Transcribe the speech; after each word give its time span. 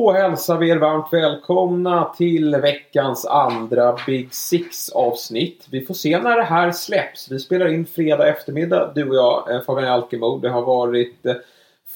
Då 0.00 0.12
hälsar 0.12 0.58
vi 0.58 0.70
er 0.70 0.76
varmt 0.76 1.12
välkomna 1.12 2.04
till 2.16 2.56
veckans 2.56 3.26
andra 3.26 3.96
Big 4.06 4.34
Six 4.34 4.88
avsnitt. 4.88 5.66
Vi 5.70 5.86
får 5.86 5.94
se 5.94 6.18
när 6.18 6.36
det 6.36 6.42
här 6.42 6.72
släpps. 6.72 7.30
Vi 7.30 7.38
spelar 7.38 7.66
in 7.66 7.86
fredag 7.86 8.28
eftermiddag, 8.28 8.92
du 8.94 9.08
och 9.08 9.14
jag, 9.14 9.54
eh, 9.54 9.60
Fabian 9.60 9.92
Alkemo. 9.92 10.38
Det 10.38 10.48
har 10.48 10.62
varit 10.62 11.26
eh, 11.26 11.34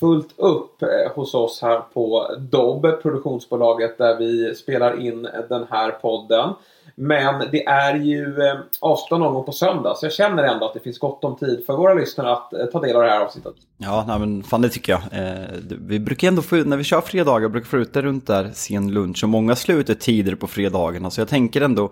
fullt 0.00 0.34
upp 0.36 0.82
eh, 0.82 1.12
hos 1.14 1.34
oss 1.34 1.62
här 1.62 1.80
på 1.94 2.36
Dobb, 2.38 3.02
produktionsbolaget 3.02 3.98
där 3.98 4.16
vi 4.16 4.54
spelar 4.54 5.00
in 5.00 5.28
den 5.48 5.66
här 5.70 5.90
podden. 5.90 6.52
Men 6.96 7.50
det 7.52 7.66
är 7.66 7.94
ju 7.94 8.42
eh, 8.42 8.58
avslutat 8.80 9.20
någon 9.20 9.34
gång 9.34 9.44
på 9.44 9.52
söndag 9.52 9.94
så 9.94 10.06
jag 10.06 10.12
känner 10.12 10.42
ändå 10.42 10.66
att 10.66 10.74
det 10.74 10.80
finns 10.80 10.98
gott 10.98 11.24
om 11.24 11.36
tid 11.36 11.62
för 11.66 11.76
våra 11.76 11.94
lyssnare 11.94 12.32
att 12.32 12.52
eh, 12.52 12.64
ta 12.66 12.80
del 12.80 12.96
av 12.96 13.02
det 13.02 13.08
här 13.08 13.20
avsnittet. 13.20 13.54
Ja, 13.78 14.04
nej, 14.08 14.18
men 14.18 14.42
fan 14.42 14.62
det 14.62 14.68
tycker 14.68 14.92
jag. 14.92 15.02
Eh, 15.12 15.44
vi 15.80 16.00
brukar 16.00 16.28
ändå 16.28 16.42
få 16.42 16.56
när 16.56 16.76
vi 16.76 16.84
kör 16.84 17.00
fredagar, 17.00 17.48
brukar 17.48 17.66
få 17.66 17.76
ut 17.76 17.92
det 17.92 18.02
runt 18.02 18.26
där 18.26 18.50
sen 18.54 18.92
lunch 18.94 19.24
och 19.24 19.30
många 19.30 19.56
slutar 19.56 19.94
tider 19.94 20.34
på 20.34 20.46
fredagarna. 20.46 21.10
Så 21.10 21.20
jag 21.20 21.28
tänker 21.28 21.60
ändå 21.60 21.90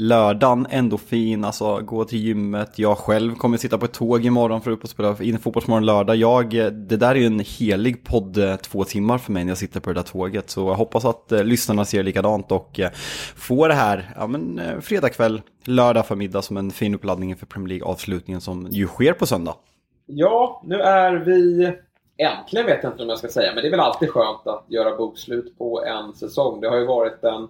lördagen 0.00 0.66
ändå 0.70 0.98
fin, 0.98 1.44
alltså 1.44 1.80
gå 1.80 2.04
till 2.04 2.18
gymmet. 2.18 2.78
Jag 2.78 2.98
själv 2.98 3.34
kommer 3.34 3.56
sitta 3.56 3.78
på 3.78 3.84
ett 3.84 3.92
tåg 3.92 4.26
imorgon 4.26 4.60
för 4.60 4.72
att 4.72 4.90
spela 4.90 5.16
in 5.20 5.38
fotbollsmorgon 5.38 5.86
lördag. 5.86 6.16
Jag, 6.16 6.50
det 6.72 6.96
där 6.96 7.10
är 7.10 7.14
ju 7.14 7.26
en 7.26 7.40
helig 7.40 8.04
podd 8.04 8.38
eh, 8.38 8.56
två 8.56 8.84
timmar 8.84 9.18
för 9.18 9.32
mig 9.32 9.44
när 9.44 9.50
jag 9.50 9.58
sitter 9.58 9.80
på 9.80 9.90
det 9.90 9.94
där 9.94 10.02
tåget. 10.02 10.50
Så 10.50 10.60
jag 10.60 10.74
hoppas 10.74 11.04
att 11.04 11.32
eh, 11.32 11.44
lyssnarna 11.44 11.84
ser 11.84 12.02
likadant 12.02 12.52
och 12.52 12.80
eh, 12.80 12.90
får 13.36 13.68
det 13.68 13.74
här, 13.74 14.14
ja 14.16 14.26
men 14.26 14.58
eh, 14.58 14.80
fredag 14.80 15.08
kväll, 15.08 15.42
lördag 15.64 16.06
förmiddag 16.06 16.42
som 16.42 16.56
en 16.56 16.70
fin 16.70 16.94
uppladdning 16.94 17.36
för 17.36 17.46
Premier 17.46 17.68
League-avslutningen 17.68 18.40
som 18.40 18.66
ju 18.70 18.86
sker 18.86 19.12
på 19.12 19.26
söndag. 19.26 19.54
Ja, 20.06 20.62
nu 20.64 20.80
är 20.80 21.12
vi 21.12 21.72
Äntligen 22.16 22.66
vet 22.66 22.82
jag 22.82 22.92
inte 22.92 23.02
om 23.02 23.08
jag 23.08 23.18
ska 23.18 23.28
säga, 23.28 23.54
men 23.54 23.62
det 23.62 23.68
är 23.68 23.70
väl 23.70 23.80
alltid 23.80 24.10
skönt 24.10 24.46
att 24.46 24.64
göra 24.68 24.96
bokslut 24.96 25.58
på 25.58 25.84
en 25.84 26.12
säsong. 26.14 26.60
Det 26.60 26.68
har 26.68 26.76
ju 26.76 26.86
varit 26.86 27.24
en 27.24 27.48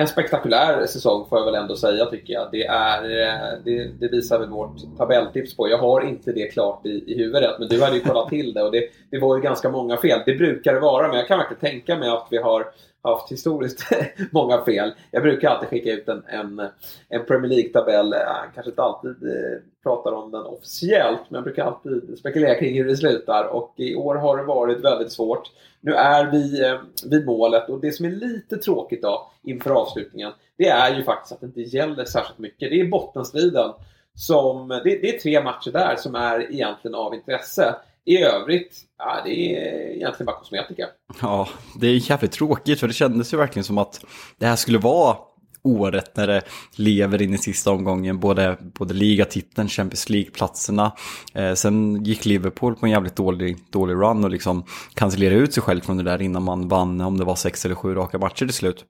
en 0.00 0.08
spektakulär 0.08 0.86
säsong 0.86 1.26
får 1.28 1.38
jag 1.38 1.44
väl 1.44 1.54
ändå 1.54 1.76
säga 1.76 2.06
tycker 2.06 2.32
jag. 2.34 2.48
Det, 2.52 2.66
är, 2.66 3.02
eh, 3.04 3.58
det, 3.64 3.84
det 4.00 4.08
visar 4.08 4.38
väl 4.38 4.48
vårt 4.48 4.96
tabelltips 4.98 5.56
på. 5.56 5.68
Jag 5.68 5.78
har 5.78 6.00
inte 6.00 6.32
det 6.32 6.46
klart 6.46 6.86
i, 6.86 7.04
i 7.06 7.18
huvudet 7.18 7.58
men 7.58 7.68
du 7.68 7.82
hade 7.82 7.96
ju 7.96 8.00
kollat 8.00 8.28
till 8.28 8.54
det 8.54 8.62
och 8.62 8.72
det, 8.72 8.84
det 9.10 9.18
var 9.18 9.36
ju 9.36 9.42
ganska 9.42 9.70
många 9.70 9.96
fel. 9.96 10.20
Det 10.26 10.34
brukar 10.34 10.74
det 10.74 10.80
vara 10.80 11.08
men 11.08 11.16
jag 11.16 11.28
kan 11.28 11.38
verkligen 11.38 11.60
tänka 11.60 11.96
mig 11.96 12.08
att 12.08 12.26
vi 12.30 12.38
har 12.38 12.66
haft 13.10 13.32
historiskt 13.32 13.86
många 14.30 14.64
fel. 14.64 14.94
Jag 15.10 15.22
brukar 15.22 15.48
alltid 15.48 15.68
skicka 15.68 15.92
ut 15.92 16.08
en, 16.08 16.22
en, 16.26 16.60
en 17.08 17.24
Premier 17.26 17.50
League-tabell. 17.50 18.12
Eh, 18.12 18.18
jag 18.18 18.54
kanske 18.54 18.70
inte 18.70 18.82
alltid 18.82 19.10
eh, 19.10 19.58
pratar 19.82 20.12
om 20.12 20.30
den 20.30 20.42
officiellt 20.42 21.20
men 21.28 21.38
jag 21.38 21.44
brukar 21.44 21.64
alltid 21.64 22.18
spekulera 22.18 22.54
kring 22.54 22.74
hur 22.74 22.84
det 22.84 22.96
slutar 22.96 23.44
och 23.44 23.74
i 23.76 23.94
år 23.94 24.14
har 24.14 24.36
det 24.36 24.42
varit 24.42 24.84
väldigt 24.84 25.12
svårt. 25.12 25.50
Nu 25.80 25.92
är 25.92 26.30
vi 26.30 26.64
eh, 26.64 26.78
vid 27.10 27.26
målet 27.26 27.68
och 27.68 27.80
det 27.80 27.92
som 27.92 28.06
är 28.06 28.10
lite 28.10 28.56
tråkigt 28.56 29.02
då 29.02 29.30
inför 29.42 29.70
avslutningen 29.70 30.32
det 30.58 30.68
är 30.68 30.96
ju 30.96 31.02
faktiskt 31.02 31.32
att 31.32 31.40
det 31.40 31.46
inte 31.46 31.60
gäller 31.60 32.04
särskilt 32.04 32.38
mycket. 32.38 32.70
Det 32.70 32.80
är 32.80 32.88
bottenstriden 32.88 33.72
som, 34.14 34.68
det, 34.68 34.82
det 34.84 35.14
är 35.14 35.18
tre 35.18 35.42
matcher 35.42 35.70
där 35.70 35.96
som 35.96 36.14
är 36.14 36.52
egentligen 36.52 36.94
av 36.94 37.14
intresse. 37.14 37.74
I 38.08 38.18
övrigt, 38.22 38.76
ja, 38.98 39.22
det 39.24 39.30
är 39.30 39.96
egentligen 39.96 40.26
bara 40.26 40.36
kosmetika. 40.36 40.86
Ja, 41.20 41.48
det 41.80 41.86
är 41.86 42.10
jävligt 42.10 42.32
tråkigt 42.32 42.80
för 42.80 42.88
det 42.88 42.94
kändes 42.94 43.32
ju 43.32 43.36
verkligen 43.36 43.64
som 43.64 43.78
att 43.78 44.04
det 44.38 44.46
här 44.46 44.56
skulle 44.56 44.78
vara 44.78 45.16
året 45.62 46.16
när 46.16 46.26
det 46.26 46.42
lever 46.76 47.22
in 47.22 47.34
i 47.34 47.38
sista 47.38 47.70
omgången, 47.70 48.20
både, 48.20 48.58
både 48.60 48.94
ligatiteln, 48.94 49.68
Champions 49.68 50.10
League-platserna. 50.10 50.92
Eh, 51.34 51.54
sen 51.54 52.04
gick 52.04 52.24
Liverpool 52.24 52.76
på 52.76 52.86
en 52.86 52.92
jävligt 52.92 53.16
dålig, 53.16 53.56
dålig 53.70 53.94
run 53.94 54.24
och 54.24 54.30
liksom 54.30 54.64
cancellerade 54.94 55.40
ut 55.40 55.54
sig 55.54 55.62
själv 55.62 55.80
från 55.80 55.96
det 55.96 56.02
där 56.02 56.22
innan 56.22 56.42
man 56.42 56.68
vann, 56.68 57.00
om 57.00 57.18
det 57.18 57.24
var 57.24 57.36
sex 57.36 57.64
eller 57.64 57.74
sju 57.74 57.94
raka 57.94 58.18
matcher 58.18 58.46
till 58.46 58.52
slut. 58.52 58.84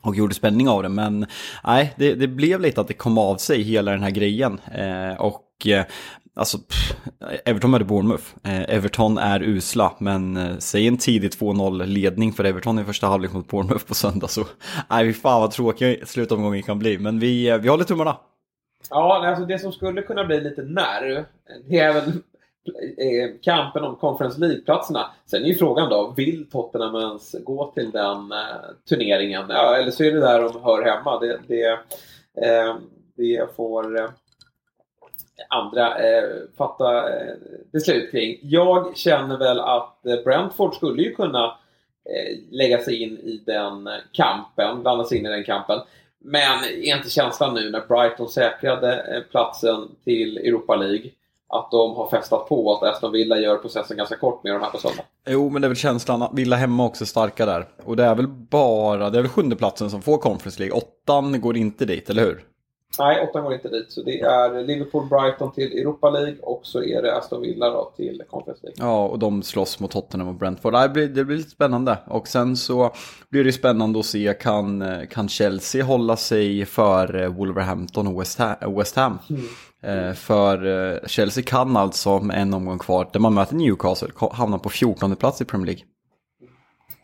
Och 0.00 0.16
gjorde 0.16 0.34
spänning 0.34 0.68
av 0.68 0.82
det, 0.82 0.88
men 0.88 1.26
nej, 1.64 1.94
det, 1.96 2.14
det 2.14 2.28
blev 2.28 2.60
lite 2.60 2.80
att 2.80 2.88
det 2.88 2.94
kom 2.94 3.18
av 3.18 3.36
sig 3.36 3.62
hela 3.62 3.90
den 3.90 4.02
här 4.02 4.10
grejen. 4.10 4.60
Eh, 4.74 5.20
och 5.20 5.66
eh, 5.66 5.84
Alltså, 6.38 6.58
pff, 6.58 6.96
Everton 7.44 7.70
möter 7.70 7.84
Bournemouth. 7.84 8.24
Eh, 8.44 8.76
Everton 8.76 9.18
är 9.18 9.42
usla, 9.42 9.92
men 9.98 10.36
eh, 10.36 10.56
säg 10.58 10.88
en 10.88 10.98
tidig 10.98 11.30
2-0 11.30 11.86
ledning 11.86 12.32
för 12.32 12.44
Everton 12.44 12.78
i 12.78 12.84
första 12.84 13.06
halvlek 13.06 13.32
mot 13.32 13.48
Bournemouth 13.48 13.86
på 13.86 13.94
söndag 13.94 14.28
så... 14.28 14.44
Nej, 14.90 15.06
vi 15.06 15.12
fan 15.12 15.40
vad 15.40 15.50
tråkig 15.50 16.08
slutomgången 16.08 16.62
kan 16.62 16.78
bli, 16.78 16.98
men 16.98 17.18
vi, 17.18 17.48
eh, 17.48 17.58
vi 17.58 17.68
håller 17.68 17.84
tummarna. 17.84 18.16
Ja, 18.90 19.26
alltså 19.28 19.44
det 19.44 19.58
som 19.58 19.72
skulle 19.72 20.02
kunna 20.02 20.24
bli 20.24 20.40
lite 20.40 20.62
nerv, 20.62 21.24
det 21.68 21.78
är 21.78 21.92
väl 21.92 22.08
eh, 22.98 23.40
kampen 23.42 23.84
om 23.84 23.96
Conference 23.96 24.40
League-platserna. 24.40 25.10
Sen 25.26 25.42
är 25.42 25.46
ju 25.46 25.54
frågan 25.54 25.90
då, 25.90 26.14
vill 26.16 26.50
Tottenham 26.50 26.94
ens 26.94 27.36
gå 27.44 27.72
till 27.74 27.90
den 27.90 28.32
eh, 28.32 28.88
turneringen? 28.88 29.44
Ja, 29.48 29.76
eller 29.76 29.90
så 29.90 30.04
är 30.04 30.12
det 30.12 30.20
där 30.20 30.42
de 30.42 30.62
hör 30.62 30.82
hemma. 30.82 31.20
Det, 31.20 31.38
det, 31.46 31.70
eh, 32.46 32.76
det 33.16 33.56
får 33.56 33.98
eh, 33.98 34.08
andra 35.48 35.98
eh, 35.98 36.24
fatta 36.56 37.18
eh, 37.20 37.34
beslut 37.72 38.10
kring. 38.10 38.38
Jag 38.42 38.96
känner 38.96 39.38
väl 39.38 39.60
att 39.60 40.06
eh, 40.06 40.16
Brentford 40.24 40.74
skulle 40.74 41.02
ju 41.02 41.14
kunna 41.14 41.44
eh, 41.44 42.38
lägga 42.50 42.78
sig 42.78 43.02
in 43.02 43.18
i 43.18 43.42
den 43.46 43.88
kampen, 44.12 44.82
blanda 44.82 45.04
sig 45.04 45.18
in 45.18 45.26
i 45.26 45.28
den 45.28 45.44
kampen. 45.44 45.78
Men 46.20 46.64
är 46.64 46.96
inte 46.96 47.10
känslan 47.10 47.54
nu 47.54 47.70
när 47.70 47.86
Brighton 47.86 48.28
säkrade 48.28 49.16
eh, 49.16 49.22
platsen 49.30 49.88
till 50.04 50.38
Europa 50.38 50.76
League 50.76 51.10
att 51.48 51.70
de 51.70 51.96
har 51.96 52.10
festat 52.10 52.48
på 52.48 52.74
att 52.74 52.82
Aston 52.82 53.12
Villa 53.12 53.38
gör 53.38 53.56
processen 53.56 53.96
ganska 53.96 54.16
kort 54.16 54.44
med 54.44 54.52
de 54.52 54.62
här 54.62 54.70
på 54.70 54.78
söndag. 54.78 55.02
Jo, 55.28 55.50
men 55.50 55.62
det 55.62 55.66
är 55.66 55.68
väl 55.68 55.76
känslan 55.76 56.22
att 56.22 56.34
Villa 56.34 56.56
hemma 56.56 56.84
också 56.84 57.04
är 57.04 57.06
starka 57.06 57.46
där. 57.46 57.66
Och 57.84 57.96
det 57.96 58.04
är 58.04 58.14
väl 58.14 58.28
bara, 58.28 59.10
det 59.10 59.18
är 59.18 59.22
väl 59.22 59.30
sjunde 59.30 59.56
platsen 59.56 59.90
som 59.90 60.02
får 60.02 60.18
Conference 60.18 60.60
League. 60.60 60.80
Åttan 60.80 61.40
går 61.40 61.56
inte 61.56 61.84
dit, 61.84 62.10
eller 62.10 62.22
hur? 62.22 62.44
Nej, 62.98 63.28
åttan 63.28 63.44
går 63.44 63.54
inte 63.54 63.68
dit. 63.68 63.92
Så 63.92 64.02
det 64.02 64.20
är 64.20 64.64
Liverpool-Brighton 64.64 65.54
till 65.54 65.78
Europa 65.78 66.10
League 66.10 66.36
och 66.42 66.60
så 66.62 66.82
är 66.82 67.02
det 67.02 67.16
Aston 67.16 67.42
Villa 67.42 67.70
då 67.70 67.92
till 67.96 68.22
Conference 68.30 68.66
League. 68.66 68.76
Ja, 68.86 69.08
och 69.08 69.18
de 69.18 69.42
slåss 69.42 69.80
mot 69.80 69.90
Tottenham 69.90 70.28
och 70.28 70.34
Brentford. 70.34 70.72
Det 70.72 70.88
blir, 70.88 71.08
det 71.08 71.24
blir 71.24 71.36
lite 71.36 71.50
spännande. 71.50 71.98
Och 72.06 72.28
sen 72.28 72.56
så 72.56 72.94
blir 73.30 73.44
det 73.44 73.52
spännande 73.52 73.98
att 73.98 74.06
se, 74.06 74.34
kan, 74.40 74.84
kan 75.10 75.28
Chelsea 75.28 75.84
hålla 75.84 76.16
sig 76.16 76.64
för 76.64 77.28
Wolverhampton 77.28 78.06
och 78.06 78.20
West 78.20 78.38
Ham? 78.38 78.74
West 78.76 78.96
Ham? 78.96 79.18
Mm. 79.30 79.42
Eh, 79.82 80.14
för 80.14 80.66
eh, 80.66 80.98
Chelsea 81.06 81.44
kan 81.46 81.76
alltså 81.76 82.20
med 82.20 82.42
en 82.42 82.54
omgång 82.54 82.78
kvar, 82.78 83.10
där 83.12 83.20
man 83.20 83.34
möter 83.34 83.54
Newcastle, 83.54 84.08
hamna 84.32 84.58
på 84.58 84.68
14 84.68 85.16
plats 85.16 85.40
i 85.40 85.44
Premier 85.44 85.66
League. 85.66 85.84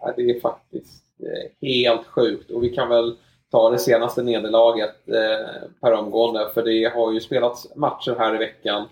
Ja, 0.00 0.12
det 0.16 0.22
är 0.22 0.41
faktiskt 0.41 1.04
eh, 1.21 1.69
helt 1.69 2.06
sjukt. 2.06 2.50
Och 2.50 2.62
vi 2.65 2.69
kan 2.69 2.88
väl 2.88 3.16
ta 3.54 3.70
det 3.70 3.78
senaste 3.78 4.22
nederlaget 4.22 5.09
eh, 5.09 5.69
per 5.81 5.92
omgående. 5.92 6.50
För 6.54 6.62
det 6.62 6.94
har 6.94 7.12
ju 7.12 7.20
spelats 7.20 7.76
matcher 7.76 8.16
här 8.19 8.34
i 8.34 8.38
veckan. 8.38 8.88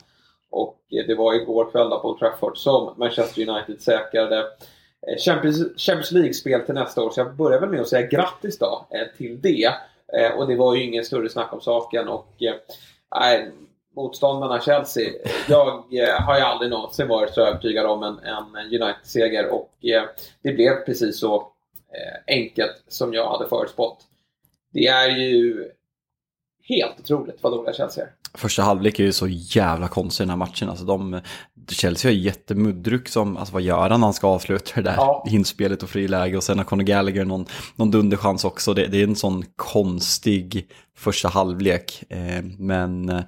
Och 0.51 0.79
det 0.89 1.15
var 1.15 1.35
igår 1.35 1.71
kväll 1.71 1.91
på 1.91 2.17
Trafford 2.19 2.59
som 2.59 2.95
Manchester 2.97 3.49
United 3.49 3.81
säkrade 3.81 4.39
eh, 4.39 5.19
Champions, 5.25 5.59
Champions 5.77 6.13
League-spel 6.13 6.61
till 6.61 6.75
nästa 6.75 7.03
år. 7.03 7.11
Så 7.11 7.21
jag 7.21 7.35
börjar 7.35 7.61
väl 7.61 7.71
med 7.71 7.81
att 7.81 7.89
säga 7.89 8.07
grattis 8.07 8.59
då 8.59 8.87
eh, 8.91 9.17
till 9.17 9.41
det. 9.41 9.75
Eh, 10.19 10.39
och 10.39 10.47
det 10.47 10.57
var 10.57 10.75
ju 10.75 10.85
ingen 10.85 11.05
större 11.05 11.29
snack 11.29 11.53
om 11.53 11.61
saken. 11.61 12.09
Och, 12.09 12.43
eh, 12.43 13.49
motståndarna 13.97 14.61
Chelsea. 14.61 15.11
Jag 15.49 15.69
eh, 15.69 16.21
har 16.21 16.37
ju 16.37 16.43
aldrig 16.43 16.71
någonsin 16.71 17.09
varit 17.09 17.35
så 17.35 17.41
övertygad 17.41 17.87
om 17.87 18.03
en, 18.03 18.19
en 18.19 18.83
United-seger 18.83 19.53
och 19.53 19.71
eh, 19.85 20.03
det 20.43 20.53
blev 20.53 20.85
precis 20.85 21.21
så 21.21 21.37
eh, 21.37 22.37
enkelt 22.37 22.85
som 22.89 23.15
jag 23.15 23.29
hade 23.29 23.49
förutspått. 23.49 24.07
Det 24.73 24.87
är 24.87 25.09
ju 25.09 25.65
helt 26.69 27.01
otroligt 27.01 27.39
vad 27.41 27.53
dåliga 27.53 27.73
Chelsea 27.75 28.05
är. 28.05 28.11
Första 28.35 28.63
halvlek 28.63 28.99
är 28.99 29.05
ju 29.05 29.13
så 29.13 29.29
jävla 29.29 29.89
konstig 29.89 30.23
i 30.23 30.25
den 30.25 30.31
här 30.31 30.37
matchen. 30.37 30.69
Alltså 30.69 30.85
de, 30.85 31.21
Chelsea 31.69 32.11
har 32.11 32.17
jättemuddruck 32.17 33.09
som, 33.09 33.37
alltså 33.37 33.55
vad 33.55 33.63
gör 33.63 33.91
han 33.91 34.01
när 34.01 34.07
han 34.07 34.15
ska 34.15 34.27
avsluta 34.27 34.71
det 34.75 34.83
där 34.83 34.95
ja. 34.97 35.27
inspelet 35.31 35.83
och 35.83 35.91
friläge 35.91 36.37
och 36.37 36.43
sen 36.43 36.59
har 36.59 36.65
Conor 36.65 36.83
Gallagher 36.83 37.25
någon, 37.25 37.47
någon 37.77 37.91
dunderchans 37.91 38.45
också. 38.45 38.75
Det, 38.75 38.87
det, 38.87 38.99
är 38.99 39.05
en 39.05 39.17
sån 39.17 39.45
konstig 39.57 40.69
första 40.97 41.29
halvlek. 41.29 42.05
Eh, 42.09 42.43
men 42.59 43.09
eh, 43.09 43.23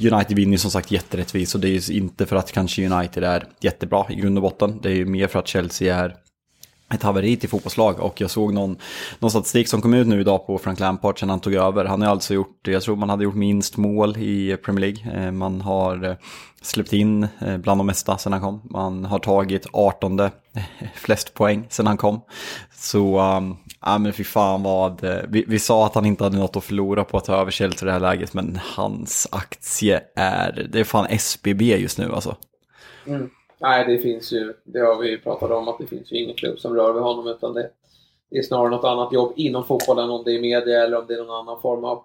United 0.00 0.36
vinner 0.36 0.52
ju 0.52 0.58
som 0.58 0.70
sagt 0.70 0.90
jätterättvist 0.90 1.54
och 1.54 1.60
det 1.60 1.68
är 1.68 1.90
ju 1.90 1.98
inte 1.98 2.26
för 2.26 2.36
att 2.36 2.52
kanske 2.52 2.90
United 2.90 3.24
är 3.24 3.46
jättebra 3.60 4.06
i 4.10 4.14
grund 4.14 4.38
och 4.38 4.42
botten. 4.42 4.80
Det 4.82 4.88
är 4.88 4.94
ju 4.94 5.06
mer 5.06 5.26
för 5.26 5.38
att 5.38 5.48
Chelsea 5.48 5.96
är 5.96 6.16
ett 6.94 7.02
haveri 7.02 7.36
till 7.36 7.48
fotbollslag 7.48 8.00
och 8.00 8.20
jag 8.20 8.30
såg 8.30 8.54
någon, 8.54 8.76
någon 9.18 9.30
statistik 9.30 9.68
som 9.68 9.82
kom 9.82 9.94
ut 9.94 10.06
nu 10.06 10.20
idag 10.20 10.46
på 10.46 10.58
Frank 10.58 10.80
Lampard 10.80 11.20
sen 11.20 11.30
han 11.30 11.40
tog 11.40 11.54
över. 11.54 11.84
Han 11.84 12.02
har 12.02 12.08
alltså 12.08 12.34
gjort, 12.34 12.68
jag 12.68 12.82
tror 12.82 12.96
man 12.96 13.10
hade 13.10 13.24
gjort 13.24 13.34
minst 13.34 13.76
mål 13.76 14.16
i 14.16 14.56
Premier 14.56 14.80
League. 14.80 15.26
Eh, 15.26 15.32
man 15.32 15.60
har 15.60 16.04
eh, 16.04 16.16
släppt 16.62 16.92
in 16.92 17.28
eh, 17.38 17.56
bland 17.56 17.80
de 17.80 17.86
mesta 17.86 18.18
sen 18.18 18.32
han 18.32 18.42
kom. 18.42 18.60
Man 18.64 19.04
har 19.04 19.18
tagit 19.18 19.66
18 19.72 20.20
flest 20.94 21.34
poäng 21.34 21.66
sen 21.70 21.86
han 21.86 21.96
kom. 21.96 22.20
Så, 22.74 23.20
um, 23.20 23.56
ja 23.80 23.98
men 23.98 24.12
fy 24.12 24.24
fan 24.24 24.62
vad, 24.62 25.00
vi, 25.28 25.44
vi, 25.48 25.58
sa 25.58 25.86
att 25.86 25.94
han 25.94 26.06
inte 26.06 26.24
hade 26.24 26.38
något 26.38 26.56
att 26.56 26.64
förlora 26.64 27.04
på 27.04 27.16
att 27.16 27.24
ta 27.24 27.34
över 27.34 27.50
Chelsea 27.50 27.86
i 27.86 27.86
det 27.86 27.92
här 27.92 28.00
läget, 28.00 28.34
men 28.34 28.58
hans 28.76 29.28
aktie 29.32 30.00
är, 30.16 30.68
det 30.72 30.80
är 30.80 30.84
fan 30.84 31.06
SBB 31.10 31.62
just 31.62 31.98
nu 31.98 32.12
alltså. 32.12 32.36
Mm 33.06 33.30
nej 33.58 33.84
det 33.86 33.98
finns 33.98 34.32
ju, 34.32 34.54
det 34.64 34.80
har 34.80 34.98
vi 34.98 35.08
ju 35.08 35.18
pratat 35.18 35.50
om, 35.50 35.68
att 35.68 35.78
det 35.78 35.86
finns 35.86 36.12
ju 36.12 36.22
ingen 36.22 36.36
klubb 36.36 36.58
som 36.58 36.74
rör 36.74 36.92
vid 36.92 37.02
honom 37.02 37.26
utan 37.26 37.54
det, 37.54 37.70
det 38.30 38.38
är 38.38 38.42
snarare 38.42 38.70
något 38.70 38.84
annat 38.84 39.12
jobb 39.12 39.32
inom 39.36 39.64
fotbollen, 39.64 40.10
om 40.10 40.24
det 40.24 40.32
är 40.32 40.40
media 40.40 40.84
eller 40.84 40.98
om 40.98 41.04
det 41.08 41.14
är 41.14 41.24
någon 41.24 41.40
annan 41.40 41.60
form 41.60 41.84
av 41.84 42.04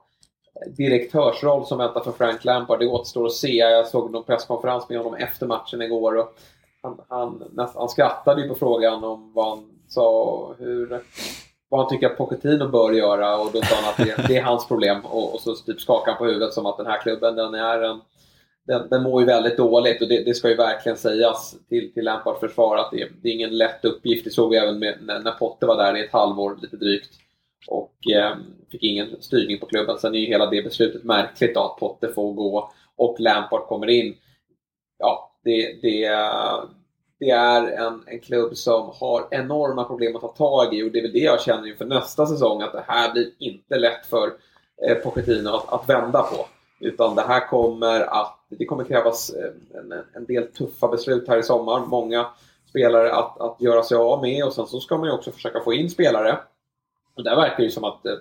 direktörsroll 0.78 1.66
som 1.66 1.78
väntar 1.78 2.02
för 2.02 2.12
Frank 2.12 2.46
Lampard. 2.46 2.80
Det 2.80 2.88
återstår 2.88 3.26
att 3.26 3.34
se. 3.34 3.56
Jag 3.56 3.88
såg 3.88 4.12
någon 4.12 4.24
presskonferens 4.24 4.90
med 4.90 4.98
honom 4.98 5.14
efter 5.14 5.48
matchen 5.48 5.82
igår 5.82 6.18
och 6.18 6.36
han, 6.82 7.02
han, 7.08 7.70
han 7.76 7.90
skrattade 7.90 8.42
ju 8.42 8.48
på 8.48 8.56
frågan 8.56 9.04
om 9.04 9.34
vad 9.34 9.50
han 9.50 9.66
sa, 9.88 10.56
hur, 10.60 11.02
vad 11.70 11.80
han 11.80 11.90
tycker 11.90 12.10
att 12.10 12.18
Pochettino 12.18 12.68
bör 12.68 12.92
göra 12.92 13.38
och 13.38 13.52
då 13.54 13.62
sa 13.62 13.76
han 13.76 13.90
att 13.90 13.98
det, 13.98 14.28
det 14.28 14.38
är 14.38 14.44
hans 14.44 14.68
problem 14.68 15.06
och, 15.06 15.34
och, 15.34 15.42
så 15.42 15.56
typ 15.56 15.82
skakade 15.82 16.12
han 16.12 16.18
på 16.18 16.26
huvudet 16.26 16.54
som 16.54 16.66
att 16.66 16.78
den 16.78 16.86
här 16.86 17.02
klubben 17.02 17.36
den 17.36 17.54
är 17.54 17.82
en 17.82 18.02
den, 18.68 18.90
den 18.90 19.04
mår 19.04 19.22
ju 19.22 19.28
väldigt 19.28 19.58
dåligt 19.58 20.02
och 20.02 20.08
det, 20.08 20.24
det 20.24 20.34
ska 20.34 20.50
ju 20.50 20.56
verkligen 20.56 20.98
sägas 20.98 21.56
till, 21.70 21.94
till 21.94 22.06
Lampards 22.06 22.40
försvar 22.40 22.78
att 22.78 22.92
det, 22.92 23.08
det 23.22 23.30
är 23.30 23.34
ingen 23.34 23.58
lätt 23.58 23.86
uppgift. 23.86 24.24
Det 24.24 24.32
såg 24.32 24.52
vi 24.52 24.58
även 24.58 24.80
med, 24.80 24.98
när, 25.02 25.20
när 25.20 25.32
Potter 25.32 25.68
var 25.68 25.78
där 25.78 25.98
i 25.98 26.06
ett 26.06 26.12
halvår 26.12 26.58
lite 26.62 26.78
drygt 26.78 27.10
och 27.68 27.94
eh, 28.16 28.36
fick 28.72 28.84
ingen 28.84 29.22
styrning 29.22 29.60
på 29.60 29.66
klubben. 29.66 29.98
Sen 30.00 30.16
är 30.16 30.20
ju 30.20 30.26
hela 30.26 30.50
det 30.50 30.62
beslutet 30.62 31.04
märkligt 31.04 31.56
då, 31.56 31.62
att 31.62 31.78
Potter 31.78 32.08
får 32.08 32.34
gå 32.34 32.72
och 32.96 33.20
Lampard 33.20 33.62
kommer 33.62 33.90
in. 33.90 34.16
Ja, 34.98 35.38
det, 35.44 35.82
det, 35.82 36.10
det 37.20 37.30
är 37.30 37.68
en, 37.68 38.04
en 38.08 38.20
klubb 38.20 38.58
som 38.58 38.92
har 39.00 39.28
enorma 39.32 39.84
problem 39.84 40.16
att 40.16 40.22
ta 40.22 40.28
tag 40.28 40.76
i 40.76 40.84
och 40.84 40.92
det 40.92 41.00
är 41.00 41.04
väl 41.04 41.14
det 41.14 41.20
jag 41.20 41.42
känner 41.42 41.68
inför 41.68 41.86
nästa 41.86 42.26
säsong 42.26 42.62
att 42.62 42.74
det 42.74 42.84
här 42.88 43.14
blir 43.14 43.32
inte 43.40 43.78
lätt 43.78 44.06
för 44.06 44.34
eh, 44.88 44.96
Pochettino 44.96 45.50
att, 45.50 45.74
att 45.74 45.90
vända 45.90 46.22
på. 46.22 46.48
Utan 46.82 47.16
det 47.16 47.22
här 47.22 47.48
kommer 47.48 48.02
att 48.02 48.38
det 48.50 48.66
kommer 48.66 48.84
krävas 48.84 49.30
eh, 49.30 49.80
en, 49.80 49.94
en 50.14 50.26
del 50.26 50.48
tuffa 50.48 50.88
beslut 50.88 51.28
här 51.28 51.38
i 51.38 51.44
sommar. 51.44 51.86
Många 51.86 52.28
spelare 52.70 53.14
att, 53.14 53.42
att 53.42 53.62
göra 53.62 53.84
sig 53.84 53.98
av 53.98 54.22
med 54.22 54.46
och 54.46 54.54
sen 54.54 54.68
så 54.68 54.80
ska 54.80 54.98
man 54.98 55.08
ju 55.08 55.14
också 55.14 55.32
försöka 55.32 55.60
få 55.60 55.74
in 55.74 55.90
spelare. 55.90 56.40
Och 57.16 57.24
där 57.24 57.36
verkar 57.36 57.58
det 57.58 57.64
ju 57.64 57.72
som 57.72 57.84
att 57.84 58.06
eh, 58.06 58.14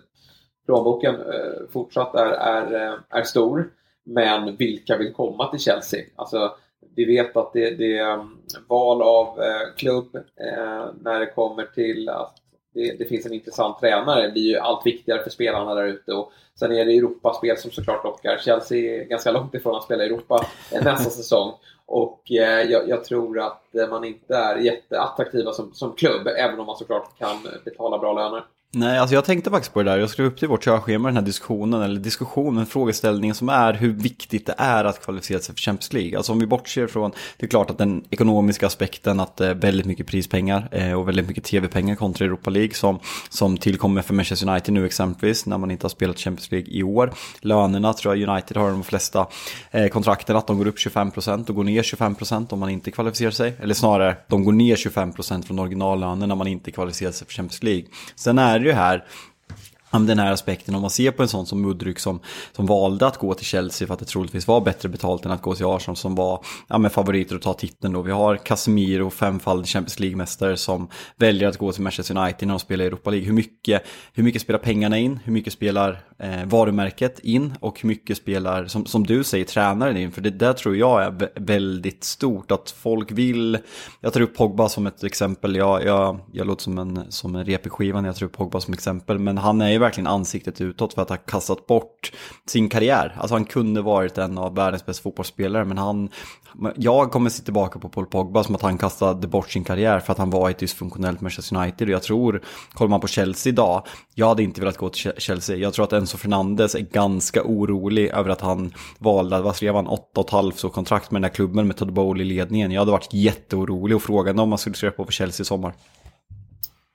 plånboken 0.66 1.14
eh, 1.14 1.68
fortsatt 1.72 2.14
är, 2.14 2.26
är, 2.26 2.86
eh, 2.88 2.98
är 3.08 3.22
stor. 3.22 3.70
Men 4.04 4.56
vilka 4.56 4.96
vill 4.96 5.12
komma 5.12 5.50
till 5.50 5.60
Chelsea? 5.60 6.04
Alltså, 6.16 6.56
vi 6.94 7.04
vet 7.04 7.36
att 7.36 7.52
det, 7.52 7.70
det 7.70 7.98
är 7.98 8.26
val 8.68 9.02
av 9.02 9.40
eh, 9.40 9.74
klubb 9.76 10.16
eh, 10.16 10.86
när 11.00 11.20
det 11.20 11.26
kommer 11.26 11.64
till 11.64 12.08
att 12.08 12.39
det, 12.74 12.98
det, 12.98 13.04
finns 13.04 13.26
en 13.26 13.32
intressant 13.32 13.80
tränare. 13.80 14.22
Det 14.22 14.32
blir 14.32 14.42
ju 14.42 14.56
allt 14.56 14.86
viktigare 14.86 15.22
för 15.22 15.30
spelarna 15.30 15.74
där 15.74 15.84
ute. 15.84 16.12
Och 16.12 16.32
sen 16.58 16.72
är 16.72 16.84
det 16.84 16.96
Europaspel 16.96 17.56
som 17.56 17.70
såklart 17.70 18.04
lockar. 18.04 18.38
Chelsea 18.38 18.78
är 18.78 19.04
ganska 19.04 19.32
långt 19.32 19.54
ifrån 19.54 19.76
att 19.76 19.84
spela 19.84 20.02
i 20.02 20.06
Europa 20.06 20.46
nästa 20.72 21.10
säsong. 21.10 21.52
Och 21.86 22.30
eh, 22.30 22.70
jag, 22.70 22.88
jag, 22.88 23.04
tror 23.04 23.40
att 23.40 23.90
man 23.90 24.04
inte 24.04 24.36
är 24.36 24.56
jätteattraktiva 24.56 25.52
som, 25.52 25.72
som 25.72 25.92
klubb, 25.92 26.26
även 26.26 26.60
om 26.60 26.66
man 26.66 26.76
såklart 26.76 27.18
kan 27.18 27.36
betala 27.64 27.98
bra 27.98 28.12
löner. 28.12 28.44
Nej, 28.72 28.98
alltså 28.98 29.14
jag 29.14 29.24
tänkte 29.24 29.50
faktiskt 29.50 29.74
på 29.74 29.82
det 29.82 29.90
där. 29.90 29.98
Jag 29.98 30.10
skrev 30.10 30.26
upp 30.26 30.38
till 30.38 30.48
vårt 30.48 30.64
körschema 30.64 31.08
den 31.08 31.16
här 31.16 31.24
diskussionen, 31.24 31.82
eller 31.82 32.00
diskussionen, 32.00 32.66
frågeställningen 32.66 33.34
som 33.34 33.48
är 33.48 33.72
hur 33.72 33.92
viktigt 33.92 34.46
det 34.46 34.54
är 34.58 34.84
att 34.84 35.04
kvalificera 35.04 35.38
sig 35.38 35.54
för 35.54 35.60
Champions 35.60 35.92
League. 35.92 36.16
Alltså 36.16 36.32
om 36.32 36.38
vi 36.38 36.46
bortser 36.46 36.86
från, 36.86 37.10
det 37.36 37.46
är 37.46 37.50
klart 37.50 37.70
att 37.70 37.78
den 37.78 38.04
ekonomiska 38.10 38.66
aspekten, 38.66 39.20
att 39.20 39.36
det 39.36 39.46
är 39.46 39.54
väldigt 39.54 39.86
mycket 39.86 40.06
prispengar 40.06 40.68
eh, 40.70 40.92
och 40.92 41.08
väldigt 41.08 41.28
mycket 41.28 41.44
tv-pengar 41.44 41.94
kontra 41.94 42.24
Europa 42.24 42.50
League 42.50 42.74
som, 42.74 42.98
som 43.28 43.56
tillkommer 43.56 44.02
för 44.02 44.14
Manchester 44.14 44.48
United 44.50 44.74
nu 44.74 44.86
exempelvis, 44.86 45.46
när 45.46 45.58
man 45.58 45.70
inte 45.70 45.84
har 45.84 45.90
spelat 45.90 46.18
Champions 46.18 46.50
League 46.50 46.68
i 46.70 46.82
år. 46.82 47.12
Lönerna 47.40 47.92
tror 47.92 48.16
jag 48.16 48.28
United 48.30 48.56
har 48.56 48.70
de 48.70 48.84
flesta 48.84 49.26
eh, 49.70 49.88
kontrakten, 49.88 50.36
att 50.36 50.46
de 50.46 50.58
går 50.58 50.66
upp 50.66 50.78
25% 50.78 51.48
och 51.48 51.54
går 51.54 51.64
ner 51.64 51.82
25% 51.82 52.52
om 52.52 52.58
man 52.58 52.70
inte 52.70 52.90
kvalificerar 52.90 53.30
sig. 53.30 53.52
Eller 53.60 53.74
snarare, 53.74 54.16
de 54.28 54.44
går 54.44 54.52
ner 54.52 54.76
25% 54.76 55.42
från 55.42 55.58
originallönen 55.58 56.28
när 56.28 56.36
man 56.36 56.46
inte 56.46 56.70
kvalificerar 56.70 57.12
sig 57.12 57.26
för 57.26 57.34
Champions 57.34 57.62
League. 57.62 57.84
Sen 58.16 58.38
är 58.38 58.59
är 58.60 58.64
det 58.64 58.70
ju 58.70 58.74
här 58.74 59.04
den 59.90 60.18
här 60.18 60.32
aspekten 60.32 60.74
om 60.74 60.80
man 60.80 60.90
ser 60.90 61.10
på 61.10 61.22
en 61.22 61.28
sån 61.28 61.46
som 61.46 61.62
Mudryk 61.62 61.98
som, 61.98 62.20
som 62.52 62.66
valde 62.66 63.06
att 63.06 63.18
gå 63.18 63.34
till 63.34 63.46
Chelsea 63.46 63.86
för 63.86 63.94
att 63.94 64.00
det 64.00 64.06
troligtvis 64.06 64.46
var 64.46 64.60
bättre 64.60 64.88
betalt 64.88 65.24
än 65.24 65.30
att 65.30 65.42
gå 65.42 65.54
till 65.54 65.66
Arsenal 65.66 65.96
som 65.96 66.14
var 66.14 66.44
ja, 66.68 66.78
med 66.78 66.92
favoriter 66.92 67.36
att 67.36 67.42
ta 67.42 67.54
titeln 67.54 67.92
då. 67.92 68.02
Vi 68.02 68.12
har 68.12 68.36
Casemiro, 68.36 69.10
femfaldig 69.10 69.68
Champions 69.68 70.00
League-mästare 70.00 70.56
som 70.56 70.88
väljer 71.16 71.48
att 71.48 71.58
gå 71.58 71.72
till 71.72 71.82
Manchester 71.82 72.18
United 72.18 72.48
när 72.48 72.54
de 72.54 72.60
spelar 72.60 72.84
i 72.84 72.86
Europa 72.86 73.10
League. 73.10 73.26
Hur 73.26 73.34
mycket, 73.34 73.82
hur 74.12 74.22
mycket 74.22 74.42
spelar 74.42 74.58
pengarna 74.58 74.98
in? 74.98 75.20
Hur 75.24 75.32
mycket 75.32 75.52
spelar 75.52 76.00
eh, 76.20 76.44
varumärket 76.44 77.18
in? 77.18 77.54
Och 77.60 77.80
hur 77.80 77.86
mycket 77.86 78.16
spelar, 78.16 78.66
som, 78.66 78.86
som 78.86 79.06
du 79.06 79.24
säger, 79.24 79.44
tränaren 79.44 79.96
in? 79.96 80.12
För 80.12 80.20
det 80.20 80.30
där 80.30 80.52
tror 80.52 80.76
jag 80.76 81.02
är 81.02 81.40
väldigt 81.40 82.04
stort, 82.04 82.50
att 82.50 82.70
folk 82.70 83.12
vill... 83.12 83.58
Jag 84.00 84.12
tar 84.12 84.20
upp 84.20 84.36
Pogba 84.36 84.68
som 84.68 84.86
ett 84.86 85.04
exempel, 85.04 85.56
jag, 85.56 85.84
jag, 85.84 86.18
jag 86.32 86.46
låter 86.46 86.62
som 86.62 86.78
en, 86.78 87.04
som 87.08 87.36
en 87.36 87.44
rep 87.44 87.78
när 87.78 88.06
jag 88.06 88.16
tar 88.16 88.26
upp 88.26 88.36
Pogba 88.36 88.60
som 88.60 88.74
exempel, 88.74 89.18
men 89.18 89.38
han 89.38 89.60
är 89.60 89.70
ju 89.70 89.78
verkligen 89.78 90.06
ansiktet 90.06 90.60
utåt 90.60 90.94
för 90.94 91.02
att 91.02 91.08
ha 91.08 91.16
kastat 91.16 91.66
bort 91.66 92.12
sin 92.46 92.68
karriär. 92.68 93.16
Alltså 93.18 93.34
han 93.34 93.44
kunde 93.44 93.82
varit 93.82 94.18
en 94.18 94.38
av 94.38 94.54
världens 94.54 94.86
bästa 94.86 95.02
fotbollsspelare 95.02 95.64
men 95.64 95.78
han, 95.78 96.08
jag 96.76 97.12
kommer 97.12 97.30
se 97.30 97.42
tillbaka 97.42 97.78
på 97.78 97.88
Paul 97.88 98.06
Pogba 98.06 98.44
som 98.44 98.54
att 98.54 98.62
han 98.62 98.78
kastade 98.78 99.28
bort 99.28 99.50
sin 99.50 99.64
karriär 99.64 100.00
för 100.00 100.12
att 100.12 100.18
han 100.18 100.30
var 100.30 100.48
i 100.48 100.52
ett 100.52 100.58
dysfunktionellt 100.58 101.20
Manchester 101.20 101.56
United 101.56 101.88
och 101.88 101.94
jag 101.94 102.02
tror, 102.02 102.42
kollar 102.72 102.88
man 102.88 103.00
på 103.00 103.06
Chelsea 103.06 103.52
idag, 103.52 103.86
jag 104.14 104.28
hade 104.28 104.42
inte 104.42 104.60
velat 104.60 104.76
gå 104.76 104.88
till 104.88 105.12
Chelsea. 105.18 105.56
Jag 105.56 105.72
tror 105.72 105.84
att 105.84 105.92
en 105.92 106.06
Enzo 106.10 106.18
Fernandes 106.18 106.74
är 106.74 106.80
ganska 106.80 107.42
orolig 107.42 108.08
över 108.08 108.30
att 108.30 108.40
han 108.40 108.72
valde, 108.98 109.40
vad 109.40 109.56
skrev 109.56 109.74
han, 109.74 109.88
8,5 109.88 110.64
och 110.64 110.72
kontrakt 110.72 111.10
med 111.10 111.22
den 111.22 111.24
här 111.24 111.34
klubben 111.34 111.66
med 111.66 111.76
Todd 111.76 111.92
Bowl 111.92 112.20
i 112.20 112.24
ledningen. 112.24 112.70
Jag 112.70 112.80
hade 112.80 112.92
varit 112.92 113.14
jätteorolig 113.14 113.96
och 113.96 114.02
frågade 114.02 114.42
om 114.42 114.48
man 114.48 114.58
skulle 114.58 114.76
skriva 114.76 114.92
på 114.92 115.04
för 115.04 115.12
Chelsea 115.12 115.42
i 115.42 115.44
sommar. 115.44 115.72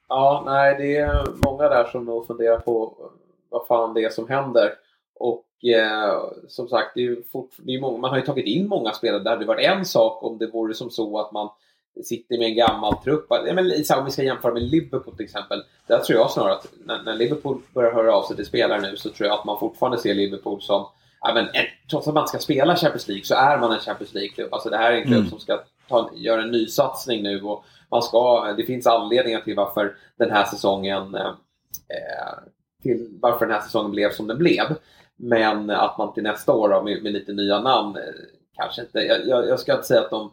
Ja, 0.09 0.43
nej, 0.45 0.75
det 0.77 0.97
är 0.97 1.25
många 1.45 1.69
där 1.69 1.83
som 1.83 2.05
nog 2.05 2.27
funderar 2.27 2.59
på 2.59 2.97
vad 3.49 3.67
fan 3.67 3.93
det 3.93 4.03
är 4.03 4.09
som 4.09 4.27
händer. 4.27 4.73
Och 5.19 5.45
eh, 5.63 6.13
som 6.47 6.67
sagt, 6.67 6.91
det 6.95 7.05
är 7.05 7.17
fort, 7.31 7.51
det 7.57 7.75
är 7.75 7.81
många, 7.81 7.97
man 7.97 8.09
har 8.09 8.17
ju 8.17 8.25
tagit 8.25 8.45
in 8.45 8.67
många 8.67 8.91
spelare. 8.91 9.23
Det 9.23 9.29
hade 9.29 9.45
varit 9.45 9.65
en 9.65 9.85
sak 9.85 10.23
om 10.23 10.37
det 10.37 10.47
vore 10.47 10.73
som 10.73 10.89
så 10.89 11.19
att 11.19 11.31
man 11.31 11.49
sitter 12.03 12.37
med 12.37 12.47
en 12.47 12.55
gammal 12.55 12.97
trupp. 13.03 13.25
Ja, 13.29 13.53
men, 13.53 13.71
om 13.97 14.05
vi 14.05 14.11
ska 14.11 14.23
jämföra 14.23 14.53
med 14.53 14.63
Liverpool 14.63 15.15
till 15.15 15.25
exempel. 15.25 15.63
Där 15.87 15.99
tror 15.99 16.19
jag 16.19 16.31
snarare 16.31 16.53
att 16.53 16.67
när, 16.85 17.03
när 17.03 17.15
Liverpool 17.15 17.61
börjar 17.73 17.93
höra 17.93 18.15
av 18.15 18.23
sig 18.23 18.35
till 18.35 18.45
spelare 18.45 18.81
nu 18.81 18.97
så 18.97 19.09
tror 19.09 19.27
jag 19.29 19.39
att 19.39 19.45
man 19.45 19.59
fortfarande 19.59 19.97
ser 19.97 20.13
Liverpool 20.13 20.61
som 20.61 20.85
ja, 21.21 21.33
men, 21.33 21.47
trots 21.89 22.07
att 22.07 22.13
man 22.13 22.27
ska 22.27 22.39
spela 22.39 22.75
Champions 22.75 23.07
League 23.07 23.25
så 23.25 23.35
är 23.35 23.57
man 23.57 23.71
en 23.71 23.79
Champions 23.79 24.13
League-klubb. 24.13 24.53
Alltså 24.53 24.69
det 24.69 24.77
här 24.77 24.91
är 24.91 24.97
en 24.97 25.03
klubb 25.03 25.17
mm. 25.17 25.29
som 25.29 25.39
ska 25.39 25.59
ta, 25.89 26.11
göra 26.15 26.41
en 26.41 26.51
ny 26.51 26.67
satsning 26.67 27.23
nu 27.23 27.41
och 27.41 27.65
man 27.91 28.01
ska, 28.01 28.53
det 28.57 28.65
finns 28.65 28.87
anledningar 28.87 29.41
till 29.41 29.55
varför 29.55 29.95
den 30.17 30.31
här 30.31 30.43
säsongen 30.45 31.15
eh, 31.15 31.33
till 32.81 33.17
varför 33.21 33.45
den 33.45 33.55
här 33.55 33.61
säsongen 33.61 33.91
blev 33.91 34.11
som 34.11 34.27
den 34.27 34.37
blev. 34.37 34.75
Men 35.15 35.69
att 35.69 35.97
man 35.97 36.13
till 36.13 36.23
nästa 36.23 36.53
år 36.53 36.69
då, 36.69 36.83
med, 36.83 37.03
med 37.03 37.13
lite 37.13 37.33
nya 37.33 37.59
namn, 37.59 37.97
eh, 37.97 38.03
kanske 38.55 38.81
inte, 38.81 38.99
jag, 38.99 39.47
jag, 39.47 39.59
ska 39.59 39.73
inte 39.73 39.87
säga 39.87 40.01
att 40.01 40.09
de 40.09 40.31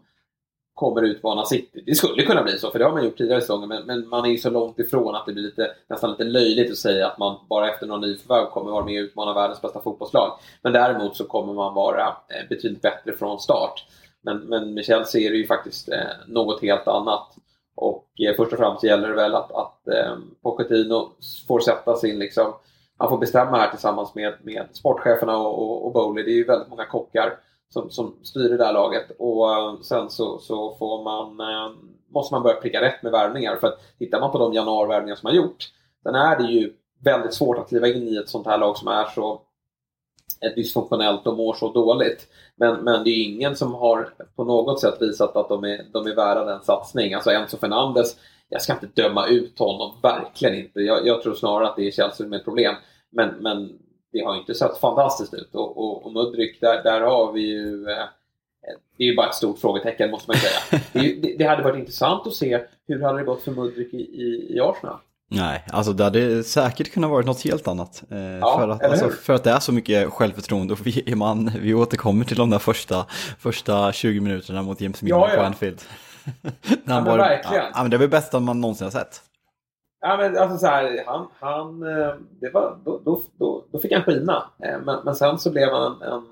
kommer 0.75 1.02
utmana 1.02 1.45
City. 1.45 1.83
Det 1.87 1.95
skulle 1.95 2.23
kunna 2.23 2.43
bli 2.43 2.59
så, 2.59 2.71
för 2.71 2.79
det 2.79 2.85
har 2.85 2.93
man 2.93 3.05
gjort 3.05 3.19
tidigare 3.19 3.41
säsonger, 3.41 3.67
men, 3.67 3.87
men, 3.87 4.09
man 4.09 4.25
är 4.25 4.31
ju 4.31 4.38
så 4.38 4.50
långt 4.50 4.79
ifrån 4.79 5.14
att 5.14 5.26
det 5.26 5.33
blir 5.33 5.43
lite, 5.43 5.71
nästan 5.88 6.11
lite 6.11 6.25
löjligt 6.25 6.71
att 6.71 6.76
säga 6.76 7.07
att 7.07 7.19
man 7.19 7.37
bara 7.49 7.71
efter 7.71 7.87
någon 7.87 8.00
nyförvärv 8.00 8.50
kommer 8.50 8.71
vara 8.71 8.85
med 8.85 9.02
och 9.02 9.05
utmana 9.05 9.35
världens 9.35 9.62
bästa 9.62 9.81
fotbollslag. 9.81 10.38
Men 10.62 10.73
däremot 10.73 11.17
så 11.17 11.25
kommer 11.25 11.52
man 11.52 11.75
vara 11.75 12.07
eh, 12.07 12.49
betydligt 12.49 12.83
bättre 12.83 13.12
från 13.12 13.41
start. 13.41 13.85
Men, 14.23 14.38
men 14.38 14.75
med 14.75 14.85
Chelsea 14.85 15.26
är 15.26 15.31
det 15.31 15.37
ju 15.37 15.47
faktiskt 15.47 15.88
eh, 15.88 15.99
något 16.26 16.62
helt 16.62 16.88
annat. 16.88 17.37
Och 17.76 18.09
eh, 18.29 18.37
först 18.37 18.52
och 18.52 18.59
främst 18.59 18.85
gäller 18.85 19.09
det 19.09 19.14
väl 19.14 19.35
att, 19.35 19.52
att 19.52 19.88
eh, 19.88 20.17
Pochettino 20.43 21.12
får 21.49 21.61
sätta 21.61 21.97
sin 21.97 22.19
liksom, 22.19 22.52
han 22.97 23.09
får 23.09 23.19
bestämma 23.19 23.57
här 23.57 23.71
tillsammans 23.71 24.14
med, 24.14 24.35
med 24.43 24.67
sportcheferna 24.73 25.37
och, 25.37 25.62
och, 25.62 25.87
och 25.87 25.93
Bowley. 25.93 26.25
Det 26.25 26.31
är 26.31 26.37
ju 26.37 26.45
väldigt 26.45 26.69
många 26.69 26.85
kockar 26.85 27.38
som, 27.73 27.91
som 27.91 28.17
styr 28.23 28.49
det 28.49 28.57
där 28.57 28.73
laget. 28.73 29.11
Och 29.19 29.52
eh, 29.52 29.81
sen 29.81 30.11
så, 30.11 30.38
så 30.38 30.76
får 30.79 31.05
man, 31.05 31.41
eh, 31.41 31.73
måste 32.09 32.35
man 32.35 32.43
börja 32.43 32.61
pricka 32.61 32.81
rätt 32.81 33.02
med 33.02 33.12
värvningar. 33.12 33.57
För 33.57 33.67
att 33.67 33.81
tittar 33.99 34.21
man 34.21 34.33
på 34.33 34.38
de 34.38 34.55
januarvärvningar 34.55 35.17
som 35.17 35.26
har 35.26 35.35
gjort, 35.35 35.69
sen 36.02 36.14
är 36.14 36.38
det 36.38 36.52
ju 36.52 36.73
väldigt 37.05 37.35
svårt 37.35 37.59
att 37.59 37.69
kliva 37.69 37.88
in 37.88 38.09
i 38.09 38.17
ett 38.17 38.29
sånt 38.29 38.47
här 38.47 38.59
lag 38.59 38.76
som 38.76 38.88
är 38.88 39.05
så 39.05 39.43
eh, 40.41 40.55
dysfunktionellt 40.57 41.26
och 41.26 41.37
mår 41.37 41.55
så 41.55 41.73
dåligt. 41.73 42.29
Men, 42.57 42.85
men 42.85 43.05
det 43.05 43.11
är 43.11 43.25
ingen 43.25 43.57
som 43.57 43.75
har 43.75 44.14
på 44.37 44.45
något 44.45 44.81
sätt 44.81 44.97
visat 45.00 45.37
att 45.37 45.49
de 45.49 45.64
är, 45.64 45.87
de 45.93 46.07
är 46.07 46.14
värda 46.14 46.45
den 46.45 46.62
satsning. 46.62 47.14
Alltså 47.14 47.31
Enzo 47.31 47.57
Fernandes, 47.57 48.17
jag 48.49 48.62
ska 48.62 48.73
inte 48.73 49.02
döma 49.02 49.26
ut 49.26 49.59
honom, 49.59 49.99
verkligen 50.02 50.55
inte. 50.55 50.81
Jag, 50.81 51.07
jag 51.07 51.23
tror 51.23 51.35
snarare 51.35 51.69
att 51.69 51.76
det 51.76 51.87
är 51.87 51.91
Chelsea 51.91 52.26
med 52.26 52.45
problem. 52.45 52.75
Men, 53.11 53.29
men 53.29 53.79
det 54.12 54.25
har 54.25 54.37
inte 54.37 54.54
sett 54.54 54.78
fantastiskt 54.78 55.35
ut. 55.35 55.54
Och, 55.54 55.78
och, 55.78 56.07
och 56.07 56.12
Mudryk, 56.12 56.61
där, 56.61 56.83
där 56.83 57.00
har 57.00 57.33
vi 57.33 57.40
ju... 57.40 57.90
Eh, 57.90 58.04
det 58.97 59.04
är 59.04 59.09
ju 59.09 59.16
bara 59.16 59.28
ett 59.28 59.35
stort 59.35 59.59
frågetecken 59.59 60.11
måste 60.11 60.31
man 60.31 60.37
säga. 60.37 60.81
Det, 60.92 61.23
det, 61.23 61.37
det, 61.38 61.45
hade 61.45 61.62
varit 61.62 61.78
intressant 61.78 62.26
att 62.26 62.35
se 62.35 62.61
hur 62.88 63.02
hade 63.02 63.19
det 63.19 63.25
gått 63.25 63.42
för 63.42 63.50
Mudryk 63.50 63.95
i, 63.95 63.97
i, 63.97 64.57
i 64.57 64.61
Arsenal. 64.61 64.97
Nej, 65.35 65.64
alltså 65.73 65.92
det 65.92 66.04
hade 66.04 66.45
säkert 66.45 66.92
kunnat 66.92 67.11
vara 67.11 67.25
något 67.25 67.45
helt 67.45 67.69
annat. 67.69 68.02
Eh, 68.11 68.19
ja, 68.19 68.59
för, 68.59 68.69
att, 68.69 68.85
alltså, 68.85 69.09
för 69.09 69.33
att 69.33 69.45
det 69.45 69.50
är 69.50 69.59
så 69.59 69.73
mycket 69.73 70.12
självförtroende 70.12 70.73
och 70.73 70.87
vi, 70.87 71.14
man, 71.14 71.50
vi 71.61 71.75
återkommer 71.75 72.25
till 72.25 72.37
de 72.37 72.50
där 72.50 72.59
första, 72.59 73.07
första 73.38 73.92
20 73.92 74.21
minuterna 74.21 74.62
mot 74.62 74.81
James 74.81 75.02
Miller 75.02 75.16
ja, 75.16 75.28
ja. 75.31 75.37
på 75.37 75.42
Anfield. 75.42 75.81
ja, 76.85 77.00
men 77.00 77.04
verkligen. 77.04 77.64
Ja, 77.75 77.83
men 77.83 77.90
det 77.90 77.97
är 77.97 77.99
väl 77.99 78.09
bästa 78.09 78.40
man 78.40 78.61
någonsin 78.61 78.85
har 78.85 78.90
sett. 78.90 79.21
Ja, 80.04 80.16
men 80.16 80.38
alltså 80.38 80.59
så 80.59 80.66
här, 80.66 81.04
han, 81.06 81.28
han, 81.40 81.82
eh, 81.82 82.14
det 82.40 82.50
var, 82.50 82.78
då, 82.85 83.00
då, 83.04 83.21
då, 83.38 83.64
då 83.73 83.78
fick 83.78 83.92
han 83.92 84.02
skina. 84.02 84.50
Eh, 84.62 84.80
men, 84.80 85.04
men 85.04 85.14
sen 85.14 85.38
så 85.38 85.50
blev 85.50 85.68
han 85.73 86.02
en, 86.02 86.12
en, 86.12 86.25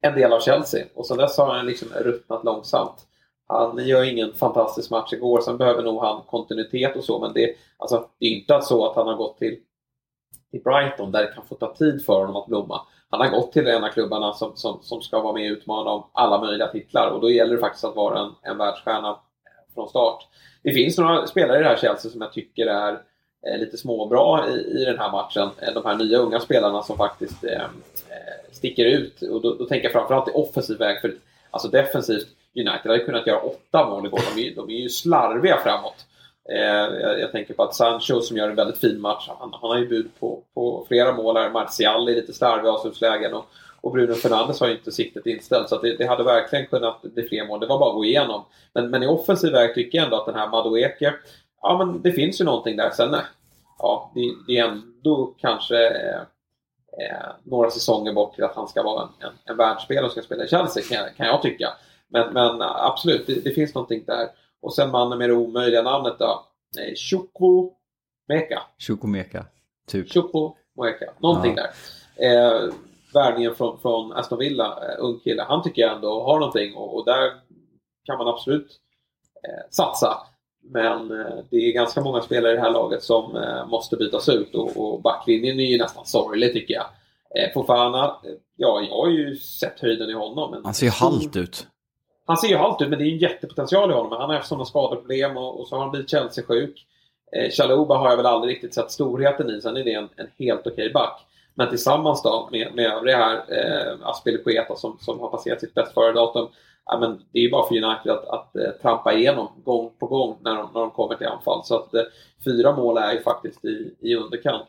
en 0.00 0.14
del 0.14 0.32
av 0.32 0.40
Chelsea 0.40 0.86
och 0.94 1.06
sen 1.06 1.16
dess 1.16 1.38
har 1.38 1.54
han 1.54 1.66
liksom 1.66 1.88
ruttnat 1.88 2.44
långsamt. 2.44 3.06
Han 3.48 3.86
gör 3.86 4.04
ingen 4.04 4.32
fantastisk 4.32 4.90
match 4.90 5.12
igår, 5.12 5.40
sen 5.40 5.56
behöver 5.56 5.82
nog 5.82 6.02
han 6.02 6.22
kontinuitet 6.22 6.96
och 6.96 7.04
så, 7.04 7.18
men 7.18 7.32
det, 7.32 7.54
alltså, 7.76 8.08
det 8.18 8.26
är 8.26 8.30
inte 8.30 8.60
så 8.62 8.90
att 8.90 8.96
han 8.96 9.06
har 9.06 9.14
gått 9.14 9.38
till, 9.38 9.58
till 10.50 10.62
Brighton 10.62 11.12
där 11.12 11.22
det 11.22 11.32
kan 11.34 11.44
få 11.44 11.54
ta 11.54 11.74
tid 11.74 12.04
för 12.04 12.20
honom 12.20 12.36
att 12.36 12.46
blomma. 12.46 12.80
Han 13.10 13.20
har 13.20 13.28
gått 13.28 13.52
till 13.52 13.66
en 13.66 13.84
av 13.84 13.88
klubbarna 13.88 14.32
som, 14.32 14.56
som, 14.56 14.78
som 14.82 15.00
ska 15.00 15.20
vara 15.20 15.32
med 15.32 15.52
och 15.52 15.56
utmana 15.56 15.90
om 15.90 16.06
alla 16.12 16.40
möjliga 16.40 16.68
titlar 16.68 17.10
och 17.10 17.20
då 17.20 17.30
gäller 17.30 17.54
det 17.54 17.60
faktiskt 17.60 17.84
att 17.84 17.96
vara 17.96 18.18
en, 18.18 18.32
en 18.42 18.58
världsstjärna 18.58 19.18
från 19.76 19.88
start. 19.88 20.26
Det 20.62 20.72
finns 20.72 20.98
några 20.98 21.26
spelare 21.26 21.58
i 21.58 21.62
det 21.62 21.68
här 21.68 21.76
Chelsea 21.76 22.10
som 22.10 22.20
jag 22.20 22.32
tycker 22.32 22.66
är 22.66 22.92
eh, 23.46 23.58
lite 23.58 23.76
småbra 23.76 24.48
i, 24.48 24.82
i 24.82 24.84
den 24.84 24.98
här 24.98 25.10
matchen. 25.10 25.50
Eh, 25.62 25.74
de 25.74 25.84
här 25.84 25.96
nya 25.96 26.18
unga 26.18 26.40
spelarna 26.40 26.82
som 26.82 26.96
faktiskt 26.96 27.44
eh, 27.44 27.62
eh, 28.10 28.52
sticker 28.52 28.84
ut. 28.84 29.22
Och 29.22 29.42
då, 29.42 29.54
då 29.54 29.64
tänker 29.64 29.84
jag 29.84 29.92
framförallt 29.92 30.28
i 30.28 30.32
offensiv 30.34 30.78
väg. 30.78 31.00
För 31.00 31.14
alltså 31.50 31.68
defensivt 31.68 32.26
United 32.56 32.90
hade 32.90 33.04
kunnat 33.04 33.26
göra 33.26 33.40
åtta 33.40 33.88
mål 33.88 34.06
igår. 34.06 34.20
De 34.34 34.46
är, 34.46 34.54
de 34.54 34.70
är 34.70 34.80
ju 34.80 34.88
slarviga 34.88 35.56
framåt. 35.56 36.06
Eh, 36.48 37.00
jag, 37.00 37.20
jag, 37.20 37.32
tänker 37.32 37.54
på 37.54 37.62
att 37.62 37.74
Sancho 37.74 38.20
som 38.20 38.36
gör 38.36 38.48
en 38.48 38.56
väldigt 38.56 38.80
fin 38.80 39.00
match, 39.00 39.28
han, 39.28 39.52
han 39.52 39.70
har 39.70 39.78
ju 39.78 39.88
bud 39.88 40.10
på, 40.20 40.42
på 40.54 40.84
flera 40.88 41.12
mål 41.12 41.36
här. 41.36 41.50
Martial 41.50 42.08
är 42.08 42.14
lite 42.14 42.32
slarvig 42.32 42.66
i 42.66 42.70
avslutslägen 42.70 43.34
och, 43.34 43.46
och 43.86 43.92
Bruno 43.92 44.14
Fernandes 44.14 44.60
har 44.60 44.66
ju 44.66 44.74
inte 44.74 44.92
siktet 44.92 45.26
inställt. 45.26 45.68
Så 45.68 45.80
det, 45.80 45.96
det, 45.96 46.06
hade 46.06 46.24
verkligen 46.24 46.66
kunnat 46.66 47.02
bli 47.02 47.28
fler 47.28 47.46
mål. 47.46 47.60
Det 47.60 47.66
var 47.66 47.78
bara 47.78 47.90
att 47.90 47.96
gå 47.96 48.04
igenom. 48.04 48.44
Men, 48.72 48.90
men 48.90 49.02
i 49.02 49.06
offensiv 49.06 49.52
väg 49.52 49.74
tycker 49.74 49.98
jag 49.98 50.04
ändå 50.04 50.16
att 50.16 50.26
den 50.26 50.34
här 50.34 50.48
Madueke, 50.48 51.14
ja 51.62 51.78
men 51.78 52.02
det 52.02 52.12
finns 52.12 52.40
ju 52.40 52.44
någonting 52.44 52.76
där. 52.76 52.90
Sen 52.90 53.16
ja, 53.78 54.12
det, 54.14 54.20
det 54.46 54.58
är 54.58 54.64
ändå 54.64 55.34
kanske 55.38 55.86
eh, 55.86 56.20
eh, 57.00 57.26
några 57.44 57.70
säsonger 57.70 58.12
bort 58.12 58.34
till 58.34 58.44
att 58.44 58.54
han 58.54 58.68
ska 58.68 58.82
vara 58.82 59.02
en, 59.02 59.26
en, 59.28 59.34
en 59.44 59.56
världsspelare 59.56 60.06
och 60.06 60.12
ska 60.12 60.22
spela 60.22 60.44
i 60.44 60.48
Chelsea 60.48 60.82
kan, 60.82 61.14
kan 61.16 61.26
jag 61.26 61.42
tycka. 61.42 61.68
Men, 62.08 62.32
men 62.32 62.62
absolut, 62.62 63.26
det, 63.26 63.44
det, 63.44 63.50
finns 63.50 63.74
någonting 63.74 64.04
där. 64.06 64.28
Och 64.62 64.74
sen 64.74 64.90
mannen 64.90 65.18
med 65.18 65.28
det 65.28 65.34
omöjliga 65.34 65.82
namnet 65.82 66.18
då. 66.18 66.46
Chukwu 66.96 67.70
Meka. 68.28 68.62
Chukwumeka, 68.78 69.46
typ. 69.86 70.12
Chukwu 70.12 70.50
Meka, 70.82 71.12
någonting 71.18 71.56
ja. 71.56 71.62
där. 71.62 71.70
Eh, 72.16 72.72
värvningen 73.14 73.54
från, 73.54 73.80
från 73.80 74.12
Aston 74.12 74.38
Villa, 74.38 74.66
eh, 74.66 75.04
ung 75.04 75.20
kille, 75.20 75.42
han 75.42 75.62
tycker 75.62 75.82
jag 75.82 75.94
ändå 75.94 76.22
har 76.22 76.38
någonting 76.38 76.74
och, 76.74 76.96
och 76.96 77.04
där 77.04 77.32
kan 78.04 78.18
man 78.18 78.28
absolut 78.28 78.80
eh, 79.48 79.70
satsa. 79.70 80.18
Men 80.62 81.20
eh, 81.20 81.36
det 81.50 81.56
är 81.56 81.72
ganska 81.72 82.00
många 82.00 82.20
spelare 82.20 82.52
i 82.52 82.56
det 82.56 82.62
här 82.62 82.70
laget 82.70 83.02
som 83.02 83.36
eh, 83.36 83.66
måste 83.66 83.96
bytas 83.96 84.28
ut 84.28 84.54
och, 84.54 84.76
och 84.76 85.02
backlinjen 85.02 85.60
är 85.60 85.64
ju 85.64 85.78
nästan 85.78 86.06
sorglig 86.06 86.52
tycker 86.52 86.74
jag. 86.74 86.86
Eh, 87.36 87.52
Fofana, 87.54 88.04
eh, 88.04 88.30
ja 88.56 88.80
jag 88.88 88.96
har 88.96 89.10
ju 89.10 89.36
sett 89.36 89.80
höjden 89.80 90.10
i 90.10 90.12
honom. 90.12 90.50
Men 90.50 90.64
han 90.64 90.74
ser 90.74 90.86
ju 90.86 90.92
halt 90.92 91.36
ut. 91.36 91.66
Han 92.26 92.36
ser 92.36 92.48
ju 92.48 92.56
halt 92.56 92.82
ut 92.82 92.88
men 92.88 92.98
det 92.98 93.04
är 93.04 93.12
en 93.12 93.18
jättepotential 93.18 93.90
i 93.90 93.94
honom. 93.94 94.12
Han 94.12 94.30
har 94.30 94.36
haft 94.36 94.48
sådana 94.48 94.64
skadeproblem 94.64 95.36
och, 95.36 95.60
och 95.60 95.68
så 95.68 95.74
har 95.74 95.82
han 95.82 95.90
blivit 95.90 96.10
Chelsea-sjuk. 96.10 96.86
Eh, 97.36 97.50
Chaluba 97.50 97.98
har 97.98 98.10
jag 98.10 98.16
väl 98.16 98.26
aldrig 98.26 98.54
riktigt 98.54 98.74
sett 98.74 98.90
storheten 98.90 99.50
i. 99.50 99.60
Sen 99.60 99.76
är 99.76 99.84
det 99.84 99.92
en, 99.92 100.08
en 100.16 100.28
helt 100.38 100.60
okej 100.60 100.72
okay 100.72 100.92
back. 100.92 101.26
Men 101.58 101.68
tillsammans 101.68 102.22
då 102.22 102.48
med, 102.52 102.74
med 102.74 102.92
övriga 102.92 103.16
här, 103.16 103.34
eh, 103.48 104.08
Aspilicueta 104.08 104.76
som, 104.76 104.98
som 105.00 105.20
har 105.20 105.28
passerat 105.28 105.60
sitt 105.60 105.74
bäst 105.74 105.94
före-datum. 105.94 106.48
Ja, 106.86 106.98
men 106.98 107.24
det 107.32 107.38
är 107.38 107.42
ju 107.42 107.50
bara 107.50 107.68
för 107.68 107.74
United 107.74 108.12
att, 108.12 108.28
att 108.28 108.56
eh, 108.56 108.70
trampa 108.82 109.12
igenom 109.12 109.48
gång 109.64 109.90
på 109.98 110.06
gång 110.06 110.38
när 110.40 110.54
de, 110.54 110.70
när 110.74 110.80
de 110.80 110.90
kommer 110.90 111.14
till 111.14 111.26
anfall. 111.26 111.64
Så 111.64 111.76
att 111.76 111.94
eh, 111.94 112.02
fyra 112.44 112.76
mål 112.76 112.98
är 112.98 113.12
ju 113.12 113.20
faktiskt 113.20 113.64
i, 113.64 113.94
i 114.00 114.14
underkant. 114.14 114.66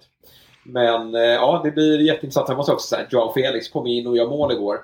Men 0.64 1.16
eh, 1.16 1.22
ja, 1.22 1.62
det 1.64 1.72
blir 1.72 2.02
jätteintressant. 2.02 2.50
Jag 2.50 2.58
måste 2.58 2.72
också 2.72 2.88
säga, 2.88 3.06
att 3.06 3.14
Joao 3.14 3.34
Felix 3.34 3.70
kom 3.70 3.88
in 3.88 4.08
och 4.08 4.18
gör 4.18 4.28
mål 4.28 4.52
igår. 4.52 4.78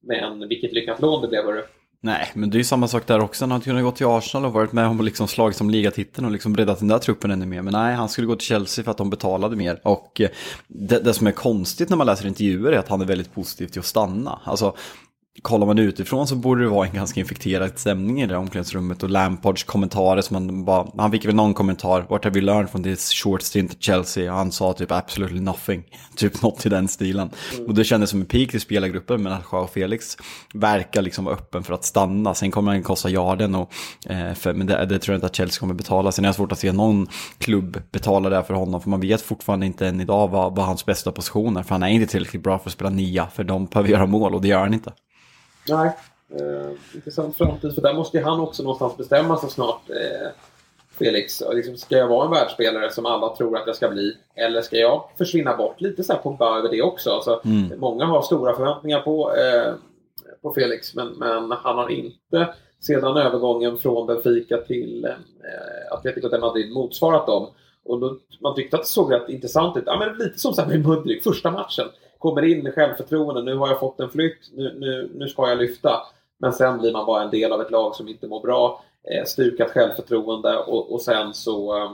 Men 0.00 0.48
vilket 0.48 0.72
lyckat 0.72 1.00
lån 1.00 1.22
det 1.22 1.28
blev. 1.28 1.44
Hörru. 1.44 1.62
Nej, 2.00 2.30
men 2.34 2.50
det 2.50 2.56
är 2.56 2.58
ju 2.58 2.64
samma 2.64 2.88
sak 2.88 3.06
där 3.06 3.20
också. 3.20 3.44
Han 3.44 3.50
hade 3.50 3.64
kunnat 3.64 3.82
gå 3.82 3.90
till 3.90 4.06
Arsenal 4.06 4.46
och 4.46 4.52
varit 4.52 4.72
med 4.72 4.88
och 4.88 5.04
liksom 5.04 5.28
slagit 5.28 5.56
som 5.56 5.70
ligatiteln 5.70 6.26
och 6.26 6.32
liksom 6.32 6.52
breddat 6.52 6.78
den 6.78 6.88
där 6.88 6.98
truppen 6.98 7.30
ännu 7.30 7.46
mer. 7.46 7.62
Men 7.62 7.72
nej, 7.72 7.94
han 7.94 8.08
skulle 8.08 8.26
gå 8.26 8.36
till 8.36 8.46
Chelsea 8.46 8.84
för 8.84 8.90
att 8.90 8.96
de 8.98 9.10
betalade 9.10 9.56
mer. 9.56 9.80
Och 9.84 10.20
eh, 10.20 10.28
det, 10.66 11.00
det 11.00 11.14
som 11.14 11.26
är 11.26 11.32
konstigt 11.32 11.88
när 11.88 11.96
man 11.96 12.06
läser 12.06 12.26
intervjuer 12.26 12.72
är 12.72 12.78
att 12.78 12.88
han 12.88 13.00
är 13.00 13.04
väldigt 13.04 13.34
positiv 13.34 13.66
till 13.66 13.78
att 13.78 13.86
stanna. 13.86 14.40
Alltså, 14.44 14.76
kollar 15.42 15.66
man 15.66 15.78
utifrån 15.78 16.26
så 16.26 16.36
borde 16.36 16.62
det 16.62 16.68
vara 16.68 16.86
en 16.86 16.94
ganska 16.94 17.20
infekterad 17.20 17.78
stämning 17.78 18.22
i 18.22 18.26
det 18.26 18.36
omklädningsrummet 18.36 19.02
och 19.02 19.10
Lampards 19.10 19.64
kommentarer 19.64 20.20
som 20.20 20.34
han 20.34 20.64
bara, 20.64 20.86
han 20.96 21.10
fick 21.10 21.24
väl 21.24 21.34
någon 21.34 21.54
kommentar, 21.54 22.06
what 22.08 22.24
have 22.24 22.38
you 22.38 22.46
learned 22.46 22.70
from 22.70 22.82
this 22.82 23.12
short 23.12 23.42
stint 23.42 23.70
at 23.70 23.82
Chelsea? 23.82 24.32
Och 24.32 24.38
han 24.38 24.52
sa 24.52 24.72
typ 24.72 24.92
absolutely 24.92 25.40
nothing, 25.40 25.84
typ 26.16 26.42
något 26.42 26.66
i 26.66 26.68
den 26.68 26.88
stilen. 26.88 27.30
Mm. 27.54 27.66
Och 27.66 27.74
det 27.74 27.84
kändes 27.84 28.10
som 28.10 28.20
en 28.20 28.26
peak 28.26 28.54
i 28.54 28.60
spelargruppen 28.60 29.22
men 29.22 29.32
att 29.32 29.42
Joao 29.52 29.66
Felix 29.66 30.16
verkar 30.54 31.02
liksom 31.02 31.24
vara 31.24 31.34
öppen 31.34 31.62
för 31.62 31.74
att 31.74 31.84
stanna. 31.84 32.34
Sen 32.34 32.50
kommer 32.50 32.72
han 32.72 32.82
kosta 32.82 33.10
yarden 33.10 33.54
och, 33.54 33.72
eh, 34.06 34.34
för, 34.34 34.52
men 34.54 34.66
det, 34.66 34.86
det, 34.86 34.98
tror 34.98 35.12
jag 35.12 35.16
inte 35.16 35.26
att 35.26 35.36
Chelsea 35.36 35.60
kommer 35.60 35.74
betala. 35.74 36.12
Sen 36.12 36.24
är 36.24 36.28
det 36.28 36.34
svårt 36.34 36.52
att 36.52 36.58
se 36.58 36.72
någon 36.72 37.06
klubb 37.38 37.82
betala 37.92 38.28
det 38.28 38.44
för 38.44 38.54
honom 38.54 38.80
för 38.80 38.90
man 38.90 39.00
vet 39.00 39.22
fortfarande 39.22 39.66
inte 39.66 39.88
än 39.88 40.00
idag 40.00 40.28
vad, 40.28 40.56
vad 40.56 40.66
hans 40.66 40.86
bästa 40.86 41.12
position 41.12 41.56
är. 41.56 41.62
För 41.62 41.70
han 41.70 41.82
är 41.82 41.88
inte 41.88 42.06
tillräckligt 42.06 42.42
bra 42.42 42.58
för 42.58 42.68
att 42.68 42.72
spela 42.72 42.90
nia 42.90 43.26
för 43.34 43.44
de 43.44 43.66
behöver 43.66 43.90
göra 43.90 44.06
mål 44.06 44.34
och 44.34 44.42
det 44.42 44.48
gör 44.48 44.60
han 44.60 44.74
inte. 44.74 44.92
Nej, 45.68 45.96
eh, 46.40 46.70
intressant 46.94 47.36
framtid. 47.36 47.74
För 47.74 47.82
där 47.82 47.94
måste 47.94 48.18
ju 48.18 48.24
han 48.24 48.40
också 48.40 48.62
någonstans 48.62 48.96
bestämma 48.96 49.36
sig 49.36 49.50
snart. 49.50 49.90
Eh, 49.90 50.28
Felix, 50.98 51.42
liksom, 51.52 51.76
ska 51.76 51.96
jag 51.96 52.08
vara 52.08 52.24
en 52.24 52.30
världsspelare 52.30 52.90
som 52.90 53.06
alla 53.06 53.36
tror 53.36 53.56
att 53.56 53.66
jag 53.66 53.76
ska 53.76 53.88
bli? 53.88 54.16
Eller 54.34 54.62
ska 54.62 54.76
jag 54.76 55.04
försvinna 55.18 55.56
bort 55.56 55.80
lite 55.80 56.04
så 56.04 56.12
här 56.12 56.20
på 56.20 56.44
över 56.44 56.68
det 56.68 56.82
också? 56.82 57.10
Alltså, 57.10 57.40
mm. 57.44 57.80
Många 57.80 58.04
har 58.04 58.22
stora 58.22 58.54
förväntningar 58.54 59.00
på, 59.00 59.32
eh, 59.34 59.72
på 60.42 60.54
Felix 60.54 60.94
men, 60.94 61.08
men 61.08 61.52
han 61.52 61.78
har 61.78 61.88
inte 61.88 62.54
sedan 62.80 63.16
övergången 63.16 63.78
från 63.78 64.06
Benfica 64.06 64.58
till 64.58 65.04
eh, 65.04 65.92
Atletico 65.92 66.28
de 66.28 66.38
Madrid 66.38 66.72
motsvarat 66.72 67.26
dem. 67.26 67.48
Och 67.84 68.00
då, 68.00 68.18
man 68.40 68.54
tyckte 68.54 68.76
att 68.76 68.82
det 68.82 68.88
såg 68.88 69.12
rätt 69.12 69.28
intressant 69.28 69.76
ut. 69.76 69.82
Ja, 69.86 69.98
men 69.98 70.18
lite 70.18 70.38
som 70.38 70.54
så 70.54 70.66
med 70.66 70.86
Mudryk, 70.86 71.24
första 71.24 71.50
matchen 71.50 71.86
kommer 72.18 72.44
in 72.44 72.62
med 72.62 72.74
självförtroende. 72.74 73.42
Nu 73.42 73.56
har 73.56 73.68
jag 73.68 73.80
fått 73.80 74.00
en 74.00 74.10
flytt. 74.10 74.50
Nu, 74.56 74.76
nu, 74.80 75.10
nu 75.14 75.28
ska 75.28 75.48
jag 75.48 75.58
lyfta. 75.58 76.02
Men 76.38 76.52
sen 76.52 76.78
blir 76.78 76.92
man 76.92 77.06
bara 77.06 77.22
en 77.22 77.30
del 77.30 77.52
av 77.52 77.60
ett 77.60 77.70
lag 77.70 77.94
som 77.94 78.08
inte 78.08 78.26
mår 78.26 78.40
bra. 78.40 78.84
Eh, 79.10 79.24
stukat 79.24 79.70
självförtroende 79.70 80.56
och, 80.56 80.92
och 80.92 81.02
sen 81.02 81.34
så 81.34 81.76
eh, 81.76 81.90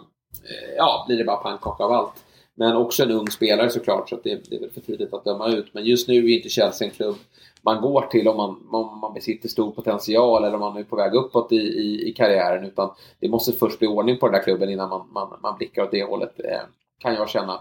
ja, 0.77 1.05
blir 1.09 1.19
det 1.19 1.25
bara 1.25 1.37
pannkaka 1.37 1.85
av 1.85 1.93
allt. 1.93 2.25
Men 2.55 2.77
också 2.77 3.03
en 3.03 3.11
ung 3.11 3.31
spelare 3.31 3.71
såklart 3.71 4.09
så 4.09 4.17
det, 4.25 4.51
det, 4.51 4.57
är 4.57 4.61
väl 4.61 4.71
för 4.71 4.81
tidigt 4.81 5.15
att 5.15 5.25
döma 5.25 5.49
ut. 5.49 5.75
Men 5.75 5.85
just 5.85 6.09
nu 6.09 6.15
är 6.15 6.37
inte 6.37 6.49
Chelsea 6.49 6.89
en 6.89 6.95
klubb 6.95 7.17
man 7.65 7.81
går 7.81 8.03
till 8.03 8.29
om 8.29 8.37
man, 8.37 8.69
om 8.71 8.99
man 8.99 9.15
besitter 9.15 9.49
stor 9.49 9.71
potential 9.71 10.45
eller 10.45 10.55
om 10.55 10.61
man 10.61 10.77
är 10.77 10.85
på 10.85 10.97
väg 10.97 11.15
uppåt 11.15 11.53
i, 11.53 11.57
i, 11.57 12.09
i 12.09 12.13
karriären. 12.13 12.65
Utan 12.65 12.91
det 13.21 13.29
måste 13.29 13.53
först 13.53 13.79
bli 13.79 13.89
ordning 13.89 14.19
på 14.19 14.27
den 14.27 14.33
där 14.33 14.43
klubben 14.43 14.71
innan 14.71 14.89
man, 14.89 15.09
man, 15.13 15.39
man 15.43 15.57
blickar 15.59 15.83
åt 15.83 15.91
det 15.91 16.05
hållet. 16.05 16.41
Eh, 16.45 16.61
kan 16.99 17.15
jag 17.15 17.29
känna. 17.29 17.61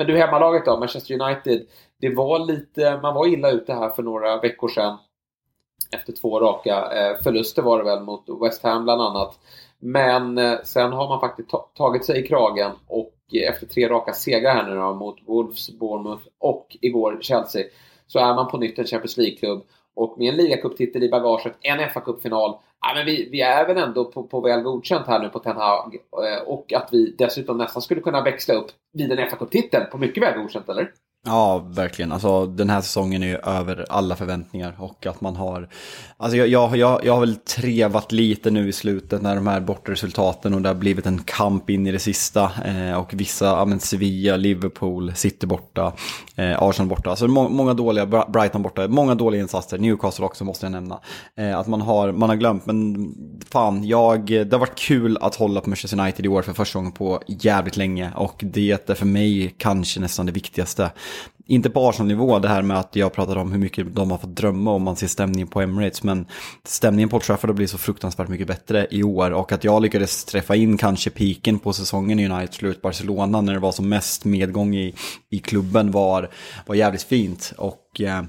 Men 0.00 0.06
du, 0.06 0.16
hemmalaget 0.16 0.64
då, 0.64 0.78
Manchester 0.78 1.20
United. 1.20 1.66
Det 2.00 2.14
var 2.14 2.38
lite, 2.38 3.00
man 3.02 3.14
var 3.14 3.26
illa 3.26 3.50
ute 3.50 3.74
här 3.74 3.90
för 3.90 4.02
några 4.02 4.40
veckor 4.40 4.68
sedan. 4.68 4.98
efter 5.90 6.12
två 6.12 6.40
raka 6.40 6.92
eh, 6.92 7.22
förluster 7.22 7.62
var 7.62 7.78
det 7.78 7.84
väl 7.84 8.02
mot 8.02 8.24
West 8.42 8.62
Ham 8.62 8.84
bland 8.84 9.02
annat. 9.02 9.38
Men 9.78 10.38
eh, 10.38 10.58
sen 10.64 10.92
har 10.92 11.08
man 11.08 11.20
faktiskt 11.20 11.48
tagit 11.76 12.04
sig 12.04 12.20
i 12.20 12.26
kragen 12.26 12.72
och 12.86 13.14
eh, 13.32 13.48
efter 13.50 13.66
tre 13.66 13.88
raka 13.88 14.12
segrar 14.12 14.54
här 14.54 14.70
nu 14.70 14.76
då, 14.76 14.94
mot 14.94 15.16
Wolves, 15.26 15.78
Bournemouth 15.78 16.24
och 16.38 16.76
igår 16.80 17.18
Chelsea 17.20 17.64
så 18.06 18.18
är 18.18 18.34
man 18.34 18.48
på 18.48 18.58
nytt 18.58 18.78
en 18.78 18.86
Champions 18.86 19.16
League-klubb. 19.16 19.62
Och 19.94 20.18
med 20.18 20.28
en 20.28 20.36
ligacuptitel 20.36 21.02
i 21.02 21.08
bagaget, 21.08 21.56
en 21.60 21.78
FA-cupfinal 21.78 22.58
ja, 22.80 22.92
men 22.94 23.06
vi, 23.06 23.28
vi 23.30 23.40
är 23.40 23.66
väl 23.66 23.76
ändå 23.76 24.04
på, 24.04 24.22
på 24.22 24.40
väl 24.40 24.62
godkänt 24.62 25.06
här 25.06 25.18
nu 25.18 25.28
på 25.28 25.38
Ten 25.38 25.56
Hag. 25.56 25.94
Eh, 25.94 26.42
och 26.46 26.72
att 26.72 26.88
vi 26.92 27.14
dessutom 27.18 27.58
nästan 27.58 27.82
skulle 27.82 28.00
kunna 28.00 28.22
växla 28.22 28.54
upp 28.54 28.70
vid 28.92 29.12
en 29.12 29.30
fa 29.30 29.36
Cup-titel 29.36 29.84
på 29.84 29.98
mycket 29.98 30.22
väl 30.22 30.38
godkänt, 30.38 30.68
eller? 30.68 30.92
Ja, 31.26 31.58
verkligen. 31.58 32.12
Alltså, 32.12 32.46
den 32.46 32.70
här 32.70 32.80
säsongen 32.80 33.22
är 33.22 33.26
ju 33.26 33.36
över 33.36 33.86
alla 33.88 34.16
förväntningar 34.16 34.76
och 34.78 35.06
att 35.06 35.20
man 35.20 35.36
har... 35.36 35.68
Alltså, 36.16 36.36
jag, 36.36 36.48
jag, 36.48 36.76
jag, 36.76 37.04
jag 37.04 37.12
har 37.12 37.20
väl 37.20 37.36
trevat 37.36 38.12
lite 38.12 38.50
nu 38.50 38.68
i 38.68 38.72
slutet 38.72 39.22
när 39.22 39.34
de 39.34 39.46
här 39.46 39.60
bortresultaten 39.60 40.54
och 40.54 40.62
det 40.62 40.68
har 40.68 40.74
blivit 40.74 41.06
en 41.06 41.18
kamp 41.18 41.70
in 41.70 41.86
i 41.86 41.92
det 41.92 41.98
sista. 41.98 42.50
Eh, 42.64 42.94
och 42.94 43.14
vissa, 43.14 43.44
ja 43.44 43.64
men 43.64 43.80
Sevilla, 43.80 44.36
Liverpool, 44.36 45.12
City 45.14 45.46
borta, 45.46 45.92
eh, 46.36 46.62
Arsenal 46.62 46.88
borta. 46.88 47.10
Alltså 47.10 47.28
må, 47.28 47.48
många 47.48 47.74
dåliga, 47.74 48.06
Brighton 48.06 48.62
borta, 48.62 48.88
många 48.88 49.14
dåliga 49.14 49.42
insatser. 49.42 49.78
Newcastle 49.78 50.24
också 50.24 50.44
måste 50.44 50.66
jag 50.66 50.72
nämna. 50.72 51.00
Eh, 51.36 51.58
att 51.58 51.66
man 51.66 51.80
har, 51.80 52.12
man 52.12 52.28
har 52.28 52.36
glömt, 52.36 52.66
men 52.66 53.08
fan, 53.48 53.84
jag, 53.84 54.26
det 54.26 54.52
har 54.52 54.58
varit 54.58 54.78
kul 54.78 55.18
att 55.20 55.34
hålla 55.34 55.60
på 55.60 55.70
Manchester 55.70 56.00
United 56.00 56.24
i 56.24 56.28
år 56.28 56.42
för 56.42 56.52
första 56.52 56.78
gången 56.78 56.92
på 56.92 57.22
jävligt 57.26 57.76
länge. 57.76 58.12
Och 58.16 58.40
det 58.44 58.90
är 58.90 58.94
för 58.94 59.06
mig 59.06 59.54
kanske 59.58 60.00
nästan 60.00 60.26
det 60.26 60.32
viktigaste 60.32 60.90
inte 61.50 61.70
på 61.70 61.88
Arsenal-nivå 61.88 62.38
det 62.38 62.48
här 62.48 62.62
med 62.62 62.78
att 62.78 62.96
jag 62.96 63.12
pratade 63.12 63.40
om 63.40 63.52
hur 63.52 63.58
mycket 63.58 63.94
de 63.94 64.10
har 64.10 64.18
fått 64.18 64.36
drömma 64.36 64.70
om 64.70 64.82
man 64.82 64.96
ser 64.96 65.06
stämningen 65.06 65.48
på 65.48 65.60
Emirates. 65.60 66.02
Men 66.02 66.26
stämningen 66.64 67.08
på 67.08 67.20
Trafford 67.20 67.50
har 67.50 67.54
blivit 67.54 67.70
så 67.70 67.78
fruktansvärt 67.78 68.28
mycket 68.28 68.46
bättre 68.46 68.86
i 68.90 69.02
år. 69.02 69.30
Och 69.30 69.52
att 69.52 69.64
jag 69.64 69.82
lyckades 69.82 70.24
träffa 70.24 70.56
in 70.56 70.76
kanske 70.76 71.10
piken 71.10 71.58
på 71.58 71.72
säsongen 71.72 72.20
i 72.20 72.28
United 72.28 72.54
slut 72.54 72.82
Barcelona 72.82 73.40
när 73.40 73.52
det 73.52 73.58
var 73.58 73.72
som 73.72 73.88
mest 73.88 74.24
medgång 74.24 74.76
i, 74.76 74.94
i 75.30 75.38
klubben 75.38 75.90
var, 75.90 76.30
var 76.66 76.74
jävligt 76.74 77.02
fint. 77.02 77.52
Och... 77.58 78.00
Eh, 78.00 78.22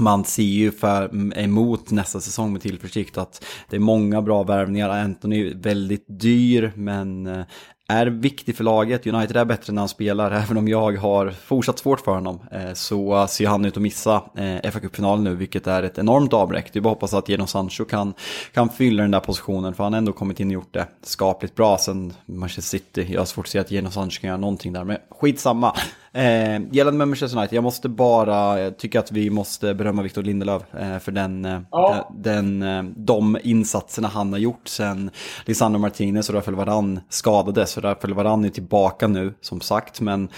man 0.00 0.24
ser 0.24 0.42
ju 0.42 0.70
för, 0.70 1.10
emot 1.38 1.90
nästa 1.90 2.20
säsong 2.20 2.52
med 2.52 2.62
tillförsikt 2.62 3.18
att 3.18 3.44
det 3.70 3.76
är 3.76 3.80
många 3.80 4.22
bra 4.22 4.42
värvningar. 4.42 4.88
Anthony 4.88 5.50
är 5.50 5.54
väldigt 5.54 6.04
dyr 6.08 6.72
men 6.76 7.26
eh, 7.26 7.42
är 7.88 8.06
viktig 8.06 8.56
för 8.56 8.64
laget. 8.64 9.06
United 9.06 9.36
är 9.36 9.44
bättre 9.44 9.72
när 9.72 9.82
han 9.82 9.88
spelar, 9.88 10.30
även 10.30 10.56
om 10.56 10.68
jag 10.68 10.96
har 10.96 11.30
fortsatt 11.30 11.78
svårt 11.78 12.00
för 12.00 12.12
honom. 12.12 12.40
Eh, 12.52 12.72
så 12.72 13.26
ser 13.26 13.48
han 13.48 13.64
ut 13.64 13.76
att 13.76 13.82
missa 13.82 14.22
eh, 14.36 14.70
fa 14.70 14.80
Cup-finalen 14.80 15.24
nu, 15.24 15.34
vilket 15.34 15.66
är 15.66 15.82
ett 15.82 15.98
enormt 15.98 16.32
avbräck. 16.32 16.72
Det 16.72 16.78
är 16.78 16.80
bara 16.80 16.88
hoppas 16.88 17.14
att 17.14 17.28
Jadon 17.28 17.48
Sancho 17.48 17.84
kan, 17.84 18.14
kan 18.54 18.68
fylla 18.68 19.02
den 19.02 19.10
där 19.10 19.20
positionen, 19.20 19.74
för 19.74 19.84
han 19.84 19.92
har 19.92 19.98
ändå 19.98 20.12
kommit 20.12 20.40
in 20.40 20.48
och 20.48 20.52
gjort 20.52 20.74
det 20.74 20.86
skapligt 21.02 21.54
bra 21.54 21.78
sen 21.78 22.12
Manchester 22.26 22.78
City. 22.78 23.06
Jag 23.10 23.20
har 23.20 23.26
svårt 23.26 23.46
att 23.46 23.50
se 23.50 23.58
att 23.58 23.70
Jadon 23.70 23.92
Sancho 23.92 24.20
kan 24.20 24.28
göra 24.28 24.38
någonting 24.38 24.72
där, 24.72 24.84
men 24.84 24.96
skitsamma. 25.10 25.76
Eh, 26.12 26.60
gällande 26.72 26.98
med 26.98 27.08
Manchester 27.08 27.38
United, 27.38 27.56
jag 27.56 27.64
måste 27.64 27.88
bara 27.88 28.70
tycka 28.70 29.00
att 29.00 29.12
vi 29.12 29.30
måste 29.30 29.74
berömma 29.74 30.02
Victor 30.02 30.22
Lindelöf 30.22 30.74
eh, 30.74 30.98
för 30.98 31.12
den, 31.12 31.44
eh, 31.44 31.60
ja. 31.70 32.10
den, 32.16 32.62
eh, 32.62 32.82
de 32.82 33.38
insatserna 33.42 34.08
han 34.08 34.32
har 34.32 34.40
gjort 34.40 34.68
sen 34.68 35.10
Lisandro 35.44 35.78
Martinez 35.78 36.28
och 36.28 36.34
Rafael 36.34 36.56
Varan 36.56 37.00
skadades. 37.08 37.74
För 37.74 37.80
Rafael 37.80 38.14
Varan 38.14 38.44
är 38.44 38.48
tillbaka 38.48 39.06
nu, 39.06 39.34
som 39.40 39.60
sagt, 39.60 40.00
men 40.00 40.28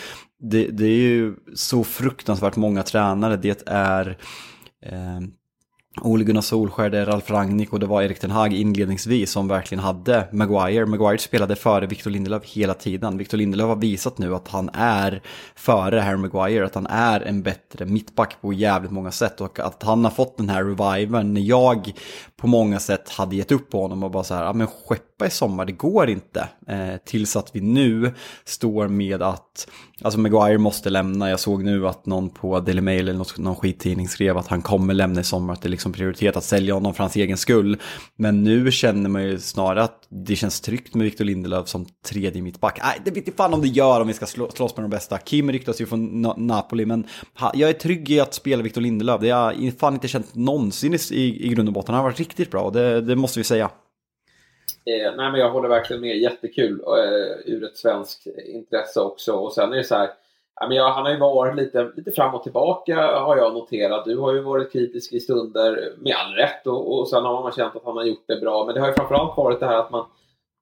det, 0.41 0.65
det 0.67 0.87
är 0.87 1.01
ju 1.01 1.35
så 1.55 1.85
fruktansvärt 1.85 2.57
många 2.57 2.83
tränare. 2.83 3.37
Det 3.37 3.63
är 3.67 4.19
eh, 4.87 5.21
Ole 5.97 6.25
Gunnar 6.25 6.41
Solskär, 6.41 6.91
det 6.91 6.99
är 6.99 7.07
Ralf 7.07 7.31
Rangnick 7.31 7.73
och 7.73 7.81
det 7.81 7.87
var 7.87 8.03
Erik 8.03 8.21
Ten 8.21 8.31
Hag 8.31 8.53
inledningsvis 8.53 9.31
som 9.31 9.49
verkligen 9.49 9.85
hade 9.85 10.29
Maguire. 10.33 10.87
Maguire 10.87 11.19
spelade 11.19 11.57
före 11.57 11.87
Victor 11.87 12.11
Lindelöf 12.11 12.45
hela 12.45 12.75
tiden. 12.75 13.19
Victor 13.19 13.39
Lindelöf 13.39 13.69
har 13.69 13.77
visat 13.77 14.19
nu 14.19 14.35
att 14.35 14.49
han 14.49 14.71
är 14.73 15.23
före 15.55 16.01
Harry 16.01 16.17
Maguire, 16.17 16.67
att 16.67 16.75
han 16.75 16.87
är 16.87 17.21
en 17.21 17.43
bättre 17.43 17.85
mittback 17.85 18.37
på 18.41 18.53
jävligt 18.53 18.91
många 18.91 19.13
sätt 19.13 19.41
och 19.41 19.59
att 19.59 19.83
han 19.83 20.05
har 20.05 20.11
fått 20.11 20.37
den 20.37 20.49
här 20.49 20.65
reviven 20.65 21.35
när 21.35 21.41
jag 21.41 21.93
på 22.37 22.47
många 22.47 22.79
sätt 22.79 23.09
hade 23.09 23.37
gett 23.37 23.53
upp 23.53 23.71
på 23.71 23.83
honom 23.83 24.03
och 24.03 24.11
bara 24.11 24.25
så 24.25 24.35
här, 24.35 24.45
ja 24.45 24.53
men 24.53 24.67
hoppa 25.21 25.27
i 25.27 25.31
sommar, 25.31 25.65
det 25.65 25.73
går 25.73 26.11
inte. 26.11 26.49
Eh, 26.69 26.97
tills 27.05 27.37
att 27.37 27.51
vi 27.53 27.61
nu 27.61 28.15
står 28.45 28.89
med 28.89 29.23
att, 29.23 29.69
alltså 30.03 30.21
Maguire 30.21 30.59
måste 30.59 30.91
lämna, 30.91 31.31
jag 31.31 31.41
såg 31.41 31.65
nu 31.65 31.89
att 31.89 32.07
någon 32.07 32.31
på 32.31 32.61
Daily 32.61 32.81
Mail 32.81 33.09
eller 33.09 33.19
någon, 33.19 33.27
någon 33.37 33.57
skittidning 33.57 34.09
skrev 34.09 34.39
att 34.39 34.47
han 34.49 34.63
kommer 34.63 34.95
lämna 34.95 35.21
i 35.21 35.25
sommar, 35.25 35.53
att 35.53 35.63
det 35.63 35.69
är 35.69 35.71
liksom 35.71 35.93
prioritet 35.93 36.37
att 36.37 36.45
sälja 36.45 36.75
honom 36.75 36.95
för 36.95 37.05
hans 37.05 37.17
egen 37.17 37.37
skull. 37.37 37.79
Men 38.17 38.45
nu 38.45 38.73
känner 38.73 39.11
man 39.11 39.23
ju 39.23 39.39
snarare 39.39 39.83
att 39.83 40.07
det 40.09 40.37
känns 40.37 40.61
tryggt 40.61 40.95
med 40.95 41.05
Victor 41.05 41.25
Lindelöf 41.25 41.69
som 41.69 41.87
tredje 42.05 42.43
mittback. 42.43 42.79
Nej, 42.83 43.01
det 43.05 43.11
vet 43.11 43.27
inte 43.27 43.37
fan 43.37 43.55
om 43.55 43.61
det 43.61 43.69
gör 43.69 44.01
om 44.01 44.09
vi 44.09 44.15
ska 44.15 44.27
slå, 44.27 44.51
slåss 44.51 44.77
med 44.77 44.85
de 44.85 44.91
bästa. 44.91 45.19
Kim 45.19 45.53
ryktas 45.53 45.81
ju 45.81 45.87
från 45.87 46.23
Napoli, 46.37 46.87
men 46.87 47.07
jag 47.55 47.71
är 47.71 47.73
trygg 47.73 48.11
i 48.11 48.21
att 48.21 48.35
spela 48.35 48.63
Victor 48.63 48.81
Lindelöf. 48.81 49.21
Det 49.21 49.31
har 49.31 49.55
jag 49.59 49.75
fan 49.79 49.95
inte 49.95 50.09
känt 50.09 50.35
någonsin 50.35 50.95
i, 51.11 51.47
i 51.47 51.49
grund 51.49 51.69
och 51.69 51.75
botten. 51.75 51.95
Han 51.95 52.05
har 52.05 52.11
varit 52.11 52.19
riktigt 52.19 52.51
bra, 52.51 52.71
det, 52.71 53.01
det 53.01 53.17
måste 53.17 53.41
vi 53.41 53.45
säga. 53.45 53.71
Eh, 54.91 55.17
nej, 55.17 55.31
men 55.31 55.41
jag 55.41 55.51
håller 55.51 55.69
verkligen 55.69 56.03
med. 56.03 56.19
Jättekul 56.19 56.81
eh, 56.81 57.53
ur 57.53 57.65
ett 57.65 57.77
svenskt 57.77 58.27
intresse 58.47 59.01
också. 59.01 59.33
Och 59.33 59.53
sen 59.53 59.73
är 59.73 59.77
det 59.77 59.85
så 59.85 59.95
här, 59.95 60.11
ja, 60.61 60.69
men 60.69 60.77
jag, 60.77 60.91
han 60.91 61.05
har 61.05 61.13
ju 61.13 61.19
varit 61.19 61.57
lite, 61.57 61.93
lite 61.97 62.11
fram 62.11 62.35
och 62.35 62.43
tillbaka 62.43 62.97
har 63.19 63.37
jag 63.37 63.55
noterat. 63.55 64.05
Du 64.05 64.19
har 64.19 64.35
ju 64.35 64.41
varit 64.41 64.73
kritisk 64.73 65.13
i 65.13 65.21
stunder 65.21 65.93
med 65.99 66.15
all 66.17 66.33
rätt 66.33 66.67
och, 66.67 66.99
och 66.99 67.09
sen 67.09 67.25
har 67.25 67.43
man 67.43 67.53
känt 67.53 67.77
att 67.77 67.85
han 67.85 67.97
har 67.97 68.05
gjort 68.05 68.25
det 68.27 68.41
bra. 68.41 68.65
Men 68.65 68.75
det 68.75 68.81
har 68.81 68.89
ju 68.89 68.95
framförallt 68.95 69.37
varit 69.37 69.61
det 69.61 69.67
här 69.67 69.79
att 69.79 69.91
man, 69.91 70.07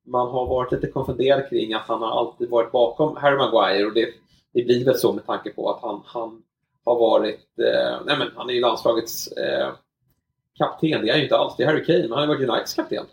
man 0.07 0.29
har 0.29 0.47
varit 0.47 0.73
lite 0.73 0.87
konfunderad 0.87 1.49
kring 1.49 1.75
att 1.75 1.87
han 1.87 2.03
har 2.03 2.11
alltid 2.11 2.51
varit 2.51 2.73
bakom 2.73 3.17
Harry 3.17 3.37
Maguire 3.37 3.87
och 3.87 3.95
det, 3.95 4.09
det 4.55 4.63
blir 4.63 4.85
väl 4.85 4.99
så 4.99 5.13
med 5.13 5.27
tanke 5.27 5.51
på 5.51 5.71
att 5.71 5.83
han, 5.83 6.03
han 6.07 6.43
har 6.85 6.99
varit, 6.99 7.59
eh, 7.59 8.01
nej 8.07 8.19
men 8.19 8.29
han 8.37 8.51
är 8.51 8.55
ju 8.55 8.61
landslagets 8.61 9.33
eh, 9.33 9.69
kapten, 10.59 10.91
det 10.91 11.09
är 11.09 11.13
han 11.13 11.19
ju 11.19 11.23
inte 11.23 11.37
alls. 11.37 11.55
Det 11.57 11.63
är 11.63 11.67
Harry 11.67 11.85
Kane, 11.85 11.99
men 11.99 12.13
han 12.13 12.19
har 12.19 12.27
ju 12.27 12.29
varit 12.29 12.51
Uniteds 12.51 12.75
kapten. 12.75 13.05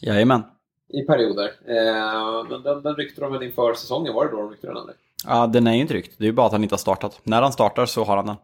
Jajamän. 0.00 0.42
I 0.88 1.02
perioder. 1.02 1.52
Eh, 1.66 2.44
men 2.50 2.62
den, 2.62 2.82
den 2.82 2.96
ryckte 2.96 3.20
de 3.20 3.32
väl 3.32 3.42
inför 3.42 3.74
säsongen, 3.74 4.14
var 4.14 4.24
det 4.24 4.30
då 4.30 4.36
de 4.36 4.50
ryckte 4.50 4.66
den 4.66 4.76
eller? 4.76 4.94
Ja, 5.26 5.46
den 5.46 5.66
är 5.66 5.74
ju 5.74 5.80
inte 5.80 5.94
ryckt. 5.94 6.18
Det 6.18 6.24
är 6.24 6.26
ju 6.26 6.32
bara 6.32 6.46
att 6.46 6.52
han 6.52 6.62
inte 6.62 6.72
har 6.72 6.78
startat. 6.78 7.20
När 7.22 7.42
han 7.42 7.52
startar 7.52 7.86
så 7.86 8.04
har 8.04 8.16
han 8.16 8.26
den. 8.26 8.36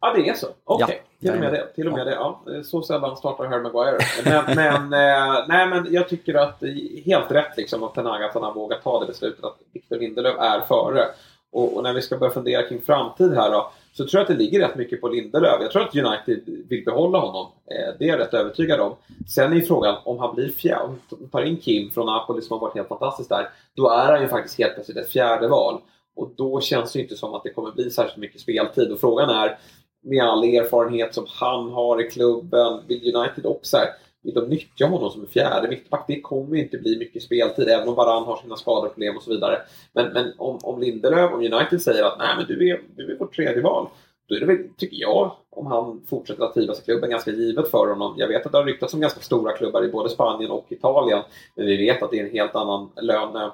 Ja, 0.00 0.12
det 0.16 0.28
är 0.28 0.34
så? 0.34 0.46
Okej, 0.64 0.84
okay. 0.84 0.96
ja. 1.18 1.32
till 1.32 1.38
och 1.38 1.44
med 1.44 1.52
det. 1.52 1.66
Till 1.74 1.88
och 1.88 1.92
med 1.92 2.06
det. 2.06 2.12
Ja, 2.12 2.42
så 2.64 2.82
sällan 2.82 3.16
startar 3.16 3.46
Harry 3.46 3.62
Maguire. 3.62 3.98
Men, 4.24 4.44
men, 4.56 4.92
eh, 4.92 5.44
nej, 5.48 5.68
men 5.68 5.86
jag 5.90 6.08
tycker 6.08 6.34
att 6.34 6.62
helt 7.04 7.30
rätt 7.30 7.56
liksom 7.56 7.82
att 7.82 7.94
Tenaga 7.94 8.26
att 8.26 8.34
han 8.34 8.42
har 8.42 8.54
vågat 8.54 8.82
ta 8.82 9.00
det 9.00 9.06
beslutet 9.06 9.44
att 9.44 9.56
Victor 9.72 9.96
Lindelöf 9.96 10.36
är 10.38 10.60
före. 10.60 11.04
Och, 11.52 11.76
och, 11.76 11.82
när 11.82 11.92
vi 11.92 12.02
ska 12.02 12.18
börja 12.18 12.32
fundera 12.32 12.62
kring 12.62 12.80
framtid 12.80 13.34
här 13.34 13.50
då, 13.50 13.70
så 13.92 14.06
tror 14.06 14.18
jag 14.18 14.22
att 14.22 14.38
det 14.38 14.44
ligger 14.44 14.60
rätt 14.60 14.76
mycket 14.76 15.00
på 15.00 15.08
Lindelöf. 15.08 15.62
Jag 15.62 15.70
tror 15.70 15.82
att 15.82 15.96
United 15.96 16.64
vill 16.68 16.84
behålla 16.84 17.18
honom. 17.18 17.46
Eh, 17.66 17.94
det 17.98 18.04
är 18.04 18.08
jag 18.08 18.18
rätt 18.18 18.34
övertygad 18.34 18.80
om. 18.80 18.94
Sen 19.28 19.52
är 19.52 19.56
ju 19.56 19.62
frågan 19.62 19.96
om 20.04 20.18
han 20.18 20.34
blir 20.34 20.48
fjärde, 20.48 20.84
om 20.84 21.28
tar 21.32 21.42
in 21.42 21.56
Kim 21.56 21.90
från 21.90 22.06
Napoli 22.06 22.42
som 22.42 22.54
har 22.54 22.60
varit 22.60 22.74
helt 22.74 22.88
fantastisk 22.88 23.28
där, 23.28 23.48
då 23.74 23.90
är 23.90 24.12
han 24.12 24.22
ju 24.22 24.28
faktiskt 24.28 24.58
helt 24.58 24.74
plötsligt 24.74 24.96
ett 24.96 25.10
fjärde 25.10 25.48
val. 25.48 25.80
Och 26.16 26.30
då 26.36 26.60
känns 26.60 26.92
det 26.92 27.00
inte 27.00 27.16
som 27.16 27.34
att 27.34 27.42
det 27.42 27.50
kommer 27.50 27.72
bli 27.72 27.90
särskilt 27.90 28.16
mycket 28.16 28.40
speltid. 28.40 28.92
Och 28.92 29.00
frågan 29.00 29.30
är, 29.30 29.58
med 30.02 30.24
all 30.24 30.44
erfarenhet 30.44 31.14
som 31.14 31.26
han 31.28 31.70
har 31.70 32.06
i 32.06 32.10
klubben, 32.10 32.80
vill 32.86 33.16
United 33.16 33.46
också 33.46 33.76
här, 33.76 33.86
vill 34.22 34.34
de 34.34 34.48
nyttja 34.48 34.86
honom 34.86 35.10
som 35.10 35.20
en 35.20 35.26
fjärde 35.26 35.68
mittback? 35.68 36.04
Det 36.08 36.20
kommer 36.20 36.56
inte 36.56 36.78
bli 36.78 36.98
mycket 36.98 37.22
speltid, 37.22 37.68
även 37.68 37.88
om 37.88 37.94
Varann 37.94 38.24
har 38.24 38.36
sina 38.36 38.56
skadeproblem 38.56 39.16
och 39.16 39.22
så 39.22 39.30
vidare. 39.30 39.58
Men, 39.92 40.12
men 40.12 40.32
om, 40.38 40.58
om 40.62 40.80
Lindelöf, 40.80 41.32
om 41.32 41.40
United 41.40 41.82
säger 41.82 42.04
att 42.04 42.18
nej 42.18 42.36
men 42.36 42.46
du 42.46 42.68
är, 42.68 42.80
du 42.96 43.12
är 43.12 43.18
vårt 43.18 43.36
tredje 43.36 43.62
val, 43.62 43.88
då 44.28 44.34
är 44.34 44.40
det 44.40 44.46
väl, 44.46 44.68
tycker 44.76 44.96
jag, 44.96 45.32
om 45.50 45.66
han 45.66 46.02
fortsätter 46.06 46.44
att 46.44 46.54
trivas 46.54 46.80
i 46.80 46.84
klubben, 46.84 47.10
ganska 47.10 47.30
givet 47.30 47.70
för 47.70 47.86
honom. 47.86 48.14
Jag 48.18 48.28
vet 48.28 48.46
att 48.46 48.52
det 48.52 48.58
har 48.58 48.64
ryktats 48.64 48.94
om 48.94 49.00
ganska 49.00 49.20
stora 49.20 49.52
klubbar 49.52 49.84
i 49.84 49.88
både 49.88 50.10
Spanien 50.10 50.50
och 50.50 50.66
Italien, 50.68 51.22
men 51.54 51.66
vi 51.66 51.76
vet 51.76 52.02
att 52.02 52.10
det 52.10 52.18
är 52.18 52.24
en 52.24 52.32
helt 52.32 52.54
annan 52.54 52.90
lön 52.96 53.36
eh, 53.36 53.52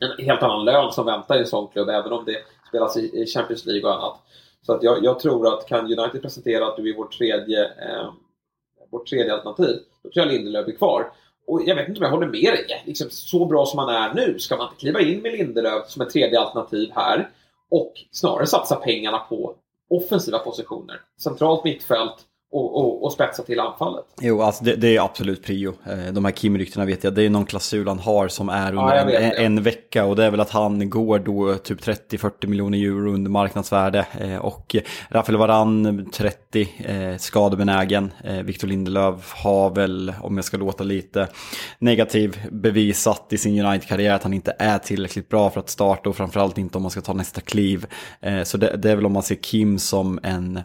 en 0.00 0.24
helt 0.24 0.42
annan 0.42 0.64
lön 0.64 0.92
som 0.92 1.06
väntar 1.06 1.36
i 1.36 1.38
en 1.38 1.46
sån 1.46 1.68
klubb, 1.68 1.88
även 1.88 2.12
om 2.12 2.24
det 2.24 2.36
spelas 2.68 2.96
i 2.96 3.26
Champions 3.26 3.66
League 3.66 3.90
och 3.90 3.96
annat. 3.96 4.18
Så 4.66 4.72
att 4.72 4.82
jag, 4.82 5.04
jag 5.04 5.18
tror 5.18 5.54
att 5.54 5.66
kan 5.66 5.84
United 5.84 6.22
presentera 6.22 6.66
att 6.66 6.76
du 6.76 6.90
är 6.90 6.96
vår 6.96 7.04
tredje, 7.04 7.64
eh, 7.64 8.12
vårt 8.92 9.08
tredje 9.08 9.34
alternativ, 9.34 9.78
då 10.02 10.10
tror 10.10 10.26
jag 10.26 10.32
Lindelöf 10.32 10.68
är 10.68 10.72
kvar. 10.72 11.12
Och 11.46 11.62
jag 11.66 11.76
vet 11.76 11.88
inte 11.88 12.00
om 12.00 12.04
jag 12.04 12.10
håller 12.10 12.26
med 12.26 12.52
dig. 12.52 12.82
Liksom, 12.86 13.10
så 13.10 13.44
bra 13.44 13.66
som 13.66 13.78
han 13.78 13.88
är 13.88 14.14
nu, 14.14 14.38
ska 14.38 14.56
man 14.56 14.66
inte 14.66 14.80
kliva 14.80 15.00
in 15.00 15.22
med 15.22 15.32
Lindelöf 15.32 15.88
som 15.88 16.02
ett 16.02 16.10
tredje 16.10 16.40
alternativ 16.40 16.90
här 16.94 17.30
och 17.70 17.92
snarare 18.10 18.46
satsa 18.46 18.76
pengarna 18.76 19.18
på 19.18 19.54
offensiva 19.90 20.38
positioner? 20.38 21.00
Centralt 21.20 21.64
mittfält 21.64 22.16
och, 22.52 22.76
och, 22.76 23.04
och 23.04 23.12
spetsa 23.12 23.42
till 23.42 23.60
anfallet. 23.60 24.04
Jo, 24.20 24.42
alltså 24.42 24.64
det, 24.64 24.76
det 24.76 24.96
är 24.96 25.04
absolut 25.04 25.44
prio. 25.44 25.74
Eh, 25.86 26.12
de 26.12 26.24
här 26.24 26.32
Kim-ryktena 26.32 26.84
vet 26.84 27.04
jag, 27.04 27.14
det 27.14 27.22
är 27.22 27.30
någon 27.30 27.46
klausul 27.46 27.88
han 27.88 27.98
har 27.98 28.28
som 28.28 28.48
är 28.48 28.68
under 28.68 29.12
ja, 29.12 29.18
en, 29.18 29.44
en, 29.44 29.62
vecka 29.62 30.04
och 30.04 30.16
det 30.16 30.24
är 30.24 30.30
väl 30.30 30.40
att 30.40 30.50
han 30.50 30.90
går 30.90 31.18
då 31.18 31.54
typ 31.54 31.80
30-40 31.80 32.46
miljoner 32.46 32.78
euro 32.78 33.12
under 33.12 33.30
marknadsvärde 33.30 34.06
eh, 34.20 34.36
och 34.36 34.76
Rafael 35.08 35.38
Varan 35.38 36.10
30 36.12 36.68
eh, 36.78 37.16
skadebenägen. 37.16 38.12
Victor 38.44 38.68
Lindelöf 38.68 39.32
har 39.32 39.70
väl, 39.70 40.12
om 40.20 40.36
jag 40.36 40.44
ska 40.44 40.56
låta 40.56 40.84
lite 40.84 41.28
negativ, 41.78 42.40
bevisat 42.50 43.26
i 43.30 43.38
sin 43.38 43.66
United-karriär 43.66 44.14
att 44.14 44.22
han 44.22 44.32
inte 44.32 44.56
är 44.58 44.78
tillräckligt 44.78 45.28
bra 45.28 45.50
för 45.50 45.60
att 45.60 45.70
starta 45.70 46.08
och 46.08 46.16
framförallt 46.16 46.58
inte 46.58 46.78
om 46.78 46.82
man 46.82 46.90
ska 46.90 47.00
ta 47.00 47.12
nästa 47.12 47.40
kliv. 47.40 47.86
Så 48.44 48.58
det, 48.58 48.76
det 48.76 48.90
är 48.90 48.96
väl 48.96 49.06
om 49.06 49.12
man 49.12 49.22
ser 49.22 49.34
Kim 49.34 49.78
som 49.78 50.20
en 50.22 50.60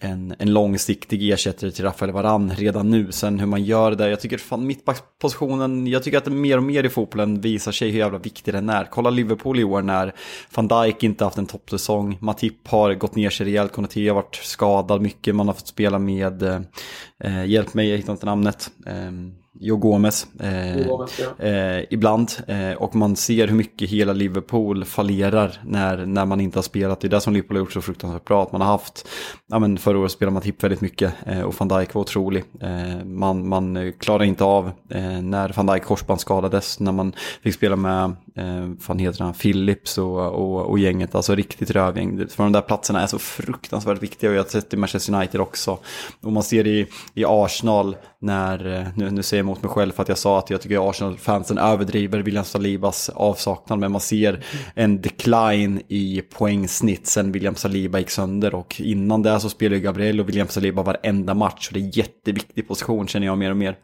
en, 0.00 0.34
en 0.38 0.52
långsiktig 0.52 1.30
ersättare 1.30 1.70
till 1.70 1.84
Rafael 1.84 2.12
Varan 2.12 2.50
redan 2.50 2.90
nu. 2.90 3.12
Sen 3.12 3.38
hur 3.38 3.46
man 3.46 3.64
gör 3.64 3.94
det, 3.94 4.10
jag 4.10 4.20
tycker 4.20 4.38
fan 4.38 4.66
mittbackspositionen, 4.66 5.86
jag 5.86 6.02
tycker 6.02 6.18
att 6.18 6.24
det 6.24 6.30
mer 6.30 6.56
och 6.56 6.62
mer 6.62 6.84
i 6.84 6.88
fotbollen 6.88 7.40
visar 7.40 7.72
sig 7.72 7.90
hur 7.90 7.98
jävla 7.98 8.18
viktig 8.18 8.54
den 8.54 8.68
är. 8.68 8.84
Kolla 8.84 9.10
Liverpool 9.10 9.60
i 9.60 9.64
år 9.64 9.82
när 9.82 10.14
van 10.54 10.68
Dijk 10.68 11.02
inte 11.02 11.24
haft 11.24 11.38
en 11.38 11.46
toppsäsong, 11.46 12.18
Matip 12.20 12.68
har 12.68 12.94
gått 12.94 13.16
ner 13.16 13.30
sig 13.30 13.46
rejält, 13.46 13.72
Konate 13.72 14.08
har 14.08 14.14
varit 14.14 14.36
skadad 14.36 15.02
mycket, 15.02 15.34
man 15.34 15.46
har 15.46 15.54
fått 15.54 15.68
spela 15.68 15.98
med, 15.98 16.42
eh, 16.42 17.44
hjälp 17.46 17.74
mig, 17.74 17.90
jag 17.90 17.96
hittar 17.96 18.12
inte 18.12 18.26
namnet, 18.26 18.70
eh, 18.86 19.12
Jo 19.60 19.76
Gomes, 19.76 20.26
eh, 20.40 20.86
Gomes 20.86 21.20
ja. 21.20 21.46
eh, 21.46 21.84
ibland. 21.90 22.32
Eh, 22.46 22.72
och 22.72 22.94
man 22.94 23.16
ser 23.16 23.48
hur 23.48 23.54
mycket 23.54 23.90
hela 23.90 24.12
Liverpool 24.12 24.84
fallerar 24.84 25.60
när, 25.64 26.06
när 26.06 26.26
man 26.26 26.40
inte 26.40 26.58
har 26.58 26.62
spelat. 26.62 27.00
Det 27.00 27.06
är 27.06 27.10
det 27.10 27.20
som 27.20 27.32
Liverpool 27.32 27.56
har 27.56 27.60
gjort 27.60 27.72
så 27.72 27.80
fruktansvärt 27.80 28.24
bra. 28.24 28.42
Att 28.42 28.52
man 28.52 28.60
har 28.60 28.68
haft, 28.68 29.08
ja 29.46 29.58
men 29.58 29.78
förra 29.78 29.98
året 29.98 30.12
spelade 30.12 30.32
man 30.32 30.42
tipp 30.42 30.62
väldigt 30.62 30.80
mycket 30.80 31.14
eh, 31.26 31.40
och 31.40 31.54
van 31.58 31.68
Dijk 31.68 31.94
var 31.94 32.02
otrolig. 32.02 32.44
Eh, 32.60 33.04
man, 33.04 33.48
man 33.48 33.92
klarar 33.98 34.24
inte 34.24 34.44
av 34.44 34.66
eh, 34.88 35.20
när 35.22 35.52
van 35.56 35.66
Dijk 35.66 35.82
korsband 35.82 36.20
skadades, 36.20 36.80
när 36.80 36.92
man 36.92 37.12
fick 37.42 37.54
spela 37.54 37.76
med, 37.76 38.04
eh, 38.34 38.68
vad 38.86 39.00
heter 39.00 39.24
han, 39.24 39.34
Philips 39.34 39.98
och, 39.98 40.18
och, 40.18 40.70
och, 40.70 40.78
gänget. 40.78 41.14
Alltså 41.14 41.34
riktigt 41.34 41.70
rövgäng. 41.70 42.28
För 42.28 42.42
de 42.42 42.52
där 42.52 42.60
platserna 42.60 43.02
är 43.02 43.06
så 43.06 43.18
fruktansvärt 43.18 44.02
viktiga 44.02 44.30
och 44.30 44.36
jag 44.36 44.42
har 44.42 44.48
sett 44.48 44.74
i 44.74 44.76
Manchester 44.76 45.14
United 45.14 45.40
också. 45.40 45.78
Och 46.20 46.32
man 46.32 46.42
ser 46.42 46.64
det 46.64 46.70
i, 46.70 46.86
i 47.14 47.24
Arsenal 47.24 47.96
när, 48.20 48.66
eh, 48.66 48.86
nu, 48.94 49.10
nu 49.10 49.22
säger 49.22 49.38
jag 49.38 49.44
emot 49.44 49.62
mig 49.62 49.70
själv 49.70 49.92
för 49.92 50.02
att 50.02 50.08
jag 50.08 50.18
sa 50.18 50.38
att 50.38 50.50
jag 50.50 50.60
tycker 50.60 50.90
Arsenal-fansen 50.90 51.58
överdriver 51.58 52.18
William 52.18 52.44
Salibas 52.44 53.08
avsaknad. 53.08 53.78
Men 53.78 53.92
man 53.92 54.00
ser 54.00 54.44
en 54.74 55.00
decline 55.00 55.82
i 55.88 56.22
poängsnitt 56.22 57.06
sen 57.06 57.32
William 57.32 57.54
Saliba 57.54 57.98
gick 57.98 58.10
sönder. 58.10 58.54
Och 58.54 58.80
innan 58.80 59.22
det 59.22 59.40
så 59.40 59.48
spelar 59.48 59.76
ju 59.76 59.82
Gabriel 59.82 60.20
och 60.20 60.28
William 60.28 60.48
Saliba 60.48 60.82
varenda 60.82 61.34
match. 61.34 61.68
Och 61.68 61.74
det 61.74 61.80
är 61.80 61.84
en 61.84 61.90
jätteviktig 61.90 62.68
position 62.68 63.08
känner 63.08 63.26
jag 63.26 63.38
mer 63.38 63.50
och 63.50 63.56
mer. 63.56 63.76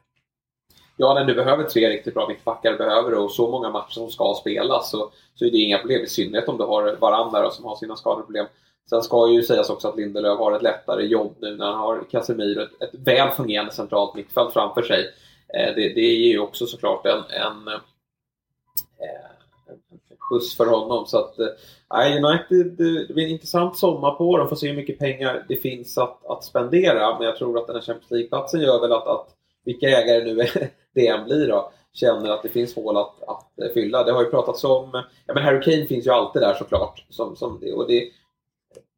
Ja, 0.96 1.14
när 1.14 1.24
du 1.24 1.34
behöver 1.34 1.64
tre 1.64 1.90
riktigt 1.90 2.14
bra 2.14 2.28
mittbackar 2.28 2.78
behöver 2.78 3.14
och 3.14 3.30
så 3.30 3.50
många 3.50 3.70
matcher 3.70 3.90
som 3.90 4.10
ska 4.10 4.36
spelas 4.40 4.90
så, 4.90 5.10
så 5.34 5.44
är 5.44 5.50
det 5.50 5.58
inga 5.58 5.78
problem. 5.78 6.02
I 6.02 6.06
synnerhet 6.06 6.48
om 6.48 6.58
du 6.58 6.64
har 6.64 6.96
varandra 6.96 7.50
som 7.50 7.64
har 7.64 7.76
sina 7.76 7.96
skadeproblem. 7.96 8.46
Sen 8.90 9.02
ska 9.02 9.28
ju 9.28 9.42
sägas 9.42 9.70
också 9.70 9.88
att 9.88 9.96
Lindelöf 9.96 10.38
har 10.38 10.52
ett 10.52 10.62
lättare 10.62 11.06
jobb 11.06 11.36
nu 11.40 11.56
när 11.56 11.66
han 11.66 11.78
har 11.78 12.04
Casemiro, 12.10 12.62
ett, 12.62 12.82
ett 12.82 12.94
väl 13.06 13.30
fungerande 13.30 13.72
centralt 13.72 14.14
mittfält 14.14 14.52
framför 14.52 14.82
sig. 14.82 15.00
Eh, 15.54 15.74
det, 15.74 15.94
det 15.94 16.00
ger 16.00 16.32
ju 16.32 16.38
också 16.38 16.66
såklart 16.66 17.06
en, 17.06 17.18
en, 17.18 17.68
eh, 17.68 19.24
skjuts 20.18 20.56
för 20.56 20.66
honom. 20.66 21.06
Så 21.06 21.18
att, 21.18 21.38
eh, 21.38 22.24
United, 22.24 22.66
det 23.06 23.14
blir 23.14 23.24
en 23.24 23.30
intressant 23.30 23.78
sommar 23.78 24.10
på 24.10 24.38
dem. 24.38 24.48
Får 24.48 24.56
se 24.56 24.68
hur 24.68 24.76
mycket 24.76 24.98
pengar 24.98 25.44
det 25.48 25.56
finns 25.56 25.98
att, 25.98 26.26
att 26.26 26.44
spendera. 26.44 27.18
Men 27.18 27.26
jag 27.26 27.36
tror 27.36 27.58
att 27.58 27.66
den 27.66 27.76
här 27.76 27.82
Champions 27.82 28.10
League-platsen 28.10 28.60
gör 28.60 28.80
väl 28.80 28.92
att, 28.92 29.06
att 29.06 29.28
vilka 29.64 29.88
ägare 29.88 30.24
nu 30.24 30.46
det 30.94 31.06
än 31.06 31.24
blir 31.24 31.48
då, 31.48 31.72
känner 31.92 32.30
att 32.30 32.42
det 32.42 32.48
finns 32.48 32.74
hål 32.74 32.96
att, 32.96 33.22
att 33.22 33.60
eh, 33.62 33.68
fylla. 33.74 34.04
Det 34.04 34.12
har 34.12 34.22
ju 34.22 34.30
pratats 34.30 34.64
om, 34.64 34.90
ja 35.26 35.34
men 35.34 35.42
Harry 35.42 35.62
Kane 35.62 35.86
finns 35.86 36.06
ju 36.06 36.10
alltid 36.10 36.42
där 36.42 36.54
såklart. 36.54 37.04
Som, 37.08 37.36
som 37.36 37.58
det, 37.60 37.72
och 37.72 37.88
det, 37.88 38.10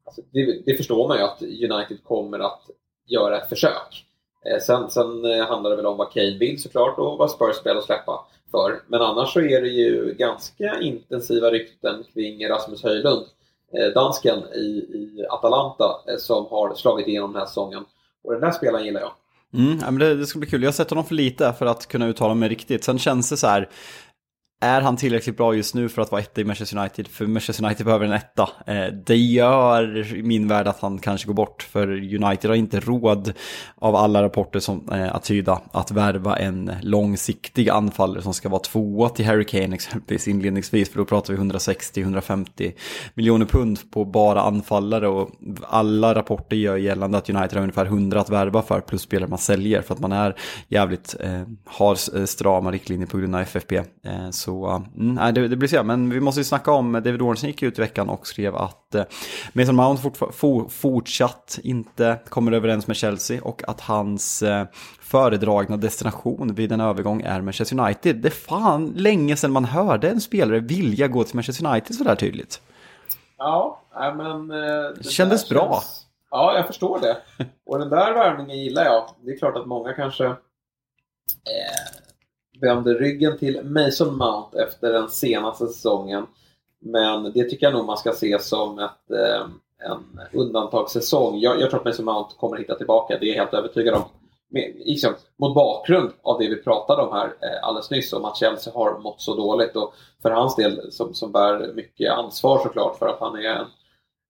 alltså 0.05 0.23
det, 0.33 0.63
det, 0.67 0.75
förstår 0.75 1.09
man 1.09 1.19
ju 1.19 1.23
att 1.23 1.43
United 1.43 2.05
kommer 2.05 2.39
att 2.39 2.63
göra 3.07 3.39
ett 3.39 3.49
försök. 3.49 4.07
Eh, 4.47 4.61
sen, 4.61 4.91
sen 4.91 5.25
eh, 5.25 5.47
handlar 5.47 5.71
det 5.71 5.77
väl 5.77 5.87
om 5.87 5.97
vad 5.97 6.13
Kane 6.13 6.39
vill 6.39 6.63
såklart 6.63 6.99
och 6.99 7.19
vad 7.19 7.31
Spurs 7.31 7.57
spelar 7.57 7.79
att 7.79 7.85
släppa 7.85 8.27
för. 8.51 8.83
Men 8.87 9.03
annars 9.03 9.33
så 9.33 9.41
är 9.41 9.61
det 9.61 9.69
ju 9.69 10.15
ganska 10.15 10.81
intensiva 10.81 11.51
rykten 11.51 12.05
kring 12.15 12.49
Rasmus 12.49 12.83
Höjlund, 12.83 13.27
eh, 13.73 13.87
dansken 13.87 14.39
i, 14.55 14.67
i 14.93 15.27
Atalanta, 15.31 16.01
eh, 16.09 16.17
som 16.17 16.47
har 16.47 16.75
slagit 16.75 17.09
igenom 17.09 17.33
den 17.33 17.41
här 17.41 17.47
säsongen. 17.47 17.85
Och 18.25 18.33
den 18.33 18.41
där 18.41 18.51
spelaren 18.51 18.85
gillar 18.85 19.01
jag. 19.01 19.13
Mm, 19.55 19.77
men 19.79 19.99
det, 19.99 20.15
det 20.15 20.27
ska 20.27 20.39
bli 20.39 20.49
kul. 20.49 20.63
Jag 20.63 20.69
har 20.69 20.73
sett 20.73 20.91
honom 20.91 21.05
för 21.07 21.15
lite 21.15 21.55
för 21.59 21.67
att 21.67 21.87
kunna 21.87 22.07
uttala 22.07 22.35
mig 22.35 22.49
riktigt. 22.49 22.85
Sen 22.85 22.99
känns 22.99 23.31
det 23.31 23.37
så 23.37 23.47
här, 23.47 23.69
är 24.61 24.81
han 24.81 24.97
tillräckligt 24.97 25.37
bra 25.37 25.55
just 25.55 25.75
nu 25.75 25.89
för 25.89 26.03
att 26.03 26.11
vara 26.11 26.23
etta 26.23 26.41
i 26.41 26.45
Manchester 26.45 26.79
United? 26.79 27.09
För 27.09 27.27
Manchester 27.27 27.65
United 27.65 27.87
behöver 27.87 28.07
en 28.07 28.13
etta. 28.13 28.49
Eh, 28.67 28.87
det 29.07 29.17
gör 29.17 30.15
i 30.15 30.23
min 30.23 30.49
värld 30.49 30.69
att 30.69 30.81
han 30.81 30.99
kanske 30.99 31.27
går 31.27 31.35
bort. 31.35 31.63
För 31.63 31.89
United 32.15 32.51
har 32.51 32.57
inte 32.57 32.81
råd 32.81 33.33
av 33.75 33.97
alla 33.97 34.23
rapporter 34.23 34.61
som 34.61 34.89
eh, 34.93 35.15
att 35.15 35.25
tyda 35.25 35.61
att 35.73 35.91
värva 35.91 36.37
en 36.37 36.73
långsiktig 36.83 37.69
anfallare 37.69 38.23
som 38.23 38.35
ska 38.35 38.49
vara 38.49 38.61
tvåa 38.61 39.09
till 39.09 39.27
Harry 39.27 39.45
Kane 39.45 39.75
exempelvis 39.75 40.29
inledningsvis. 40.29 40.91
För 40.91 40.99
då 40.99 41.05
pratar 41.05 41.35
vi 41.35 41.39
160-150 41.39 42.73
miljoner 43.15 43.47
pund 43.47 43.91
på 43.91 44.05
bara 44.05 44.43
anfallare. 44.43 45.09
Och 45.09 45.31
alla 45.69 46.15
rapporter 46.15 46.57
gör 46.57 46.77
gällande 46.77 47.19
att 47.19 47.31
United 47.31 47.53
har 47.53 47.63
ungefär 47.63 47.87
100 47.87 48.21
att 48.21 48.31
värva 48.31 48.63
för 48.63 48.81
plus 48.81 49.03
spelare 49.03 49.31
man 49.31 49.39
säljer. 49.39 49.83
För 49.83 49.95
att 49.95 50.01
man 50.01 50.13
är 50.13 50.37
jävligt, 50.69 51.15
eh, 51.21 51.43
har 51.65 52.27
strama 52.27 52.71
riktlinjer 52.71 53.07
på 53.07 53.19
grund 53.19 53.35
av 53.35 53.41
FFP. 53.41 53.83
Så 54.31 54.46
så 54.47 54.83
mm, 54.97 55.35
det, 55.35 55.49
det 55.49 55.57
blir 55.57 55.69
så, 55.69 55.83
men 55.83 56.11
vi 56.11 56.21
måste 56.21 56.41
ju 56.41 56.45
snacka 56.45 56.73
om, 56.73 56.93
David 56.93 57.23
Ornsen 57.23 57.49
gick 57.49 57.63
ut 57.63 57.79
i 57.79 57.81
veckan 57.81 58.09
och 58.09 58.27
skrev 58.27 58.57
att 58.57 58.95
eh, 58.95 59.05
Mason 59.53 59.77
Mount 59.77 60.11
for, 60.33 60.69
fortsatt 60.69 61.59
inte 61.63 62.19
kommer 62.29 62.53
överens 62.53 62.87
med 62.87 62.97
Chelsea 62.97 63.43
och 63.43 63.63
att 63.69 63.81
hans 63.81 64.43
eh, 64.43 64.67
föredragna 65.01 65.77
destination 65.77 66.55
vid 66.55 66.73
en 66.73 66.81
övergång 66.81 67.23
är 67.23 67.41
Manchester 67.41 67.81
United. 67.81 68.17
Det 68.17 68.29
är 68.29 68.31
fan 68.31 68.93
länge 68.97 69.37
sedan 69.37 69.53
man 69.53 69.65
hörde 69.65 70.11
en 70.11 70.21
spelare 70.21 70.61
vilja 70.61 71.09
gå 71.09 71.25
till 71.25 71.37
Manchester 71.37 71.67
United 71.67 71.97
sådär 71.97 72.15
tydligt. 72.15 72.61
Ja, 73.39 73.83
men... 74.17 74.51
Eh, 74.51 74.91
det 74.97 75.11
kändes 75.11 75.49
bra. 75.49 75.73
Känns... 75.73 76.07
Ja, 76.31 76.57
jag 76.57 76.67
förstår 76.67 77.01
det. 77.01 77.17
Och 77.67 77.79
den 77.79 77.89
där 77.89 78.15
värvningen 78.15 78.59
gillar 78.59 78.85
jag. 78.85 79.11
Det 79.25 79.31
är 79.31 79.39
klart 79.39 79.57
att 79.57 79.67
många 79.67 79.93
kanske 79.93 80.27
eh, 80.27 80.35
vände 82.61 82.95
ryggen 82.95 83.39
till 83.39 83.65
Mason 83.65 84.17
Mount 84.17 84.63
efter 84.63 84.93
den 84.93 85.09
senaste 85.09 85.67
säsongen. 85.67 86.27
Men 86.81 87.33
det 87.33 87.45
tycker 87.45 87.67
jag 87.67 87.73
nog 87.73 87.87
man 87.87 87.97
ska 87.97 88.13
se 88.13 88.39
som 88.39 88.79
ett, 88.79 89.11
eh, 89.11 89.47
en 89.79 90.21
undantagssäsong. 90.33 91.39
Jag, 91.39 91.61
jag 91.61 91.71
tror 91.71 91.81
att 91.81 91.87
Mason 91.87 92.05
Mount 92.05 92.35
kommer 92.39 92.57
hitta 92.57 92.75
tillbaka, 92.75 93.19
det 93.21 93.27
är 93.27 93.29
jag 93.29 93.45
helt 93.45 93.55
övertygad 93.55 93.95
om. 93.95 94.03
liksom, 94.75 95.15
mot 95.39 95.55
bakgrund 95.55 96.11
av 96.23 96.39
det 96.39 96.49
vi 96.49 96.63
pratade 96.63 97.03
om 97.03 97.13
här 97.13 97.27
eh, 97.27 97.69
alldeles 97.69 97.91
nyss, 97.91 98.13
om 98.13 98.25
att 98.25 98.37
Chelsea 98.37 98.73
har 98.75 98.99
mått 98.99 99.21
så 99.21 99.35
dåligt. 99.35 99.77
Och 99.77 99.95
för 100.23 100.31
hans 100.31 100.57
del, 100.57 100.93
som, 100.93 101.15
som 101.15 101.33
bär 101.33 101.73
mycket 101.75 102.13
ansvar 102.13 102.59
såklart 102.59 102.99
för 102.99 103.09
att 103.09 103.21
han 103.21 103.37
är 103.37 103.55
en, 103.55 103.67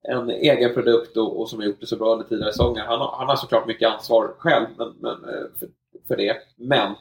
en 0.08 0.30
egen 0.30 0.74
produkt 0.74 1.16
och, 1.16 1.40
och 1.40 1.48
som 1.48 1.58
har 1.58 1.66
gjort 1.66 1.80
det 1.80 1.86
så 1.86 1.96
bra 1.96 2.12
under 2.12 2.26
tidigare 2.26 2.52
säsonger. 2.52 2.84
Han, 2.84 3.00
han 3.00 3.28
har 3.28 3.36
såklart 3.36 3.66
mycket 3.66 3.90
ansvar 3.90 4.34
själv 4.38 4.66
men, 4.76 4.94
men, 5.00 5.24
eh, 5.24 5.44
för, 5.58 5.68
för 6.08 6.16
det. 6.16 6.36
Men 6.56 6.94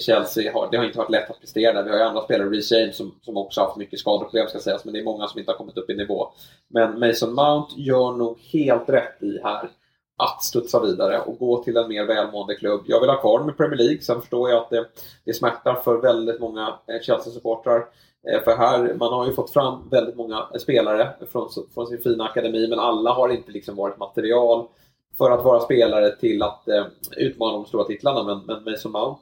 Chelsea 0.00 0.52
har, 0.52 0.68
det 0.70 0.76
har 0.76 0.84
inte 0.84 0.98
varit 0.98 1.10
lätt 1.10 1.30
att 1.30 1.40
prestera. 1.40 1.72
där. 1.72 1.82
Vi 1.82 1.90
har 1.90 1.96
ju 1.96 2.02
andra 2.02 2.22
spelare, 2.22 2.48
Reece 2.48 2.72
James, 2.72 2.96
som, 2.96 3.14
som 3.22 3.36
också 3.36 3.60
haft 3.60 3.76
mycket 3.76 3.98
skadeproblem 3.98 4.48
ska 4.48 4.58
sägas, 4.58 4.84
men 4.84 4.94
det 4.94 5.00
är 5.00 5.04
många 5.04 5.26
som 5.26 5.38
inte 5.38 5.52
har 5.52 5.58
kommit 5.58 5.76
upp 5.76 5.90
i 5.90 5.94
nivå. 5.94 6.28
Men 6.68 7.00
Mason 7.00 7.34
Mount 7.34 7.74
gör 7.76 8.12
nog 8.12 8.38
helt 8.38 8.88
rätt 8.88 9.22
i 9.22 9.40
här 9.42 9.70
att 10.16 10.42
studsa 10.42 10.80
vidare 10.80 11.20
och 11.20 11.38
gå 11.38 11.62
till 11.62 11.76
en 11.76 11.88
mer 11.88 12.04
välmående 12.04 12.54
klubb. 12.54 12.80
Jag 12.86 13.00
vill 13.00 13.10
ha 13.10 13.20
kvar 13.20 13.44
med 13.44 13.56
Premier 13.56 13.78
League, 13.78 14.00
sen 14.00 14.20
förstår 14.20 14.50
jag 14.50 14.62
att 14.62 14.70
det, 14.70 14.86
det 15.24 15.34
smärtar 15.34 15.74
för 15.74 16.00
väldigt 16.00 16.40
många 16.40 16.78
eh, 16.86 17.00
Chelsea-supportrar. 17.02 17.86
Eh, 18.28 18.42
för 18.44 18.56
här, 18.56 18.94
man 18.94 19.12
har 19.12 19.26
ju 19.26 19.32
fått 19.32 19.50
fram 19.50 19.88
väldigt 19.90 20.16
många 20.16 20.46
spelare 20.58 21.10
från, 21.32 21.48
från 21.74 21.86
sin 21.86 22.02
fina 22.02 22.24
akademi, 22.24 22.68
men 22.68 22.78
alla 22.78 23.10
har 23.10 23.28
inte 23.28 23.52
liksom 23.52 23.76
varit 23.76 23.98
material 23.98 24.66
för 25.18 25.30
att 25.30 25.44
vara 25.44 25.60
spelare 25.60 26.16
till 26.16 26.42
att 26.42 26.68
eh, 26.68 26.84
utmana 27.16 27.52
de 27.52 27.66
stora 27.66 27.84
titlarna. 27.84 28.22
Men, 28.22 28.38
men 28.46 28.72
Mason 28.72 28.92
Mount 28.92 29.20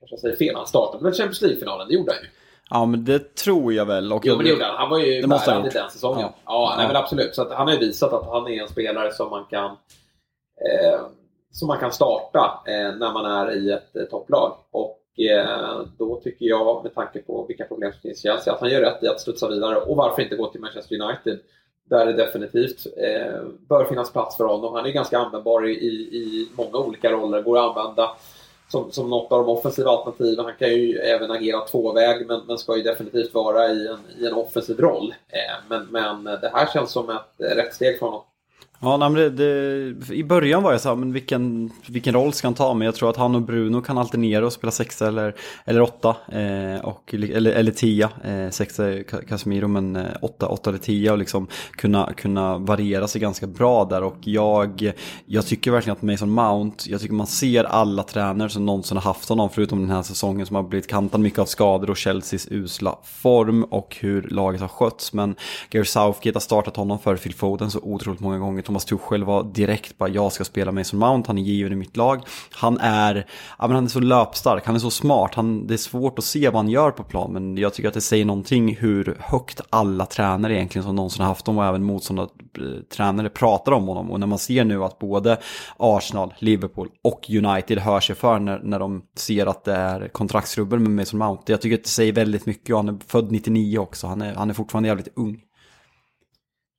kanske 0.00 0.14
jag 0.14 0.20
säger 0.20 0.36
fel, 0.36 0.56
han 0.56 0.66
startade 0.66 1.04
väl 1.04 1.12
Champions 1.12 1.42
League-finalen, 1.42 1.88
det 1.88 1.94
gjorde 1.94 2.12
han 2.12 2.22
ju. 2.22 2.28
Ja, 2.70 2.86
men 2.86 3.04
det 3.04 3.34
tror 3.34 3.72
jag 3.72 3.84
väl. 3.84 4.12
Och 4.12 4.26
jo, 4.26 4.36
men 4.36 4.44
det 4.44 4.50
gjorde 4.50 4.64
han. 4.64 4.76
Han 4.76 4.90
var 4.90 4.98
ju 4.98 5.26
bärande 5.26 5.70
den 5.70 5.90
säsongen. 5.90 6.20
Ja, 6.20 6.34
ja, 6.46 6.74
nej, 6.76 6.86
men 6.86 6.96
absolut. 6.96 7.34
Så 7.34 7.54
han 7.54 7.66
har 7.66 7.74
ju 7.74 7.80
visat 7.80 8.12
att 8.12 8.26
han 8.26 8.46
är 8.46 8.62
en 8.62 8.68
spelare 8.68 9.12
som 9.12 9.30
man 9.30 9.44
kan 9.44 9.70
eh, 9.70 11.00
som 11.52 11.68
man 11.68 11.78
kan 11.78 11.92
starta 11.92 12.62
eh, 12.66 12.96
när 12.96 13.12
man 13.12 13.24
är 13.24 13.56
i 13.56 13.70
ett 13.70 13.96
eh, 13.96 14.04
topplag. 14.04 14.56
Och 14.70 15.20
eh, 15.20 15.80
då 15.98 16.20
tycker 16.20 16.46
jag, 16.46 16.82
med 16.82 16.94
tanke 16.94 17.22
på 17.22 17.44
vilka 17.48 17.64
problem 17.64 17.92
som 17.92 18.00
finns 18.00 18.18
i 18.18 18.22
Chelsea, 18.22 18.52
att 18.52 18.60
han 18.60 18.70
gör 18.70 18.80
rätt 18.80 19.02
i 19.02 19.08
att 19.08 19.20
studsa 19.20 19.48
vidare. 19.48 19.76
Och 19.76 19.96
varför 19.96 20.22
inte 20.22 20.36
gå 20.36 20.46
till 20.46 20.60
Manchester 20.60 21.00
United? 21.00 21.38
där 21.90 22.06
det 22.06 22.12
definitivt 22.12 22.86
eh, 22.96 23.42
bör 23.68 23.84
finnas 23.84 24.12
plats 24.12 24.36
för 24.36 24.44
honom. 24.44 24.74
Han 24.74 24.86
är 24.86 24.90
ganska 24.90 25.18
användbar 25.18 25.68
i, 25.68 25.72
i 25.72 26.48
många 26.54 26.78
olika 26.78 27.12
roller. 27.12 27.42
Går 27.42 27.58
att 27.58 27.76
använda 27.76 28.10
som, 28.70 28.92
som 28.92 29.10
något 29.10 29.32
av 29.32 29.46
de 29.46 29.52
offensiva 29.52 29.90
alternativen. 29.90 30.44
Han 30.44 30.54
kan 30.58 30.68
ju 30.68 30.98
även 30.98 31.30
agera 31.30 31.60
tvåväg 31.60 32.26
men, 32.26 32.40
men 32.46 32.58
ska 32.58 32.76
ju 32.76 32.82
definitivt 32.82 33.34
vara 33.34 33.68
i 33.68 33.86
en, 33.88 33.98
i 34.18 34.26
en 34.26 34.32
offensiv 34.32 34.80
roll. 34.80 35.14
Eh, 35.28 35.64
men, 35.68 35.86
men 35.86 36.24
det 36.24 36.50
här 36.54 36.66
känns 36.72 36.90
som 36.90 37.10
ett 37.10 37.56
rätt 37.56 37.74
steg 37.74 37.98
för 37.98 38.06
honom. 38.06 38.22
Ja, 38.82 38.96
nej, 38.96 39.10
det, 39.10 39.30
det, 39.30 40.14
i 40.14 40.24
början 40.24 40.62
var 40.62 40.72
jag 40.72 40.80
så 40.80 40.88
här, 40.88 40.96
men 40.96 41.12
vilken, 41.12 41.70
vilken 41.86 42.14
roll 42.14 42.32
ska 42.32 42.46
han 42.46 42.54
ta? 42.54 42.74
Men 42.74 42.84
jag 42.84 42.94
tror 42.94 43.10
att 43.10 43.16
han 43.16 43.34
och 43.34 43.42
Bruno 43.42 43.80
kan 43.80 43.98
alternera 43.98 44.46
och 44.46 44.52
spela 44.52 44.70
sexa 44.70 45.08
eller, 45.08 45.34
eller 45.64 45.80
åtta. 45.80 46.16
Eh, 46.28 46.84
och, 46.84 47.14
eller, 47.14 47.50
eller 47.50 47.72
tia. 47.72 48.10
Eh, 48.24 48.50
sexa 48.50 48.86
är 48.86 49.02
Casemiro, 49.02 49.68
men 49.68 49.96
eh, 49.96 50.04
åtta, 50.22 50.48
åtta 50.48 50.70
eller 50.70 50.78
tia. 50.78 51.12
Och 51.12 51.18
liksom 51.18 51.46
kunna, 51.70 52.12
kunna 52.16 52.58
variera 52.58 53.08
sig 53.08 53.20
ganska 53.20 53.46
bra 53.46 53.84
där. 53.84 54.02
Och 54.02 54.16
jag, 54.20 54.92
jag 55.26 55.46
tycker 55.46 55.70
verkligen 55.70 55.96
att 55.96 56.02
Mason 56.02 56.30
Mount, 56.30 56.90
jag 56.90 57.00
tycker 57.00 57.14
man 57.14 57.26
ser 57.26 57.64
alla 57.64 58.02
tränare 58.02 58.48
som 58.48 58.66
någonsin 58.66 58.96
har 58.96 59.04
haft 59.04 59.28
honom, 59.28 59.50
förutom 59.50 59.80
den 59.80 59.90
här 59.90 60.02
säsongen 60.02 60.46
som 60.46 60.56
har 60.56 60.62
blivit 60.62 60.86
kantad 60.86 61.20
mycket 61.20 61.38
av 61.38 61.46
skador 61.46 61.90
och 61.90 61.98
Chelseas 61.98 62.48
usla 62.50 62.98
form 63.04 63.64
och 63.64 63.96
hur 64.00 64.22
laget 64.22 64.60
har 64.60 64.68
skötts. 64.68 65.12
Men 65.12 65.34
Gary 65.70 65.84
Southgate 65.84 66.36
har 66.36 66.40
startat 66.40 66.76
honom 66.76 66.98
för 66.98 67.16
Phil 67.16 67.34
Foden 67.34 67.70
så 67.70 67.78
otroligt 67.82 68.20
många 68.20 68.38
gånger 68.38 68.62
Thomas 68.70 68.84
Tuchel 68.84 69.24
var 69.24 69.42
direkt 69.42 69.98
bara 69.98 70.08
jag 70.08 70.32
ska 70.32 70.44
spela 70.44 70.72
Mason 70.72 70.98
Mount, 70.98 71.26
han 71.26 71.38
är 71.38 71.42
given 71.42 71.72
i 71.72 71.76
mitt 71.76 71.96
lag. 71.96 72.22
Han 72.50 72.78
är, 72.78 73.26
ja, 73.58 73.66
men 73.66 73.74
han 73.74 73.84
är 73.84 73.88
så 73.88 74.00
löpstark, 74.00 74.66
han 74.66 74.74
är 74.74 74.78
så 74.78 74.90
smart, 74.90 75.34
han, 75.34 75.66
det 75.66 75.74
är 75.74 75.78
svårt 75.78 76.18
att 76.18 76.24
se 76.24 76.48
vad 76.48 76.56
han 76.56 76.68
gör 76.68 76.90
på 76.90 77.04
plan 77.04 77.32
men 77.32 77.56
jag 77.56 77.74
tycker 77.74 77.88
att 77.88 77.94
det 77.94 78.00
säger 78.00 78.24
någonting 78.24 78.76
hur 78.76 79.16
högt 79.20 79.60
alla 79.70 80.06
tränare 80.06 80.54
egentligen 80.54 80.84
som 80.84 80.96
någonsin 80.96 81.20
har 81.20 81.28
haft 81.28 81.44
dem 81.44 81.58
och 81.58 81.64
även 81.64 81.84
motståndartränare 81.84 83.26
eh, 83.26 83.32
pratar 83.32 83.72
om 83.72 83.88
honom. 83.88 84.10
Och 84.10 84.20
när 84.20 84.26
man 84.26 84.38
ser 84.38 84.64
nu 84.64 84.84
att 84.84 84.98
både 84.98 85.38
Arsenal, 85.76 86.34
Liverpool 86.38 86.88
och 87.04 87.30
United 87.30 87.78
hör 87.78 88.00
sig 88.00 88.16
för 88.16 88.38
när, 88.38 88.58
när 88.58 88.78
de 88.78 89.02
ser 89.16 89.46
att 89.46 89.64
det 89.64 89.74
är 89.74 90.08
kontraktsrubbel 90.08 90.78
med 90.78 90.90
Mason 90.90 91.18
Mount. 91.18 91.52
Jag 91.52 91.60
tycker 91.60 91.76
att 91.76 91.84
det 91.84 91.90
säger 91.90 92.12
väldigt 92.12 92.46
mycket 92.46 92.70
och 92.70 92.78
han 92.78 92.88
är 92.88 92.98
född 93.06 93.32
99 93.32 93.78
också, 93.78 94.06
han 94.06 94.22
är, 94.22 94.34
han 94.34 94.50
är 94.50 94.54
fortfarande 94.54 94.88
jävligt 94.88 95.12
ung. 95.16 95.40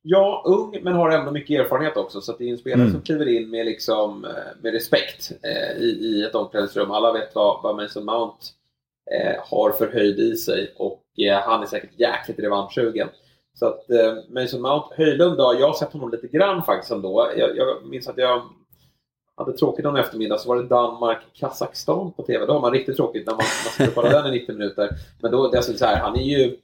Ja, 0.02 0.42
ung 0.46 0.78
men 0.82 0.92
har 0.92 1.10
ändå 1.10 1.30
mycket 1.30 1.60
erfarenhet 1.60 1.96
också. 1.96 2.20
Så 2.20 2.36
det 2.38 2.44
är 2.44 2.50
en 2.50 2.58
spelare 2.58 2.80
mm. 2.80 2.92
som 2.92 3.02
kliver 3.02 3.28
in 3.28 3.50
med, 3.50 3.66
liksom, 3.66 4.24
eh, 4.24 4.62
med 4.62 4.72
respekt 4.72 5.32
eh, 5.42 5.82
i, 5.82 5.86
i 5.86 6.24
ett 6.24 6.34
omklädningsrum. 6.34 6.90
Alla 6.90 7.12
vet 7.12 7.34
vad, 7.34 7.62
vad 7.62 7.76
Mason 7.76 8.04
Mount 8.04 8.36
eh, 9.10 9.42
har 9.50 9.70
för 9.70 9.92
höjd 9.92 10.18
i 10.18 10.36
sig 10.36 10.74
och 10.76 11.02
eh, 11.18 11.40
han 11.40 11.62
är 11.62 11.66
säkert 11.66 12.00
jäkligt 12.00 12.38
revanschsugen. 12.38 13.08
Så 13.54 13.66
att 13.66 13.90
eh, 13.90 14.14
Mason 14.28 14.62
Mount, 14.62 14.86
Höjlund 14.96 15.38
då, 15.38 15.56
jag 15.60 15.66
har 15.66 15.74
sett 15.74 15.92
honom 15.92 16.10
lite 16.10 16.26
grann 16.26 16.62
faktiskt 16.62 16.92
ändå. 16.92 17.30
Jag, 17.36 17.56
jag 17.56 17.86
minns 17.86 18.08
att 18.08 18.18
jag 18.18 18.42
hade 19.36 19.52
tråkigt 19.52 19.84
någon 19.84 19.96
eftermiddag 19.96 20.38
så 20.38 20.48
var 20.48 20.56
det 20.56 20.68
Danmark-Kazakstan 20.68 22.12
på 22.12 22.22
TV. 22.22 22.46
Då 22.46 22.52
har 22.52 22.60
man 22.60 22.72
riktigt 22.72 22.96
tråkigt 22.96 23.26
när 23.26 23.32
man, 23.32 23.38
man 23.38 23.88
ska 23.88 23.94
kolla 23.94 24.22
den 24.22 24.34
i 24.34 24.38
90 24.38 24.54
minuter. 24.54 24.90
Men 25.20 25.30
då, 25.30 25.50
det 25.50 25.58
är 25.58 25.62
så 25.62 25.84
här, 25.84 26.00
han 26.00 26.16
är 26.16 26.22
ju 26.22 26.56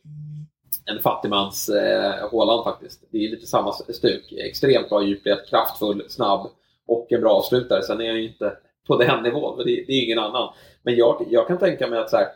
en 0.91 1.03
fattigmans 1.03 1.69
eh, 1.69 2.29
Håland 2.31 2.65
faktiskt. 2.65 3.05
Det 3.11 3.25
är 3.25 3.31
lite 3.31 3.47
samma 3.47 3.73
stuk. 3.73 4.33
Extremt 4.33 4.89
bra 4.89 5.03
djupled, 5.03 5.47
kraftfull, 5.47 6.05
snabb 6.09 6.51
och 6.87 7.13
en 7.13 7.21
bra 7.21 7.31
avslutare. 7.31 7.83
Sen 7.83 8.01
är 8.01 8.05
jag 8.05 8.17
ju 8.17 8.29
inte 8.29 8.57
på 8.87 8.97
den 8.97 9.23
nivån, 9.23 9.57
men 9.57 9.67
det, 9.67 9.85
det 9.87 9.93
är 9.93 10.05
ingen 10.05 10.19
annan. 10.19 10.53
Men 10.83 10.97
jag, 10.97 11.27
jag 11.31 11.47
kan 11.47 11.59
tänka 11.59 11.87
mig 11.87 11.99
att 11.99 12.11
så 12.11 12.17
här, 12.17 12.27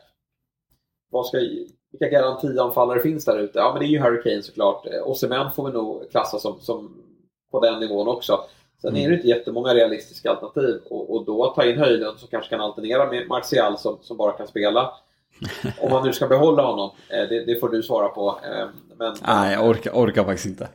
vad 1.11 1.27
ska, 1.27 1.39
vilka 1.91 2.09
garantianfallare 2.09 3.01
finns 3.01 3.25
där 3.25 3.39
ute? 3.39 3.59
Ja, 3.59 3.71
men 3.73 3.81
det 3.81 3.87
är 3.87 3.91
ju 3.91 3.99
Harry 3.99 4.23
Kane 4.23 4.43
såklart. 4.43 4.87
Eh, 4.87 5.09
Osimhen 5.09 5.53
får 5.53 5.67
vi 5.67 5.73
nog 5.73 6.11
klassa 6.11 6.39
som, 6.39 6.61
som 6.61 7.03
på 7.51 7.61
den 7.61 7.81
nivån 7.81 8.09
också. 8.09 8.41
Sen 8.81 8.91
mm. 8.91 9.05
är 9.05 9.09
det 9.09 9.15
inte 9.15 9.29
jättemånga 9.29 9.75
realistiska 9.75 10.31
alternativ 10.31 10.81
och, 10.91 11.15
och 11.15 11.25
då 11.25 11.53
ta 11.57 11.65
in 11.65 11.79
Höjlund 11.79 12.19
som 12.19 12.29
kanske 12.29 12.51
kan 12.51 12.61
alternera 12.61 13.11
med 13.11 13.29
Martial 13.29 13.79
som, 13.79 13.99
som 14.03 14.17
bara 14.17 14.33
kan 14.33 14.47
spela 14.49 14.95
om 15.81 15.91
man 15.91 16.07
nu 16.07 16.13
ska 16.13 16.27
behålla 16.27 16.63
honom, 16.63 16.91
eh, 17.09 17.29
det, 17.29 17.45
det 17.45 17.61
får 17.61 17.69
du 17.69 17.83
svara 17.83 18.09
på. 18.09 18.39
Eh, 18.45 18.67
men, 18.97 19.15
Nej, 19.27 19.53
jag 19.53 19.69
orkar, 19.69 19.91
orkar 19.91 20.25
faktiskt 20.25 20.47
inte. 20.47 20.69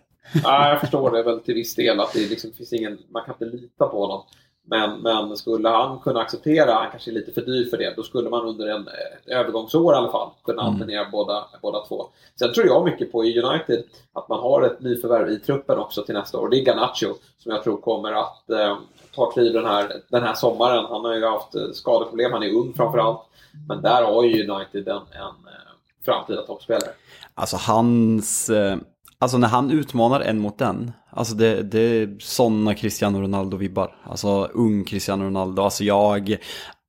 Nej, 0.43 0.70
jag 0.70 0.80
förstår 0.80 1.12
det 1.12 1.24
väl 1.24 1.39
till 1.39 1.54
viss 1.54 1.76
del 1.76 2.00
att 2.00 2.13
det 2.13 2.30
liksom 2.30 2.52
finns 2.52 2.74
ingen, 2.74 2.98
man 3.10 3.24
kan 3.26 3.34
inte 3.34 3.58
lita 3.58 3.88
på 3.88 4.02
honom. 4.02 4.24
Men, 4.70 5.02
men 5.02 5.38
skulle 5.38 5.70
han 5.70 6.00
kunna 6.00 6.20
acceptera, 6.20 6.74
han 6.74 6.91
kanske 6.91 7.12
är 7.12 7.13
lite 7.13 7.32
för 7.32 7.41
dyr 7.41 7.70
för 7.70 7.78
det, 7.78 7.93
då 7.96 8.04
skulle 8.04 8.30
man 8.30 8.46
under 8.46 8.67
en 8.67 8.88
ett 8.88 9.28
övergångsår 9.28 9.93
i 9.93 9.98
alla 9.98 10.12
fall 10.12 10.30
kunna 10.43 10.62
mm. 10.62 10.74
alternera 10.74 11.10
båda, 11.12 11.46
båda 11.62 11.86
två. 11.86 12.08
Sen 12.39 12.54
tror 12.54 12.67
jag 12.67 12.86
mycket 12.86 13.12
på 13.12 13.26
i 13.26 13.41
United 13.41 13.84
att 14.13 14.30
man 14.30 14.39
har 14.39 14.62
ett 14.62 14.82
nyförvärv 14.82 15.30
i 15.30 15.39
truppen 15.39 15.78
också 15.78 16.04
till 16.04 16.15
nästa 16.15 16.39
år. 16.39 16.50
Det 16.50 16.58
är 16.58 16.65
Garnacho 16.65 17.15
som 17.38 17.52
jag 17.52 17.63
tror 17.63 17.78
kommer 17.78 18.12
att 18.12 18.50
eh, 18.50 18.78
ta 19.17 19.32
kliv 19.32 19.53
den 19.53 19.65
här, 19.65 19.91
den 20.10 20.23
här 20.23 20.34
sommaren. 20.34 20.86
Han 20.86 21.06
har 21.06 21.15
ju 21.15 21.25
haft 21.25 21.56
eh, 21.56 21.71
skadeproblem, 21.73 22.32
han 22.32 22.43
är 22.43 22.53
ung 22.53 22.73
framförallt. 22.73 23.21
Men 23.67 23.82
där 23.82 24.03
har 24.03 24.23
ju 24.23 24.49
United 24.49 24.88
en, 24.88 24.95
en 24.95 25.38
eh, 25.53 25.71
framtida 26.06 26.41
toppspelare. 26.41 26.89
Alltså 27.34 27.58
hans... 27.58 28.49
Eh, 28.49 28.77
alltså 29.19 29.38
när 29.38 29.47
han 29.47 29.71
utmanar 29.71 30.21
en 30.21 30.39
mot 30.39 30.62
en, 30.62 30.91
alltså 31.10 31.36
det, 31.36 31.63
det 31.63 31.80
är 31.80 32.17
sådana 32.19 32.75
Cristiano 32.75 33.21
Ronaldo-vibbar. 33.21 33.95
Alltså 34.03 34.49
ung 34.53 34.84
Cristiano 34.84 35.25
Ronaldo. 35.25 35.62
Alltså 35.62 35.84
jag, 35.84 36.38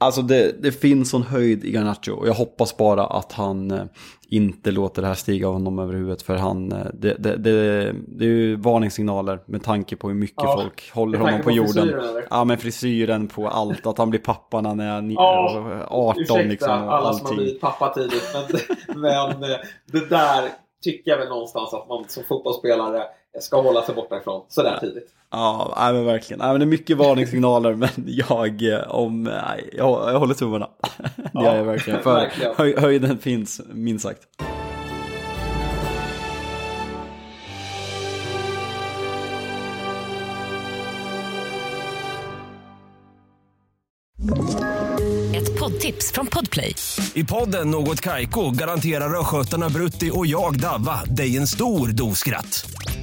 Alltså 0.01 0.23
det, 0.23 0.63
det 0.63 0.73
finns 0.73 1.11
sån 1.11 1.23
höjd 1.23 1.65
i 1.65 1.71
Garnacho 1.71 2.13
och 2.13 2.29
jag 2.29 2.35
hoppas 2.35 2.77
bara 2.77 3.07
att 3.07 3.33
han 3.33 3.71
eh, 3.71 3.85
inte 4.29 4.71
låter 4.71 5.03
det 5.03 5.09
här 5.09 5.15
stiga 5.15 5.47
honom 5.47 5.79
över 5.79 5.95
huvudet 5.95 6.23
för 6.23 6.37
han, 6.37 6.73
eh, 6.73 6.87
det, 6.95 7.15
det, 7.15 7.37
det, 7.37 7.93
det 7.93 8.25
är 8.25 8.29
ju 8.29 8.57
varningssignaler 8.57 9.41
med 9.47 9.65
tanke 9.65 9.97
på 9.97 10.09
hur 10.09 10.15
mycket 10.15 10.43
ja, 10.43 10.61
folk 10.63 10.93
håller 10.93 11.19
honom 11.19 11.39
på, 11.39 11.45
på 11.45 11.51
jorden. 11.51 11.95
Ja 12.31 12.45
men 12.45 12.59
frisyren 12.59 13.29
på 13.29 13.49
allt, 13.49 13.87
att 13.87 13.99
han 13.99 14.11
blir 14.11 14.21
pappa 14.21 14.61
när 14.61 14.71
han 14.71 14.81
är 14.81 15.15
ja, 15.15 15.87
18 15.89 16.23
ursäkta, 16.23 16.43
liksom. 16.43 16.71
Alla 16.71 16.93
allting. 16.93 17.19
som 17.19 17.27
har 17.27 17.35
blivit 17.35 17.61
pappa 17.61 17.95
tidigt 17.95 18.37
men, 18.89 18.97
men 19.41 19.51
eh, 19.51 19.59
det 19.93 20.09
där 20.11 20.49
tycker 20.83 21.11
jag 21.11 21.19
väl 21.19 21.29
någonstans 21.29 21.75
att 21.75 21.89
man 21.89 22.05
som 22.09 22.25
fotbollsspelare 22.29 23.03
ska 23.41 23.61
hålla 23.61 23.83
sig 23.83 23.95
borta 23.95 24.17
ifrån 24.17 24.45
sådär 24.49 24.79
tidigt. 24.81 25.09
Ja, 25.31 25.75
nej, 25.77 25.93
men 25.93 26.05
verkligen. 26.05 26.39
Nej, 26.39 26.49
men 26.49 26.61
det 26.61 26.65
är 26.65 26.67
mycket 26.67 26.97
varningssignaler 26.97 27.75
men 27.75 27.89
jag, 28.07 28.73
eh, 28.73 28.89
om, 28.89 29.23
nej, 29.23 29.71
jag, 29.73 30.13
jag 30.13 30.19
håller 30.19 30.35
tummarna. 30.35 30.69
det 31.17 31.31
ja, 31.33 31.45
gör 31.45 31.57
jag 31.57 31.65
verkligen. 31.65 32.03
För 32.03 32.15
verkligen. 32.15 32.55
Höj, 32.57 32.75
höjden 32.79 33.19
finns, 33.19 33.61
minst 33.73 34.03
sagt. 34.03 34.21
Ett 45.35 45.59
poddtips 45.59 46.13
från 46.13 46.27
Podplay. 46.27 46.75
I 47.15 47.25
podden 47.25 47.71
Något 47.71 48.01
Kaiko 48.01 48.51
garanterar 48.51 49.21
östgötarna 49.21 49.69
Brutti 49.69 50.11
och 50.15 50.27
jag, 50.27 50.61
Davva, 50.61 51.05
dig 51.05 51.37
en 51.37 51.47
stor 51.47 51.89
dos 51.89 52.19
skratt. 52.19 52.71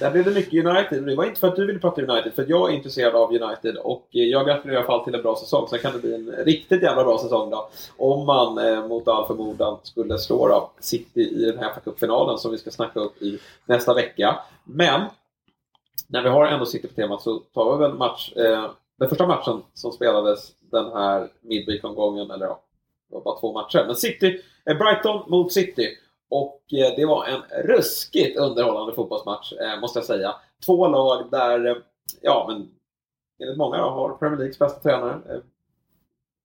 Där 0.00 0.10
blev 0.10 0.24
det 0.24 0.30
mycket 0.30 0.66
United. 0.66 1.02
Det 1.02 1.16
var 1.16 1.24
inte 1.24 1.40
för 1.40 1.48
att 1.48 1.56
du 1.56 1.66
ville 1.66 1.78
prata 1.78 2.02
United, 2.02 2.34
för 2.34 2.46
jag 2.48 2.70
är 2.70 2.74
intresserad 2.74 3.14
av 3.14 3.32
United 3.32 3.76
och 3.76 4.08
eh, 4.12 4.22
jag 4.22 4.46
gratulerar 4.46 4.74
i 4.74 4.78
alla 4.78 4.86
fall 4.86 5.04
till 5.04 5.14
en 5.14 5.22
bra 5.22 5.36
säsong. 5.36 5.68
Sen 5.68 5.78
kan 5.78 5.92
det 5.92 5.98
bli 5.98 6.14
en 6.14 6.30
riktigt 6.44 6.82
jävla 6.82 7.04
bra 7.04 7.18
säsong 7.18 7.50
då. 7.50 7.68
Om 7.96 8.26
man 8.26 8.58
eh, 8.58 8.88
mot 8.88 9.08
all 9.08 9.26
förmodan 9.26 9.78
skulle 9.82 10.18
slå 10.18 10.48
då, 10.48 10.70
City 10.80 11.20
i 11.20 11.44
den 11.44 11.58
här 11.58 11.72
cupfinalen 11.84 12.38
som 12.38 12.50
vi 12.50 12.58
ska 12.58 12.70
snacka 12.70 13.00
upp 13.00 13.22
i 13.22 13.38
nästa 13.66 13.94
vecka. 13.94 14.38
Men 14.64 15.00
när 16.08 16.22
vi 16.22 16.28
har 16.28 16.46
ändå 16.46 16.66
City 16.66 16.88
på 16.88 16.94
temat 16.94 17.22
så 17.22 17.38
tar 17.38 17.76
vi 17.76 17.82
väl 17.82 17.94
match, 17.94 18.32
eh, 18.36 18.70
den 18.98 19.08
första 19.08 19.26
matchen 19.26 19.62
som 19.74 19.92
spelades 19.92 20.52
den 20.70 20.92
här 20.92 21.28
midweek-omgången, 21.40 22.30
eller 22.30 22.46
ja, 22.46 22.60
det 23.08 23.14
var 23.14 23.22
bara 23.22 23.40
två 23.40 23.52
matcher. 23.52 23.84
Men 23.86 23.96
City, 23.96 24.40
eh, 24.70 24.76
Brighton 24.76 25.30
mot 25.30 25.52
City. 25.52 25.88
Och 26.30 26.62
eh, 26.72 26.96
det 26.96 27.06
var 27.06 27.26
en 27.26 27.64
ruskigt 27.64 28.38
underhållande 28.38 28.94
fotbollsmatch, 28.94 29.52
eh, 29.52 29.80
måste 29.80 29.98
jag 29.98 30.06
säga. 30.06 30.34
Två 30.66 30.88
lag 30.88 31.30
där, 31.30 31.66
eh, 31.66 31.76
ja 32.20 32.46
men 32.48 32.68
enligt 33.42 33.58
många 33.58 33.76
har 33.76 34.16
Premier 34.16 34.38
Leagues 34.38 34.58
bästa 34.58 34.80
tränare. 34.80 35.20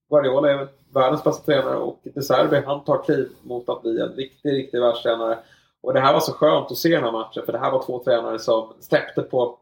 Guardiola 0.10 0.52
är 0.52 0.68
världens 0.94 1.24
bästa 1.24 1.46
tränare 1.46 1.78
och 1.78 2.00
De 2.04 2.22
Serbi, 2.22 2.62
han 2.66 2.84
tar 2.84 3.04
kliv 3.04 3.30
mot 3.42 3.70
att 3.70 3.82
bli 3.82 4.02
en 4.02 4.14
riktig, 4.14 4.54
riktig 4.54 4.82
världstränare. 4.82 5.40
Och 5.84 5.94
det 5.94 6.00
här 6.00 6.14
var 6.14 6.20
så 6.20 6.34
skönt 6.34 6.72
att 6.72 6.78
se 6.78 6.90
den 6.90 7.04
här 7.04 7.12
matchen 7.12 7.44
för 7.46 7.54
det 7.54 7.60
här 7.60 7.72
var 7.72 7.84
två 7.84 8.04
tränare 8.04 8.40
som 8.40 8.74
släppte 8.80 9.22
på, 9.22 9.60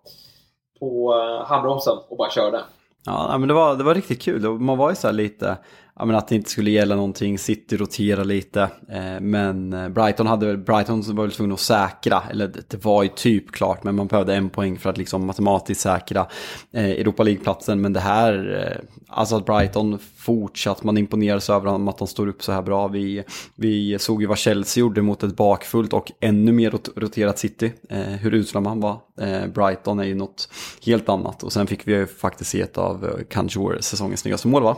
på 0.79 1.13
handbromsen 1.45 1.97
och 2.09 2.17
bara 2.17 2.29
körde. 2.29 2.63
Ja, 3.05 3.37
men 3.37 3.47
det 3.47 3.53
var, 3.53 3.75
det 3.75 3.83
var 3.83 3.95
riktigt 3.95 4.21
kul. 4.21 4.49
Man 4.49 4.77
var 4.77 4.89
ju 4.89 4.95
så 4.95 5.11
lite, 5.11 5.57
ja, 5.99 6.05
men 6.05 6.15
att 6.15 6.27
det 6.27 6.35
inte 6.35 6.49
skulle 6.49 6.71
gälla 6.71 6.95
någonting, 6.95 7.39
City 7.39 7.77
rotera 7.77 8.23
lite. 8.23 8.61
Eh, 8.89 9.19
men 9.21 9.73
eh, 9.73 9.89
Brighton, 9.89 10.27
hade, 10.27 10.57
Brighton 10.57 11.03
var 11.15 11.23
väl 11.23 11.31
tvungna 11.31 11.53
att 11.53 11.59
säkra, 11.59 12.23
eller 12.31 12.51
det 12.67 12.85
var 12.85 13.03
ju 13.03 13.09
typ 13.09 13.51
klart, 13.51 13.83
men 13.83 13.95
man 13.95 14.07
behövde 14.07 14.35
en 14.35 14.49
poäng 14.49 14.77
för 14.77 14.89
att 14.89 14.97
liksom 14.97 15.25
matematiskt 15.25 15.81
säkra 15.81 16.27
eh, 16.71 16.85
Europa 16.85 17.23
League-platsen. 17.23 17.81
Men 17.81 17.93
det 17.93 17.99
här, 17.99 18.65
eh, 18.65 18.89
alltså 19.07 19.35
att 19.35 19.45
Brighton 19.45 19.99
fortsatt, 20.17 20.83
man 20.83 20.97
imponeras 20.97 21.49
över 21.49 21.65
dem 21.65 21.87
att 21.87 21.97
de 21.97 22.07
står 22.07 22.27
upp 22.27 22.43
så 22.43 22.51
här 22.51 22.61
bra. 22.61 22.87
Vi, 22.87 23.23
vi 23.55 23.99
såg 23.99 24.21
ju 24.21 24.27
vad 24.27 24.37
Chelsea 24.37 24.81
gjorde 24.81 25.01
mot 25.01 25.23
ett 25.23 25.35
bakfullt 25.35 25.93
och 25.93 26.11
ännu 26.19 26.51
mer 26.51 26.73
roterat 26.95 27.39
City, 27.39 27.73
eh, 27.89 27.99
hur 27.99 28.33
usla 28.33 28.61
man 28.61 28.79
var. 28.79 28.99
Brighton 29.53 29.99
är 29.99 30.03
ju 30.03 30.15
något 30.15 30.49
helt 30.85 31.09
annat 31.09 31.43
och 31.43 31.53
sen 31.53 31.67
fick 31.67 31.87
vi 31.87 31.93
ju 31.93 32.07
faktiskt 32.07 32.49
se 32.49 32.61
ett 32.61 32.77
av 32.77 33.19
kanske 33.29 33.59
vår 33.59 33.77
säsongens 33.81 34.19
snyggaste 34.19 34.47
mål 34.47 34.63
va? 34.63 34.77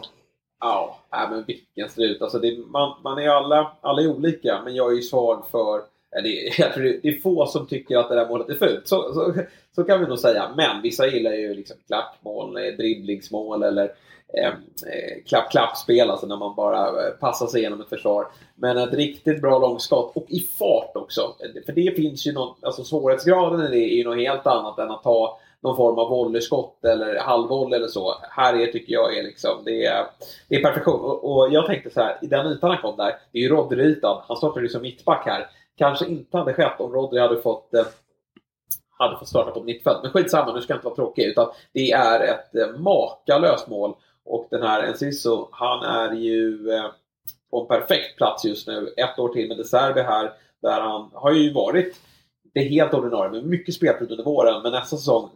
Ja, 0.61 0.99
äh, 1.13 1.29
men 1.31 1.43
vilken 1.43 1.89
slut. 1.89 2.21
Alltså 2.21 2.39
det, 2.39 2.57
man, 2.67 3.01
man 3.03 3.17
är 3.17 3.29
alla, 3.29 3.71
alla 3.81 4.01
är 4.01 4.07
olika, 4.07 4.61
men 4.63 4.75
jag 4.75 4.91
är 4.91 4.95
ju 4.95 5.01
svag 5.01 5.47
för... 5.51 5.81
Det, 6.23 6.57
jag 6.57 6.73
tror 6.73 6.83
det, 6.83 7.07
är 7.07 7.21
få 7.21 7.45
som 7.45 7.67
tycker 7.67 7.97
att 7.97 8.09
det 8.09 8.15
där 8.15 8.27
målet 8.27 8.49
är 8.49 8.55
fult. 8.55 8.87
Så, 8.87 9.13
så, 9.13 9.33
så 9.75 9.83
kan 9.83 9.99
vi 9.99 10.07
nog 10.07 10.19
säga. 10.19 10.51
Men 10.55 10.81
vissa 10.81 11.07
gillar 11.07 11.31
ju 11.31 11.53
liksom 11.53 11.77
klappmål, 11.87 12.57
eh, 12.57 12.63
dribblingsmål 12.77 13.63
eller 13.63 13.91
eh, 14.37 14.47
eh, 14.47 15.23
klapp-klapp-spel, 15.27 16.09
alltså 16.09 16.27
när 16.27 16.37
man 16.37 16.55
bara 16.55 16.87
eh, 16.87 17.13
passar 17.19 17.47
sig 17.47 17.59
igenom 17.59 17.81
ett 17.81 17.89
försvar. 17.89 18.27
Men 18.55 18.77
ett 18.77 18.93
riktigt 18.93 19.41
bra 19.41 19.59
långskott 19.59 20.15
och 20.15 20.25
i 20.29 20.39
fart 20.39 20.91
också. 20.95 21.35
För 21.65 21.73
det 21.73 21.95
finns 21.95 22.27
ju 22.27 22.33
någon, 22.33 22.55
alltså 22.61 22.83
svårighetsgraden 22.83 23.65
i 23.65 23.69
det 23.69 23.93
är 23.93 23.97
ju 23.97 24.03
något 24.03 24.17
helt 24.17 24.47
annat 24.47 24.79
än 24.79 24.91
att 24.91 25.03
ta 25.03 25.39
någon 25.63 25.75
form 25.75 25.99
av 25.99 26.09
volleyskott 26.09 26.85
eller 26.85 27.19
halvvolley 27.19 27.77
eller 27.77 27.87
så. 27.87 28.15
Här 28.29 28.53
är, 28.53 28.67
tycker 28.67 28.93
jag 28.93 29.17
är 29.17 29.23
liksom, 29.23 29.61
det 29.65 29.85
är, 29.85 30.05
det 30.47 30.55
är 30.55 30.63
perfektion. 30.63 30.99
Och, 30.99 31.31
och, 31.31 31.53
jag 31.53 31.65
tänkte 31.65 31.89
så 31.89 32.01
här, 32.01 32.17
i 32.21 32.27
den 32.27 32.47
ytan 32.47 32.69
han 32.69 32.81
kom 32.81 32.97
där, 32.97 33.15
det 33.31 33.39
är 33.39 33.41
ju 33.41 33.49
Rodri-ytan. 33.49 34.21
Han 34.27 34.37
startade 34.37 34.65
ju 34.65 34.69
som 34.69 34.81
mittback 34.81 35.25
här. 35.25 35.49
Kanske 35.77 36.05
inte 36.05 36.37
hade 36.37 36.53
skett 36.53 36.79
om 36.79 36.93
Rodri 36.93 37.19
hade 37.19 37.41
fått 37.41 37.73
eh, 37.73 37.85
hade 38.97 39.17
fått 39.17 39.27
starta 39.27 39.51
på 39.51 39.63
mittfält. 39.63 39.99
Men 40.03 40.11
skitsamma, 40.11 40.53
nu 40.53 40.61
ska 40.61 40.73
jag 40.73 40.77
inte 40.77 40.85
vara 40.85 40.95
tråkig. 40.95 41.23
Utan 41.23 41.47
det 41.73 41.91
är 41.91 42.19
ett 42.19 42.55
eh, 42.55 42.79
makalöst 42.79 43.67
mål. 43.67 43.95
Och 44.25 44.47
den 44.51 44.61
här 44.61 44.83
Enciso, 44.83 45.49
han 45.51 45.83
är 45.83 46.13
ju 46.15 46.71
eh, 46.71 46.85
på 47.51 47.61
en 47.61 47.67
perfekt 47.67 48.17
plats 48.17 48.45
just 48.45 48.67
nu. 48.67 48.93
Ett 48.97 49.19
år 49.19 49.29
till 49.29 49.47
med 49.47 49.57
De 49.57 49.63
Serbi 49.63 50.01
här. 50.01 50.31
Där 50.61 50.81
han 50.81 51.09
har 51.13 51.31
ju 51.31 51.53
varit 51.53 51.95
det 52.53 52.59
är 52.59 52.69
helt 52.69 52.93
ordinarie 52.93 53.31
med 53.31 53.45
mycket 53.45 53.75
speltid 53.75 54.11
under 54.11 54.23
våren. 54.23 54.63
Men 54.63 54.71
nästa 54.71 54.97
säsong 54.97 55.29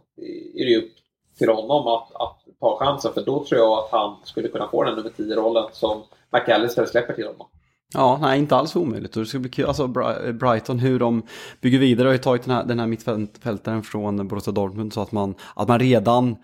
är 0.54 0.64
det 0.64 0.70
ju 0.70 0.78
upp 0.78 0.92
till 1.38 1.48
honom 1.48 1.86
att, 1.86 2.14
att 2.14 2.38
ta 2.60 2.78
chansen. 2.78 3.12
För 3.14 3.24
då 3.24 3.44
tror 3.44 3.60
jag 3.60 3.78
att 3.78 3.90
han 3.90 4.16
skulle 4.24 4.48
kunna 4.48 4.68
få 4.68 4.84
den 4.84 4.94
nummer 4.94 5.10
10-rollen 5.10 5.64
som 5.72 6.02
McAllister 6.32 6.86
släpper 6.86 7.14
till 7.14 7.26
honom. 7.26 7.46
Ja, 7.94 8.18
nej, 8.22 8.38
inte 8.38 8.56
alls 8.56 8.76
omöjligt. 8.76 9.16
och 9.16 9.22
det 9.22 9.28
ska 9.28 9.38
bli 9.38 9.50
kul. 9.50 9.66
Alltså 9.66 9.86
Brighton, 10.32 10.78
hur 10.78 10.98
de 10.98 11.22
bygger 11.60 11.78
vidare 11.78 12.06
har 12.08 12.12
ju 12.12 12.18
tagit 12.18 12.42
den 12.44 12.54
här, 12.54 12.64
den 12.64 12.78
här 12.78 12.86
mittfältaren 12.86 13.82
från 13.82 14.28
Borussia 14.28 14.52
Dortmund 14.52 14.92
så 14.92 15.00
att 15.00 15.12
man, 15.12 15.34
att 15.54 15.68
man 15.68 15.78
redan 15.78 16.36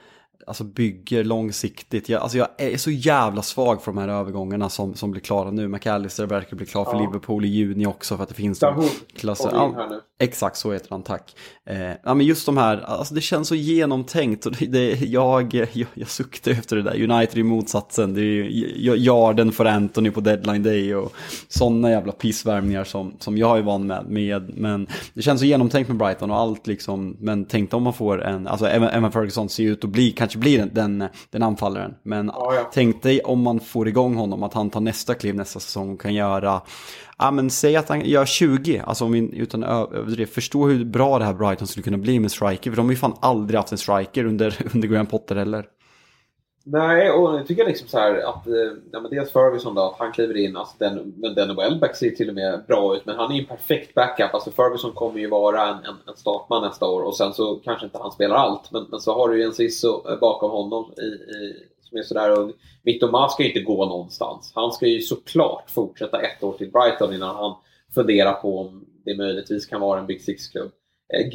alltså 0.46 0.64
bygger 0.64 1.24
långsiktigt. 1.24 2.09
Jag, 2.09 2.22
alltså 2.22 2.38
jag 2.38 2.48
är 2.59 2.76
så 2.76 2.90
jävla 2.90 3.42
svag 3.42 3.83
för 3.83 3.92
de 3.92 3.98
här 3.98 4.09
övergångarna 4.09 4.68
som, 4.68 4.94
som 4.94 5.11
blir 5.11 5.20
klara 5.20 5.50
nu. 5.50 5.68
McAllister 5.68 6.26
verkar 6.26 6.57
bli 6.57 6.66
klar 6.66 6.85
för 6.85 6.92
ja. 6.92 7.00
Liverpool 7.00 7.44
i 7.44 7.48
juni 7.48 7.87
också 7.87 8.16
för 8.16 8.22
att 8.22 8.28
det 8.28 8.35
finns 8.35 8.59
de 8.59 8.88
klasser. 9.16 9.50
Ja, 9.52 10.00
exakt 10.20 10.57
så 10.57 10.72
heter 10.72 10.87
han, 10.90 11.02
tack. 11.02 11.37
Eh, 11.66 11.90
ja, 12.05 12.14
men 12.14 12.26
just 12.26 12.46
de 12.46 12.57
här, 12.57 12.81
alltså 12.81 13.14
det 13.14 13.20
känns 13.20 13.48
så 13.48 13.55
genomtänkt. 13.55 14.46
Och 14.46 14.52
det, 14.52 14.66
det, 14.66 14.90
jag, 14.90 15.55
jag, 15.55 15.87
jag 15.94 16.09
suktar 16.09 16.50
efter 16.50 16.76
det 16.76 16.83
där. 16.83 17.11
United 17.11 17.38
i 17.38 17.42
motsatsen. 17.42 18.14
Det 18.14 18.20
är 18.20 18.24
ju 18.24 18.96
Jarden 18.96 19.52
för 19.52 19.64
Anthony 19.64 20.11
på 20.11 20.20
deadline 20.20 20.62
day 20.62 20.94
och 20.94 21.12
sådana 21.48 21.90
jävla 21.90 22.12
pissvärmningar 22.12 22.85
som, 22.85 23.16
som 23.18 23.38
jag 23.38 23.59
är 23.59 23.62
van 23.62 23.87
med, 23.87 24.07
med. 24.07 24.52
Men 24.57 24.87
det 25.14 25.22
känns 25.22 25.40
så 25.40 25.46
genomtänkt 25.46 25.88
med 25.88 25.96
Brighton 25.96 26.31
och 26.31 26.38
allt 26.38 26.66
liksom. 26.66 27.16
Men 27.20 27.44
tänk 27.44 27.74
om 27.74 27.83
man 27.83 27.92
får 27.92 28.22
en, 28.22 28.46
alltså 28.46 28.66
Emma 28.68 29.11
Ferguson 29.11 29.48
ser 29.48 29.64
ut 29.64 29.85
att 29.85 29.90
bli 29.90 30.11
kanske 30.11 30.32
kanske 30.33 30.38
blir 30.38 30.59
den, 30.59 30.99
den, 30.99 31.09
den 31.31 31.42
anfallaren. 31.42 31.95
Men 32.03 32.27
ja, 32.27 32.55
ja. 32.55 32.71
tänk 32.73 33.03
dig 33.03 33.21
om 33.21 33.42
man 33.42 33.61
får 33.61 33.88
igång 33.88 34.14
honom, 34.14 34.42
att 34.42 34.55
han 34.55 34.71
tar 34.71 34.81
nästa 34.81 35.14
kliv 35.14 35.35
nästa 35.35 35.61
säsong 35.61 35.95
och 35.95 36.01
kan 36.01 36.14
göra 36.14 36.61
Ja 37.18 37.31
men 37.31 37.51
säg 37.51 37.77
att 37.77 37.88
han 37.88 38.01
gör 38.01 38.27
20, 38.27 38.83
alltså 38.87 39.05
om 39.05 39.12
vi, 39.12 39.38
utan 39.38 39.64
överdriv, 39.64 40.27
förstå 40.27 40.68
hur 40.68 40.85
bra 40.85 41.18
det 41.18 41.25
här 41.25 41.35
Brighton 41.35 41.66
skulle 41.68 41.85
kunna 41.85 41.99
bli 41.99 42.21
med 42.21 42.33
striker. 42.33 42.71
För 42.71 42.77
de 42.77 42.87
har 42.87 42.92
ju 42.92 42.97
fan 42.97 43.16
aldrig 43.21 43.59
haft 43.59 43.73
en 43.73 43.79
striker 43.79 44.25
under, 44.25 44.57
under 44.75 44.88
Graham 44.88 45.07
Potter 45.07 45.37
heller. 45.37 45.64
Nej, 46.64 47.11
och 47.11 47.38
jag 47.38 47.46
tycker 47.46 47.66
liksom 47.66 47.88
så 47.88 47.98
här 47.98 48.14
att 48.14 48.46
eh, 48.46 48.72
ja, 48.92 49.01
men 49.01 49.11
dels 49.11 49.33
Ferguson 49.33 49.75
då, 49.75 49.83
att 49.83 49.98
han 49.98 50.12
kliver 50.12 50.37
in, 50.37 50.57
alltså 50.57 50.75
den, 50.79 51.14
men 51.16 51.35
den 51.35 51.57
Welbeck 51.57 51.96
ser 51.96 52.11
till 52.11 52.29
och 52.29 52.35
med 52.35 52.64
bra 52.68 52.96
ut, 52.96 53.07
men 53.07 53.16
han 53.16 53.31
är 53.31 53.35
ju 53.35 53.40
en 53.40 53.46
perfekt 53.46 53.94
backup. 53.94 54.35
Alltså 54.35 54.51
Ferguson 54.51 54.92
kommer 54.92 55.20
ju 55.20 55.29
vara 55.29 55.68
en, 55.68 55.77
en, 55.77 55.96
en 56.09 56.16
startman 56.16 56.62
nästa 56.62 56.87
år 56.87 57.03
och 57.03 57.16
sen 57.16 57.33
så 57.33 57.55
kanske 57.55 57.87
inte 57.87 57.98
han 57.98 58.12
spelar 58.12 58.37
allt, 58.37 58.72
men, 58.72 58.87
men 58.90 59.01
så 59.01 59.14
har 59.14 59.29
du 59.29 59.38
ju 59.38 59.44
en 59.44 59.53
Cisso 59.53 60.11
eh, 60.11 60.18
bakom 60.18 60.51
honom 60.51 60.92
i, 60.96 61.35
i, 61.35 61.55
som 61.83 61.98
är 61.98 62.03
sådär. 62.03 62.31
ung. 62.31 62.53
Mitoma 62.83 63.29
ska 63.29 63.42
ju 63.42 63.48
inte 63.48 63.61
gå 63.61 63.85
någonstans. 63.85 64.53
Han 64.55 64.72
ska 64.72 64.87
ju 64.87 65.01
såklart 65.01 65.70
fortsätta 65.70 66.20
ett 66.20 66.42
år 66.42 66.53
till 66.53 66.70
Brighton 66.70 67.14
innan 67.14 67.37
han 67.37 67.55
funderar 67.94 68.33
på 68.33 68.59
om 68.59 68.85
det 69.05 69.16
möjligtvis 69.16 69.66
kan 69.66 69.81
vara 69.81 70.01
en 70.01 70.07
Big 70.07 70.22
Six-klubb. 70.22 70.70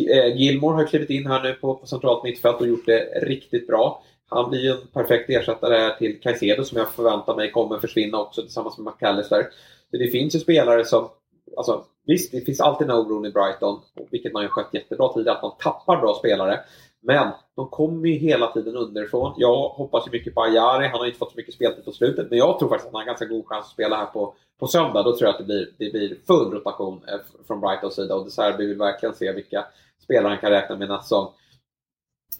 Eh, 0.09 0.37
Gilmore 0.37 0.75
har 0.75 0.85
klivit 0.85 1.09
in 1.09 1.27
här 1.27 1.43
nu 1.43 1.53
på, 1.53 1.75
på 1.75 1.85
centralt 1.85 2.23
mittfält 2.23 2.61
och 2.61 2.67
gjort 2.67 2.85
det 2.85 2.99
riktigt 3.21 3.67
bra. 3.67 4.03
Han 4.29 4.49
blir 4.49 4.59
ju 4.59 4.71
en 4.71 4.87
perfekt 4.93 5.29
ersättare 5.29 5.97
till 5.97 6.19
Caicedo 6.21 6.63
som 6.63 6.77
jag 6.77 6.89
förväntar 6.89 7.35
mig 7.35 7.51
kommer 7.51 7.79
försvinna 7.79 8.19
också 8.19 8.41
tillsammans 8.41 8.77
med 8.77 8.93
McAllister. 8.93 9.47
Så 9.91 9.97
det 9.97 10.07
finns 10.07 10.35
ju 10.35 10.39
spelare 10.39 10.85
som, 10.85 11.09
alltså 11.57 11.85
visst, 12.05 12.31
det 12.31 12.41
finns 12.41 12.61
alltid 12.61 12.87
den 12.87 12.95
här 12.95 13.03
oron 13.03 13.25
i 13.25 13.31
Brighton, 13.31 13.79
vilket 14.11 14.33
man 14.33 14.43
ju 14.43 14.49
skött 14.49 14.73
jättebra 14.73 15.13
tidigare, 15.13 15.35
att 15.35 15.43
man 15.43 15.57
tappar 15.59 15.97
bra 15.97 16.15
spelare. 16.19 16.59
Men 17.01 17.27
de 17.55 17.69
kommer 17.69 18.07
ju 18.07 18.13
hela 18.13 18.51
tiden 18.51 18.75
underifrån. 18.75 19.33
Jag 19.37 19.69
hoppas 19.69 20.07
ju 20.07 20.11
mycket 20.11 20.33
på 20.35 20.43
Ajari, 20.43 20.87
han 20.87 20.99
har 20.99 21.05
inte 21.05 21.17
fått 21.17 21.31
så 21.31 21.37
mycket 21.37 21.53
speltid 21.53 21.85
på 21.85 21.91
slutet, 21.91 22.29
men 22.29 22.39
jag 22.39 22.59
tror 22.59 22.69
faktiskt 22.69 22.87
att 22.87 22.93
han 22.93 23.01
har 23.01 23.05
ganska 23.05 23.25
god 23.25 23.45
chans 23.47 23.65
att 23.65 23.71
spela 23.71 23.97
här 23.97 24.05
på, 24.05 24.33
på 24.59 24.67
söndag. 24.67 25.03
Då 25.03 25.17
tror 25.17 25.27
jag 25.27 25.29
att 25.29 25.37
det 25.37 25.43
blir, 25.43 25.69
det 25.77 25.91
blir 25.91 26.17
full 26.27 26.51
rotation 26.51 27.01
eh, 27.07 27.19
från 27.47 27.61
Brightons 27.61 27.95
sida 27.95 28.15
och 28.15 28.23
De 28.23 28.31
Serbi 28.31 28.65
vill 28.65 28.77
verkligen 28.77 29.15
se 29.15 29.31
vilka 29.31 29.65
spelare 30.03 30.29
han 30.29 30.37
kan 30.37 30.51
räkna 30.51 30.75
med 30.75 30.87
nästa 30.87 31.03
säsong. 31.03 31.27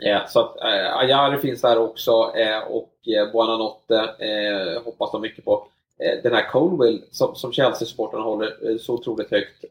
Eh, 0.06 0.28
så 0.28 0.40
att 0.40 0.62
eh, 0.62 0.98
Ajari 0.98 1.38
finns 1.38 1.62
där 1.62 1.78
också 1.78 2.12
eh, 2.36 2.60
och 2.60 2.94
eh, 3.08 3.32
Buonanotte 3.32 3.96
eh, 4.20 4.84
hoppas 4.84 5.12
de 5.12 5.22
mycket 5.22 5.46
på. 5.46 5.68
Eh, 6.00 6.24
den 6.24 6.34
här 6.34 6.50
Colwell 6.50 7.04
som, 7.12 7.36
som 7.36 7.52
Chelsea-supportrarna 7.52 8.24
håller 8.24 8.70
eh, 8.70 8.78
så 8.78 8.94
otroligt 8.94 9.32
högt. 9.32 9.66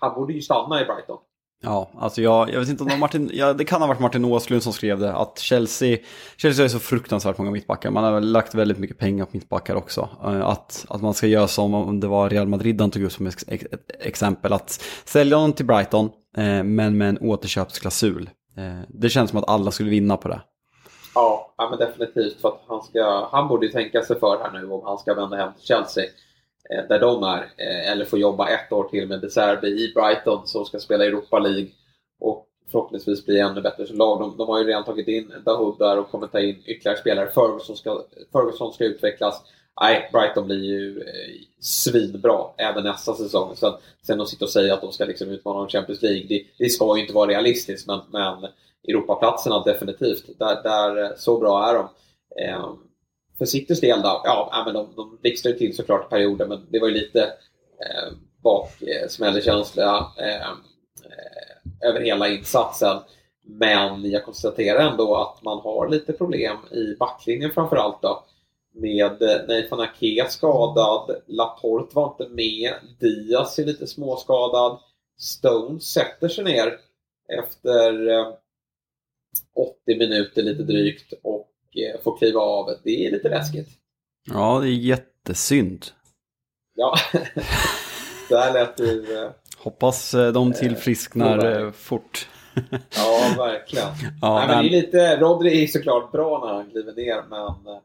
Han 0.00 0.14
borde 0.14 0.32
ju 0.32 0.42
stanna 0.42 0.80
i 0.80 0.84
Brighton. 0.84 1.18
Ja, 1.64 1.90
alltså 1.98 2.22
jag, 2.22 2.50
jag 2.50 2.60
vet 2.60 2.68
inte 2.68 2.82
om 2.82 2.88
det 2.88 2.94
var 2.94 3.00
Martin, 3.00 3.30
ja, 3.32 3.52
det 3.52 3.64
kan 3.64 3.80
ha 3.80 3.88
varit 3.88 4.00
Martin 4.00 4.24
Åslund 4.24 4.62
som 4.62 4.72
skrev 4.72 4.98
det, 4.98 5.12
att 5.12 5.38
Chelsea, 5.38 5.98
Chelsea 6.36 6.64
är 6.64 6.68
så 6.68 6.78
fruktansvärt 6.78 7.38
många 7.38 7.50
mittbackar, 7.50 7.90
man 7.90 8.04
har 8.04 8.20
lagt 8.20 8.54
väldigt 8.54 8.78
mycket 8.78 8.98
pengar 8.98 9.24
på 9.24 9.30
mittbackar 9.32 9.74
också. 9.74 10.08
Eh, 10.24 10.46
att, 10.46 10.86
att 10.88 11.02
man 11.02 11.14
ska 11.14 11.26
göra 11.26 11.48
som 11.48 11.74
om 11.74 12.00
det 12.00 12.06
var 12.06 12.30
Real 12.30 12.48
Madrid 12.48 12.80
han 12.80 12.90
tog 12.90 13.02
upp 13.02 13.12
som 13.12 13.26
ett 13.26 13.44
exempel, 14.00 14.52
att 14.52 14.70
sälja 15.04 15.36
honom 15.36 15.52
till 15.52 15.66
Brighton, 15.66 16.10
eh, 16.36 16.62
men 16.62 16.98
med 16.98 17.08
en 17.08 17.18
återköpsklausul. 17.18 18.30
Eh, 18.56 18.80
det 18.88 19.08
känns 19.08 19.30
som 19.30 19.38
att 19.38 19.48
alla 19.48 19.70
skulle 19.70 19.90
vinna 19.90 20.16
på 20.16 20.28
det. 20.28 20.40
Ja, 21.14 21.54
ja 21.56 21.70
men 21.70 21.78
definitivt. 21.78 22.40
För 22.40 22.48
att 22.48 22.60
han, 22.66 22.82
ska, 22.82 23.28
han 23.32 23.48
borde 23.48 23.66
ju 23.66 23.72
tänka 23.72 24.02
sig 24.02 24.18
för 24.18 24.38
här 24.42 24.60
nu 24.60 24.70
om 24.70 24.82
han 24.84 24.98
ska 24.98 25.14
vända 25.14 25.36
hem 25.36 25.52
till 25.52 25.66
Chelsea. 25.66 26.04
Eh, 26.70 26.88
där 26.88 27.00
de 27.00 27.22
är. 27.22 27.38
Eh, 27.38 27.92
eller 27.92 28.04
få 28.04 28.18
jobba 28.18 28.48
ett 28.48 28.72
år 28.72 28.84
till 28.84 29.08
med 29.08 29.20
De 29.20 29.30
Serbi 29.30 29.68
i 29.68 29.92
Brighton 29.94 30.46
som 30.46 30.64
ska 30.64 30.78
spela 30.78 31.04
Europa 31.04 31.38
League. 31.38 31.68
Och 32.20 32.46
förhoppningsvis 32.70 33.26
bli 33.26 33.40
ännu 33.40 33.60
bättre 33.60 33.86
som 33.86 33.96
lag. 33.96 34.20
De, 34.20 34.36
de, 34.36 34.48
har 34.48 34.58
ju 34.58 34.64
redan 34.64 34.84
tagit 34.84 35.08
in 35.08 35.32
Dahoud 35.44 35.78
där 35.78 35.98
och 35.98 36.10
kommer 36.10 36.26
ta 36.26 36.40
in 36.40 36.62
ytterligare 36.66 36.98
spelare. 36.98 37.30
Ferguson 37.30 37.76
ska, 37.76 38.04
Ferguson 38.32 38.72
ska 38.72 38.84
utvecklas. 38.84 39.42
Nej, 39.80 40.10
Brighton 40.12 40.46
blir 40.46 40.64
ju 40.64 41.00
eh, 41.00 41.40
svinbra 41.60 42.46
även 42.56 42.84
nästa 42.84 43.14
säsong. 43.14 43.56
Sen, 43.56 43.72
sen 44.02 44.20
att 44.20 44.28
sitta 44.28 44.44
och 44.44 44.50
säga 44.50 44.74
att 44.74 44.80
de 44.80 44.92
ska 44.92 45.04
liksom 45.04 45.28
utmana 45.28 45.60
om 45.60 45.68
Champions 45.68 46.02
League, 46.02 46.26
det, 46.28 46.44
det 46.58 46.70
ska 46.70 46.96
ju 46.96 47.02
inte 47.02 47.14
vara 47.14 47.30
realistiskt. 47.30 47.86
Men, 47.86 48.00
men 48.10 48.46
Europaplatserna 48.88 49.62
definitivt, 49.62 50.38
där, 50.38 50.62
där, 50.62 51.04
eh, 51.04 51.10
så 51.16 51.38
bra 51.38 51.68
är 51.68 51.74
de. 51.74 51.88
Eh, 52.44 52.74
för 53.38 53.44
Citys 53.44 53.80
del 53.80 54.02
då, 54.02 54.22
ja, 54.24 54.62
men 54.64 54.74
de, 54.74 54.88
de 54.96 55.18
blixtrar 55.22 55.52
till 55.52 55.76
såklart 55.76 56.06
i 56.06 56.10
perioder, 56.10 56.46
men 56.46 56.66
det 56.70 56.78
var 56.78 56.88
ju 56.88 56.94
lite 56.94 57.22
eh, 57.22 58.12
baksmällekänsla 58.42 60.12
eh, 60.18 60.34
ehm, 60.34 60.56
eh, 61.04 61.88
över 61.88 62.00
hela 62.00 62.28
insatsen. 62.28 62.98
Men 63.44 64.10
jag 64.10 64.24
konstaterar 64.24 64.90
ändå 64.90 65.16
att 65.16 65.42
man 65.42 65.58
har 65.58 65.88
lite 65.88 66.12
problem 66.12 66.56
i 66.70 66.96
backlinjen 66.98 67.50
framförallt 67.50 68.02
då 68.02 68.24
med 68.74 69.22
eh, 69.22 69.40
Nathan 69.48 69.80
Ake 69.80 70.26
skadad. 70.30 71.16
Laporte 71.26 71.94
var 71.94 72.16
inte 72.20 72.34
med. 72.34 72.74
Diaz 73.00 73.58
är 73.58 73.64
lite 73.64 73.86
småskadad. 73.86 74.78
Stones 75.18 75.92
sätter 75.92 76.28
sig 76.28 76.44
ner 76.44 76.78
efter 77.40 77.92
80 79.56 79.98
minuter 79.98 80.42
lite 80.42 80.62
drygt 80.62 81.12
och 81.22 81.48
får 82.04 82.18
kliva 82.18 82.40
av. 82.40 82.70
Det 82.84 83.06
är 83.06 83.10
lite 83.10 83.28
läskigt. 83.28 83.68
Ja, 84.30 84.58
det 84.60 84.68
är 84.68 84.72
jättesynd. 84.72 85.86
Ja, 86.74 86.94
där 88.28 88.52
lät 88.52 88.76
det 88.76 89.32
Hoppas 89.58 90.14
de 90.34 90.52
tillfrisknar 90.52 91.70
fort. 91.72 92.28
ja, 92.96 93.34
verkligen. 93.36 93.88
Ja, 94.22 94.38
Nej, 94.38 94.46
men 94.48 94.64
det 94.64 94.78
är 94.78 94.82
lite, 94.82 95.16
Rodri 95.16 95.62
är 95.62 95.66
såklart 95.66 96.12
bra 96.12 96.46
när 96.46 96.54
han 96.54 96.70
kliver 96.70 96.92
ner, 96.92 97.22
men 97.28 97.80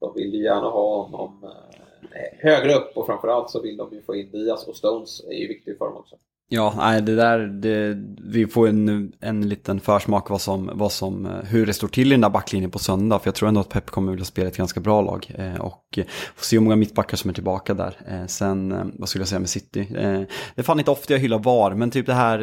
de 0.00 0.14
vill 0.14 0.34
ju 0.34 0.42
gärna 0.42 0.70
ha 0.70 1.02
honom 1.02 1.44
eh, 1.44 2.38
högre 2.38 2.74
upp 2.74 2.96
och 2.96 3.06
framförallt 3.06 3.50
så 3.50 3.62
vill 3.62 3.76
de 3.76 3.92
ju 3.92 4.02
få 4.02 4.14
in 4.14 4.30
Diaz 4.30 4.68
och 4.68 4.76
Stones 4.76 5.24
är 5.24 5.32
ju 5.32 5.48
viktig 5.48 5.78
för 5.78 5.84
dem 5.84 5.96
också. 5.96 6.16
Ja, 6.48 6.74
nej, 6.76 7.02
det 7.02 7.14
där, 7.14 7.38
det, 7.38 7.98
vi 8.24 8.46
får 8.46 8.68
en, 8.68 9.12
en 9.20 9.48
liten 9.48 9.80
försmak 9.80 10.30
vad 10.30 10.40
som, 10.40 10.70
vad 10.74 10.92
som, 10.92 11.28
hur 11.44 11.66
det 11.66 11.72
står 11.72 11.88
till 11.88 12.06
i 12.06 12.10
den 12.10 12.20
där 12.20 12.30
backlinjen 12.30 12.70
på 12.70 12.78
söndag. 12.78 13.18
För 13.18 13.28
jag 13.28 13.34
tror 13.34 13.48
ändå 13.48 13.60
att 13.60 13.68
Pep 13.68 13.90
kommer 13.90 14.12
vilja 14.12 14.24
spela 14.24 14.48
ett 14.48 14.56
ganska 14.56 14.80
bra 14.80 15.02
lag. 15.02 15.32
Eh, 15.38 15.60
och 15.60 15.98
får 16.36 16.44
se 16.44 16.56
hur 16.56 16.60
många 16.60 16.76
mittbackar 16.76 17.16
som 17.16 17.30
är 17.30 17.34
tillbaka 17.34 17.74
där. 17.74 17.96
Eh, 18.08 18.26
sen, 18.26 18.72
eh, 18.72 18.84
vad 18.94 19.08
skulle 19.08 19.22
jag 19.22 19.28
säga 19.28 19.38
med 19.38 19.48
City? 19.48 19.80
Eh, 19.80 20.20
det 20.54 20.60
är 20.60 20.62
fan 20.62 20.78
inte 20.78 20.90
ofta 20.90 21.12
jag 21.12 21.20
hyllar 21.20 21.38
VAR, 21.38 21.74
men 21.74 21.90
typ 21.90 22.06
det 22.06 22.14
här 22.14 22.38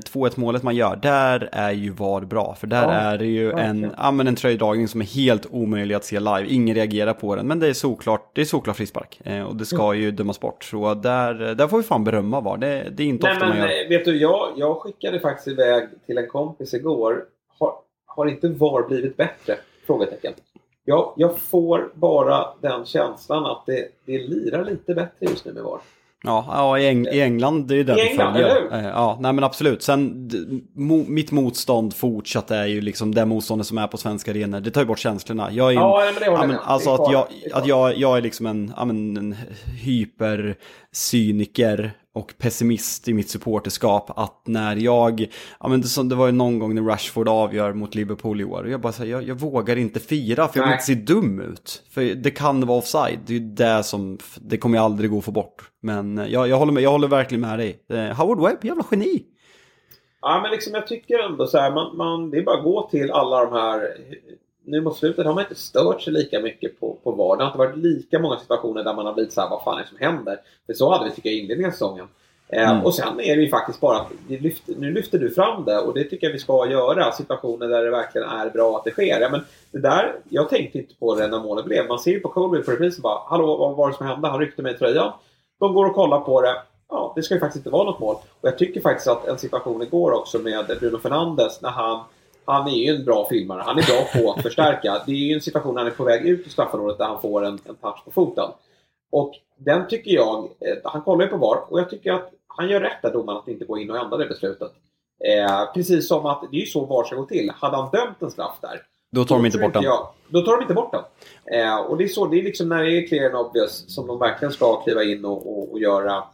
2-1 0.00 0.26
eh, 0.26 0.32
målet 0.36 0.62
man 0.62 0.76
gör, 0.76 0.96
där 0.96 1.48
är 1.52 1.72
ju 1.72 1.90
VAR 1.90 2.20
bra. 2.20 2.56
För 2.60 2.66
där 2.66 2.82
ja, 2.82 2.90
är 2.90 3.18
det 3.18 3.26
ju 3.26 3.52
en, 3.52 3.92
ja, 3.96 4.10
men 4.10 4.28
en 4.28 4.36
tröjdragning 4.36 4.88
som 4.88 5.00
är 5.00 5.06
helt 5.06 5.46
omöjlig 5.50 5.94
att 5.94 6.04
se 6.04 6.20
live. 6.20 6.46
Ingen 6.48 6.74
reagerar 6.74 7.12
på 7.12 7.36
den, 7.36 7.46
men 7.46 7.58
det 7.58 7.68
är 7.68 7.72
såklart, 7.72 8.30
det 8.34 8.40
är 8.40 8.44
såklart 8.44 8.76
frispark. 8.76 9.20
Eh, 9.24 9.42
och 9.42 9.56
det 9.56 9.64
ska 9.64 9.84
mm. 9.84 10.00
ju 10.00 10.10
dömas 10.10 10.40
bort. 10.40 10.64
Så 10.64 10.94
där, 10.94 11.54
där 11.54 11.68
får 11.68 11.76
vi 11.76 11.82
fan 11.82 12.04
berömma 12.04 12.40
VAR. 12.40 12.56
Det, 12.56 12.88
det 12.96 13.02
är 13.02 13.06
inte 13.24 13.46
Nej, 13.46 13.58
men, 13.58 13.62
eh, 13.62 13.88
vet 13.88 14.04
du, 14.04 14.16
jag, 14.16 14.52
jag 14.56 14.76
skickade 14.76 15.20
faktiskt 15.20 15.48
iväg 15.48 15.88
till 16.06 16.18
en 16.18 16.28
kompis 16.28 16.74
igår. 16.74 17.24
Har, 17.58 17.74
har 18.06 18.26
inte 18.26 18.48
VAR 18.48 18.88
blivit 18.88 19.16
bättre? 19.16 19.56
Frågetecken. 19.86 20.32
Jag, 20.84 21.12
jag 21.16 21.38
får 21.38 21.90
bara 21.94 22.46
den 22.60 22.84
känslan 22.84 23.46
att 23.46 23.62
det, 23.66 23.88
det 24.04 24.18
lirar 24.18 24.64
lite 24.64 24.94
bättre 24.94 25.26
just 25.26 25.44
nu 25.44 25.52
med 25.52 25.62
VAR. 25.62 25.80
Ja, 26.24 26.44
ja 26.48 26.78
i, 26.78 26.88
Eng 26.88 27.06
i 27.06 27.20
England 27.20 27.66
det 27.66 27.74
är 27.74 27.76
ju 27.76 27.84
det 27.84 27.98
I 27.98 28.08
England, 28.08 28.36
eller 28.36 28.60
hur? 28.60 28.72
Eh, 28.72 28.86
ja, 28.86 29.18
nej 29.20 29.32
men 29.32 29.44
absolut. 29.44 29.82
Sen, 29.82 30.30
mo 30.74 31.04
mitt 31.08 31.32
motstånd 31.32 31.94
fortsatt 31.94 32.50
är 32.50 32.66
ju 32.66 32.80
liksom 32.80 33.14
det 33.14 33.24
motståndet 33.24 33.66
som 33.66 33.78
är 33.78 33.86
på 33.86 33.96
svenska 33.96 34.30
arenor. 34.30 34.60
Det 34.60 34.70
tar 34.70 34.80
ju 34.80 34.86
bort 34.86 34.98
känslorna. 34.98 35.52
Jag 35.52 35.66
är 35.66 35.70
en, 35.76 35.82
ja, 35.82 36.02
men 36.04 36.14
det 36.14 36.24
ja, 36.24 36.46
men, 36.46 36.56
Alltså 36.64 36.94
att, 36.94 37.12
jag, 37.12 37.26
att 37.52 37.66
jag, 37.66 37.96
jag 37.96 38.16
är 38.16 38.22
liksom 38.22 38.46
en, 38.46 38.72
ja, 38.76 38.84
men, 38.84 39.16
en 39.16 39.36
hypercyniker 39.82 41.92
och 42.18 42.34
pessimist 42.38 43.08
i 43.08 43.14
mitt 43.14 43.30
supporterskap 43.30 44.18
att 44.18 44.42
när 44.46 44.76
jag, 44.76 45.26
ja 45.60 45.68
men 45.68 45.80
det, 45.80 46.08
det 46.08 46.14
var 46.14 46.26
ju 46.26 46.32
någon 46.32 46.58
gång 46.58 46.74
när 46.74 46.82
Rashford 46.82 47.28
avgör 47.28 47.72
mot 47.72 47.94
Liverpool 47.94 48.40
i 48.40 48.44
år, 48.44 48.62
och 48.64 48.70
jag 48.70 48.80
bara 48.80 48.92
säger 48.92 49.12
jag, 49.12 49.22
jag 49.22 49.34
vågar 49.34 49.76
inte 49.76 50.00
fira 50.00 50.48
för 50.48 50.58
jag 50.58 50.66
vill 50.66 50.72
inte 50.72 50.84
se 50.84 50.94
dum 50.94 51.40
ut. 51.40 51.82
För 51.90 52.14
det 52.14 52.30
kan 52.30 52.66
vara 52.66 52.78
offside, 52.78 53.18
det 53.26 53.32
är 53.32 53.38
ju 53.38 53.48
det 53.54 53.82
som, 53.84 54.18
det 54.40 54.58
kommer 54.58 54.78
jag 54.78 54.84
aldrig 54.84 55.10
gå 55.10 55.18
att 55.18 55.24
få 55.24 55.30
bort. 55.30 55.70
Men 55.82 56.18
eh, 56.18 56.26
jag, 56.26 56.48
jag, 56.48 56.58
håller, 56.58 56.72
med, 56.72 56.82
jag 56.82 56.90
håller 56.90 57.08
verkligen 57.08 57.40
med 57.40 57.58
dig. 57.58 57.84
Eh, 57.88 58.16
Howard 58.16 58.40
Webb, 58.40 58.64
jävla 58.64 58.84
geni! 58.90 59.24
Ja 60.20 60.40
men 60.42 60.50
liksom 60.50 60.74
jag 60.74 60.86
tycker 60.86 61.18
ändå 61.18 61.46
så 61.46 61.58
här, 61.58 61.70
man, 61.70 61.96
man, 61.96 62.30
det 62.30 62.38
är 62.38 62.42
bara 62.42 62.58
att 62.58 62.64
gå 62.64 62.88
till 62.90 63.10
alla 63.10 63.44
de 63.44 63.52
här 63.52 63.80
nu 64.70 64.80
mot 64.80 64.96
slutet 64.96 65.26
har 65.26 65.34
man 65.34 65.44
inte 65.44 65.54
stört 65.54 66.02
sig 66.02 66.12
lika 66.12 66.40
mycket 66.40 66.80
på, 66.80 66.96
på 67.04 67.12
VAR. 67.12 67.36
Det 67.36 67.42
har 67.42 67.48
inte 67.48 67.58
varit 67.58 67.76
lika 67.76 68.18
många 68.18 68.38
situationer 68.38 68.84
där 68.84 68.94
man 68.94 69.06
har 69.06 69.14
blivit 69.14 69.32
såhär, 69.32 69.50
vad 69.50 69.62
fan 69.62 69.78
är 69.78 69.82
det 69.82 69.88
som 69.88 69.98
händer? 69.98 70.40
För 70.66 70.72
så 70.72 70.90
hade 70.90 71.04
vi 71.04 71.10
tycker 71.10 71.28
jag 71.28 71.36
i 71.36 71.40
inledningen 71.40 71.70
av 71.70 71.72
säsongen. 71.72 72.06
Eh, 72.48 72.70
mm. 72.70 72.84
och 72.84 72.94
sen 72.94 73.20
är 73.20 73.36
det 73.36 73.42
ju 73.42 73.48
faktiskt 73.48 73.80
bara 73.80 73.98
att 73.98 74.12
lyfter, 74.28 74.74
nu 74.78 74.92
lyfter 74.92 75.18
du 75.18 75.30
fram 75.30 75.64
det 75.64 75.78
och 75.78 75.94
det 75.94 76.04
tycker 76.04 76.26
jag 76.26 76.32
vi 76.32 76.38
ska 76.38 76.70
göra. 76.70 77.12
Situationer 77.12 77.68
där 77.68 77.84
det 77.84 77.90
verkligen 77.90 78.28
är 78.28 78.50
bra 78.50 78.76
att 78.76 78.84
det 78.84 78.90
sker. 78.90 79.20
Ja, 79.20 79.28
men 79.30 79.40
det 79.72 79.78
där, 79.78 80.14
jag 80.28 80.48
tänkte 80.48 80.78
inte 80.78 80.94
på 80.94 81.14
det 81.14 81.28
när 81.28 81.40
målet 81.40 81.64
blev. 81.64 81.88
Man 81.88 81.98
ser 81.98 82.10
ju 82.10 82.20
på 82.20 82.28
Colby 82.28 82.62
på 82.62 82.70
reprisen 82.70 83.02
bara, 83.02 83.18
hallå 83.26 83.56
vad 83.56 83.76
var 83.76 83.90
det 83.90 83.96
som 83.96 84.06
hände? 84.06 84.28
Han 84.28 84.40
ryckte 84.40 84.62
mig 84.62 84.74
i 84.74 84.78
tröjan. 84.78 85.12
De 85.60 85.74
går 85.74 85.86
och 85.86 85.94
kollar 85.94 86.20
på 86.20 86.40
det. 86.40 86.54
Ja, 86.88 87.12
det 87.16 87.22
ska 87.22 87.34
ju 87.34 87.40
faktiskt 87.40 87.60
inte 87.66 87.70
vara 87.70 87.84
något 87.84 88.00
mål. 88.00 88.16
Och 88.40 88.48
jag 88.48 88.58
tycker 88.58 88.80
faktiskt 88.80 89.08
att 89.08 89.26
en 89.26 89.38
situation 89.38 89.82
igår 89.82 90.12
också 90.12 90.38
med 90.38 90.66
Bruno 90.80 90.98
Fernandes 90.98 91.62
när 91.62 91.70
han 91.70 92.04
han 92.52 92.68
är 92.68 92.72
ju 92.72 92.96
en 92.96 93.04
bra 93.04 93.28
filmare. 93.28 93.62
Han 93.66 93.78
är 93.78 93.82
bra 93.82 94.22
på 94.22 94.32
att 94.32 94.42
förstärka. 94.42 95.02
Det 95.06 95.12
är 95.12 95.16
ju 95.16 95.34
en 95.34 95.40
situation 95.40 95.74
när 95.74 95.82
han 95.82 95.92
är 95.92 95.96
på 95.96 96.04
väg 96.04 96.26
ut 96.26 96.46
i 96.46 96.50
straffområdet 96.50 96.98
där 96.98 97.04
han 97.04 97.20
får 97.20 97.44
en, 97.44 97.58
en 97.64 97.74
touch 97.74 98.04
på 98.04 98.10
foten. 98.10 98.50
Och 99.12 99.34
den 99.56 99.88
tycker 99.88 100.10
jag, 100.10 100.44
eh, 100.44 100.76
han 100.84 101.02
kollar 101.02 101.24
ju 101.24 101.30
på 101.30 101.36
VAR 101.36 101.72
och 101.72 101.80
jag 101.80 101.90
tycker 101.90 102.12
att 102.12 102.30
han 102.46 102.68
gör 102.68 102.80
rätt 102.80 103.02
där 103.02 103.12
domaren 103.12 103.38
att 103.38 103.48
inte 103.48 103.64
gå 103.64 103.78
in 103.78 103.90
och 103.90 103.96
ändra 103.96 104.16
det 104.16 104.26
beslutet. 104.26 104.72
Eh, 105.24 105.72
precis 105.74 106.08
som 106.08 106.26
att 106.26 106.40
det 106.50 106.56
är 106.56 106.60
ju 106.60 106.66
så 106.66 106.84
VAR 106.84 107.04
ska 107.04 107.16
gå 107.16 107.26
till. 107.26 107.50
Hade 107.54 107.76
han 107.76 107.90
dömt 107.90 108.22
en 108.22 108.30
straff 108.30 108.58
där 108.60 108.82
då 109.10 109.24
tar 109.24 109.36
de 109.36 109.46
inte 109.46 109.58
bort 109.58 109.72
den. 109.72 109.82
då 110.28 110.42
tar 110.42 110.56
de 110.56 110.62
inte 110.62 110.74
bort 110.74 110.92
den. 110.92 111.02
Eh, 111.60 111.76
och 111.76 111.98
det 111.98 112.04
är 112.04 112.08
så, 112.08 112.26
det 112.26 112.38
är 112.38 112.42
liksom 112.42 112.68
när 112.68 112.82
det 112.82 112.90
är 112.90 113.06
clear 113.06 113.26
and 113.26 113.46
obvious 113.46 113.94
som 113.94 114.06
de 114.06 114.18
verkligen 114.18 114.52
ska 114.52 114.82
kliva 114.82 115.04
in 115.04 115.24
och, 115.24 115.58
och, 115.58 115.72
och 115.72 115.78
göra 115.78 116.24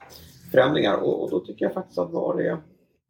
förändringar. 0.51 0.97
Och, 0.97 1.23
och, 1.23 1.31
då 1.31 1.41
tycker 1.41 1.65
jag 1.65 1.75
faktiskt 1.75 1.99
att 1.99 2.11
VAR 2.11 2.41
är, 2.41 2.57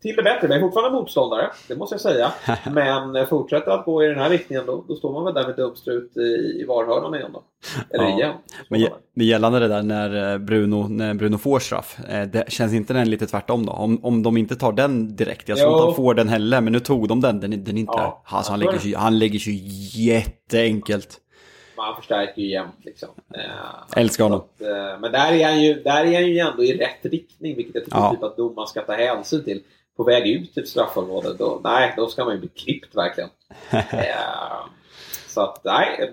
till 0.04 0.16
det 0.16 0.22
bättre. 0.22 0.46
Jag 0.46 0.56
är 0.56 0.60
fortfarande 0.60 0.98
motståndare, 0.98 1.50
det 1.68 1.76
måste 1.76 1.94
jag 1.94 2.00
säga. 2.00 2.32
Men 2.72 3.26
fortsätter 3.26 3.70
att 3.70 3.84
gå 3.84 4.04
i 4.04 4.06
den 4.06 4.18
här 4.18 4.30
riktningen 4.30 4.66
då, 4.66 4.84
då 4.88 4.96
står 4.96 5.12
man 5.12 5.24
väl 5.24 5.34
där 5.34 5.46
med 5.46 5.56
dumstrut 5.56 6.16
i, 6.16 6.60
i 6.60 6.64
varhörnan 6.68 7.14
igen 7.14 7.30
då. 7.32 7.42
Eller 7.90 8.04
ja. 8.04 8.16
igen. 8.16 8.34
Men, 8.68 8.86
men 9.14 9.26
gällande 9.26 9.58
det 9.58 9.68
där 9.68 9.82
när 9.82 10.32
eh, 10.32 10.38
Bruno, 10.38 10.88
när 10.88 11.14
Bruno 11.14 11.38
får 11.38 11.58
straff, 11.58 11.98
eh, 12.08 12.22
det 12.22 12.52
känns 12.52 12.72
inte 12.72 12.92
den 12.92 13.10
lite 13.10 13.26
tvärtom 13.26 13.66
då? 13.66 13.72
Om, 13.72 14.04
om 14.04 14.22
de 14.22 14.36
inte 14.36 14.56
tar 14.56 14.72
den 14.72 15.16
direkt, 15.16 15.48
jag 15.48 15.58
tror 15.58 15.72
inte 15.72 15.84
han 15.84 15.94
får 15.94 16.14
den 16.14 16.28
heller, 16.28 16.60
men 16.60 16.72
nu 16.72 16.80
tog 16.80 17.08
de 17.08 17.20
den, 17.20 17.40
den, 17.40 17.64
den 17.64 17.78
inte... 17.78 17.92
Ja, 17.96 18.22
alltså, 18.24 18.52
han, 18.52 18.60
lägger 18.60 18.78
sig, 18.78 18.94
han 18.94 19.18
lägger 19.18 19.38
sig 19.38 19.60
jätteenkelt. 20.04 21.20
Man 21.76 21.96
förstärker 21.96 22.42
ju 22.42 22.50
jämt 22.50 22.84
liksom. 22.84 23.08
Eh, 23.34 24.00
Älskar 24.00 24.24
honom. 24.24 24.40
Att, 24.40 24.60
eh, 24.60 25.00
men 25.00 25.12
där 25.12 25.32
är, 25.32 25.44
han 25.44 25.62
ju, 25.62 25.74
där 25.74 26.04
är 26.04 26.14
han 26.14 26.26
ju 26.26 26.38
ändå 26.38 26.64
i 26.64 26.78
rätt 26.78 27.12
riktning, 27.12 27.56
vilket 27.56 27.74
jag 27.74 27.84
tycker 27.84 27.98
ja. 27.98 28.10
typ 28.10 28.22
att 28.22 28.36
domaren 28.36 28.66
ska 28.66 28.80
ta 28.80 28.92
hänsyn 28.92 29.44
till 29.44 29.62
på 29.96 30.04
väg 30.04 30.26
ut 30.26 30.54
till 30.54 30.66
straffområdet, 30.66 31.38
då, 31.38 31.60
nej, 31.64 31.94
då 31.96 32.06
ska 32.06 32.24
man 32.24 32.34
ju 32.34 32.40
bli 32.40 32.48
klippt 32.48 32.96
verkligen. 32.96 33.30
eh, 33.72 34.66
så 35.28 35.40
att, 35.40 35.64
nej, 35.64 36.12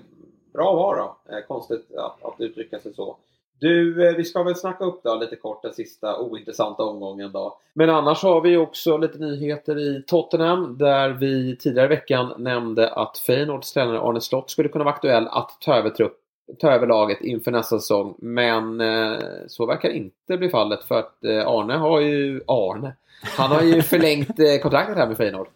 bra 0.53 0.73
var 0.73 0.95
då. 0.95 1.35
Eh, 1.35 1.45
konstigt 1.47 1.95
att, 1.97 2.25
att 2.25 2.41
uttrycka 2.41 2.79
sig 2.79 2.93
så. 2.93 3.17
Du, 3.59 4.07
eh, 4.07 4.15
vi 4.15 4.23
ska 4.23 4.43
väl 4.43 4.55
snacka 4.55 4.83
upp 4.83 5.03
då 5.03 5.15
lite 5.15 5.35
kort 5.35 5.61
den 5.61 5.73
sista 5.73 6.19
ointressanta 6.19 6.83
omgången 6.83 7.31
då. 7.31 7.57
Men 7.73 7.89
annars 7.89 8.23
har 8.23 8.41
vi 8.41 8.57
också 8.57 8.97
lite 8.97 9.17
nyheter 9.17 9.79
i 9.79 10.03
Tottenham 10.07 10.77
där 10.77 11.09
vi 11.09 11.55
tidigare 11.55 11.85
i 11.85 11.89
veckan 11.89 12.33
nämnde 12.37 12.89
att 12.89 13.17
Feyenoords 13.17 13.73
tränare 13.73 13.99
Arne 13.99 14.21
Slott 14.21 14.49
skulle 14.49 14.69
kunna 14.69 14.83
vara 14.83 14.93
aktuell 14.93 15.27
att 15.27 15.57
ta 15.61 15.75
över 15.75 15.89
trupp 15.89 16.17
ta 16.59 16.71
över 16.71 16.87
laget 16.87 17.21
inför 17.21 17.51
nästa 17.51 17.79
säsong. 17.79 18.15
Men 18.17 18.81
eh, 18.81 19.19
så 19.47 19.65
verkar 19.65 19.89
inte 19.89 20.37
bli 20.37 20.49
fallet 20.49 20.83
för 20.83 20.99
att 20.99 21.23
eh, 21.23 21.47
Arne 21.47 21.73
har 21.73 21.99
ju... 21.99 22.41
Arne? 22.47 22.95
Han 23.23 23.51
har 23.51 23.61
ju 23.61 23.81
förlängt 23.81 24.39
eh, 24.39 24.61
kontraktet 24.61 24.97
här 24.97 25.07
med 25.07 25.17
Feyenoord. 25.17 25.47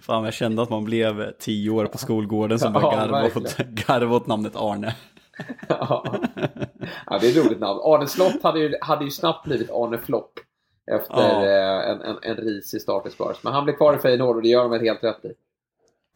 Fan, 0.00 0.24
jag 0.24 0.34
kände 0.34 0.62
att 0.62 0.70
man 0.70 0.84
blev 0.84 1.32
tio 1.38 1.70
år 1.70 1.86
på 1.86 1.98
skolgården 1.98 2.58
som 2.58 2.72
bara 2.72 2.82
ja, 2.82 3.06
garv, 3.06 3.36
åt, 3.36 3.56
garv 3.56 4.12
åt 4.12 4.26
namnet 4.26 4.56
Arne. 4.56 4.94
ja. 5.68 6.14
ja, 7.06 7.18
det 7.20 7.26
är 7.26 7.30
ett 7.30 7.46
roligt 7.46 7.60
namn. 7.60 7.80
Arne 7.82 8.06
Slott 8.06 8.42
hade 8.42 8.60
ju, 8.60 8.74
hade 8.80 9.04
ju 9.04 9.10
snabbt 9.10 9.46
blivit 9.46 9.70
Arne 9.70 9.98
Flopp 9.98 10.32
efter 10.90 11.44
ja. 11.44 11.82
en, 11.82 12.00
en, 12.00 12.16
en 12.22 12.36
risig 12.36 12.82
start 12.82 13.06
i 13.06 13.10
Spurs. 13.10 13.36
Men 13.42 13.52
han 13.52 13.64
blev 13.64 13.74
kvar 13.74 13.94
i 13.94 13.98
Feyenoord 13.98 14.36
och 14.36 14.42
det 14.42 14.48
gör 14.48 14.62
de 14.62 14.70
väl 14.70 14.80
helt 14.80 15.04
rätt 15.04 15.24
i. 15.24 15.32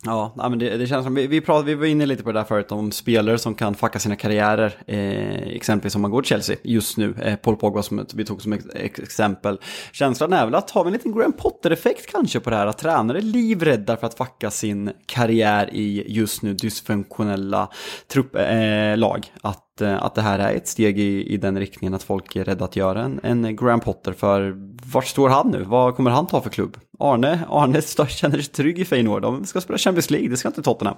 Ja, 0.05 0.34
men 0.36 0.59
det, 0.59 0.76
det, 0.76 0.86
känns 0.86 1.05
som, 1.05 1.14
vi, 1.14 1.26
vi, 1.26 1.40
pratade, 1.40 1.66
vi 1.66 1.74
var 1.74 1.86
inne 1.86 2.07
lite 2.07 2.22
på 2.22 2.32
det 2.32 2.38
där 2.38 2.44
förut 2.44 2.72
om 2.72 2.92
spelare 2.92 3.38
som 3.38 3.55
kan 3.55 3.74
fucka 3.74 3.98
sina 3.98 4.16
karriärer. 4.16 4.82
Eh, 4.86 5.57
exempelvis 5.57 5.94
om 5.94 6.03
man 6.03 6.11
går 6.11 6.22
till 6.22 6.28
Chelsea 6.28 6.57
just 6.62 6.96
nu, 6.96 7.14
eh, 7.22 7.36
Paul 7.36 7.57
Pogba 7.57 7.82
som 7.82 8.07
vi 8.14 8.24
tog 8.24 8.42
som 8.42 8.59
exempel. 8.74 9.61
Känslan 9.92 10.32
är 10.32 10.44
väl 10.44 10.55
att 10.55 10.70
har 10.70 10.84
vi 10.84 10.88
en 10.88 10.92
liten 10.92 11.12
Graham 11.12 11.32
Potter-effekt 11.32 12.12
kanske 12.12 12.40
på 12.40 12.51
det 12.51 12.57
här, 12.57 12.66
att 12.66 12.78
tränare 12.78 13.18
är 13.18 13.22
livrädda 13.22 13.96
för 13.96 14.07
att 14.07 14.14
fucka 14.14 14.51
sin 14.51 14.92
karriär 15.07 15.70
i 15.72 16.05
just 16.12 16.42
nu 16.42 16.55
dysfunktionella 16.55 17.68
trupp, 18.09 18.36
eh, 18.36 18.96
lag. 18.96 19.32
Att 19.42 19.69
Eh, 19.81 20.05
att 20.05 20.14
det 20.14 20.22
här 20.22 20.39
är 20.39 20.55
ett 20.55 20.68
steg 20.68 20.99
i, 20.99 21.33
i 21.33 21.37
den 21.37 21.59
riktningen 21.59 21.95
att 21.95 22.03
folk 22.03 22.37
är 22.37 22.45
rädda 22.45 22.64
att 22.64 22.76
göra 22.76 23.03
en, 23.03 23.20
en 23.22 23.57
Graham 23.57 23.81
Potter. 23.81 24.12
För 24.12 24.55
vart 24.93 25.07
står 25.07 25.28
han 25.28 25.51
nu? 25.51 25.62
Vad 25.62 25.97
kommer 25.97 26.11
han 26.11 26.26
ta 26.26 26.41
för 26.41 26.51
klubb? 26.51 26.76
Arne, 26.99 27.41
Arne 27.49 27.83
känner 28.09 28.39
sig 28.39 28.53
trygg 28.53 28.78
i 28.78 28.85
Feyenoord. 28.85 29.22
De 29.22 29.45
ska 29.45 29.61
spela 29.61 29.78
Champions 29.78 30.11
League, 30.11 30.28
det 30.28 30.37
ska 30.37 30.49
inte 30.49 30.62
Tottenham. 30.62 30.97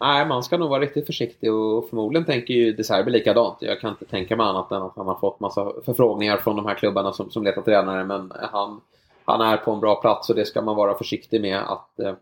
Nej, 0.00 0.26
man 0.26 0.42
ska 0.42 0.56
nog 0.56 0.70
vara 0.70 0.80
riktigt 0.80 1.06
försiktig 1.06 1.52
och 1.52 1.88
förmodligen 1.88 2.26
tänker 2.26 2.54
ju 2.54 2.72
De 2.72 2.84
Serbi 2.84 3.10
likadant. 3.10 3.56
Jag 3.60 3.80
kan 3.80 3.90
inte 3.90 4.04
tänka 4.04 4.36
mig 4.36 4.46
annat 4.46 4.72
än 4.72 4.82
att 4.82 4.96
han 4.96 5.06
har 5.06 5.18
fått 5.18 5.40
massa 5.40 5.72
förfrågningar 5.84 6.36
från 6.36 6.56
de 6.56 6.66
här 6.66 6.74
klubbarna 6.74 7.12
som, 7.12 7.30
som 7.30 7.44
letar 7.44 7.62
tränare. 7.62 8.04
Men 8.04 8.32
han, 8.52 8.80
han 9.24 9.40
är 9.40 9.56
på 9.56 9.72
en 9.72 9.80
bra 9.80 10.00
plats 10.00 10.30
och 10.30 10.36
det 10.36 10.44
ska 10.44 10.62
man 10.62 10.76
vara 10.76 10.98
försiktig 10.98 11.40
med 11.40 11.58
att, 11.58 12.00
eh, 12.00 12.14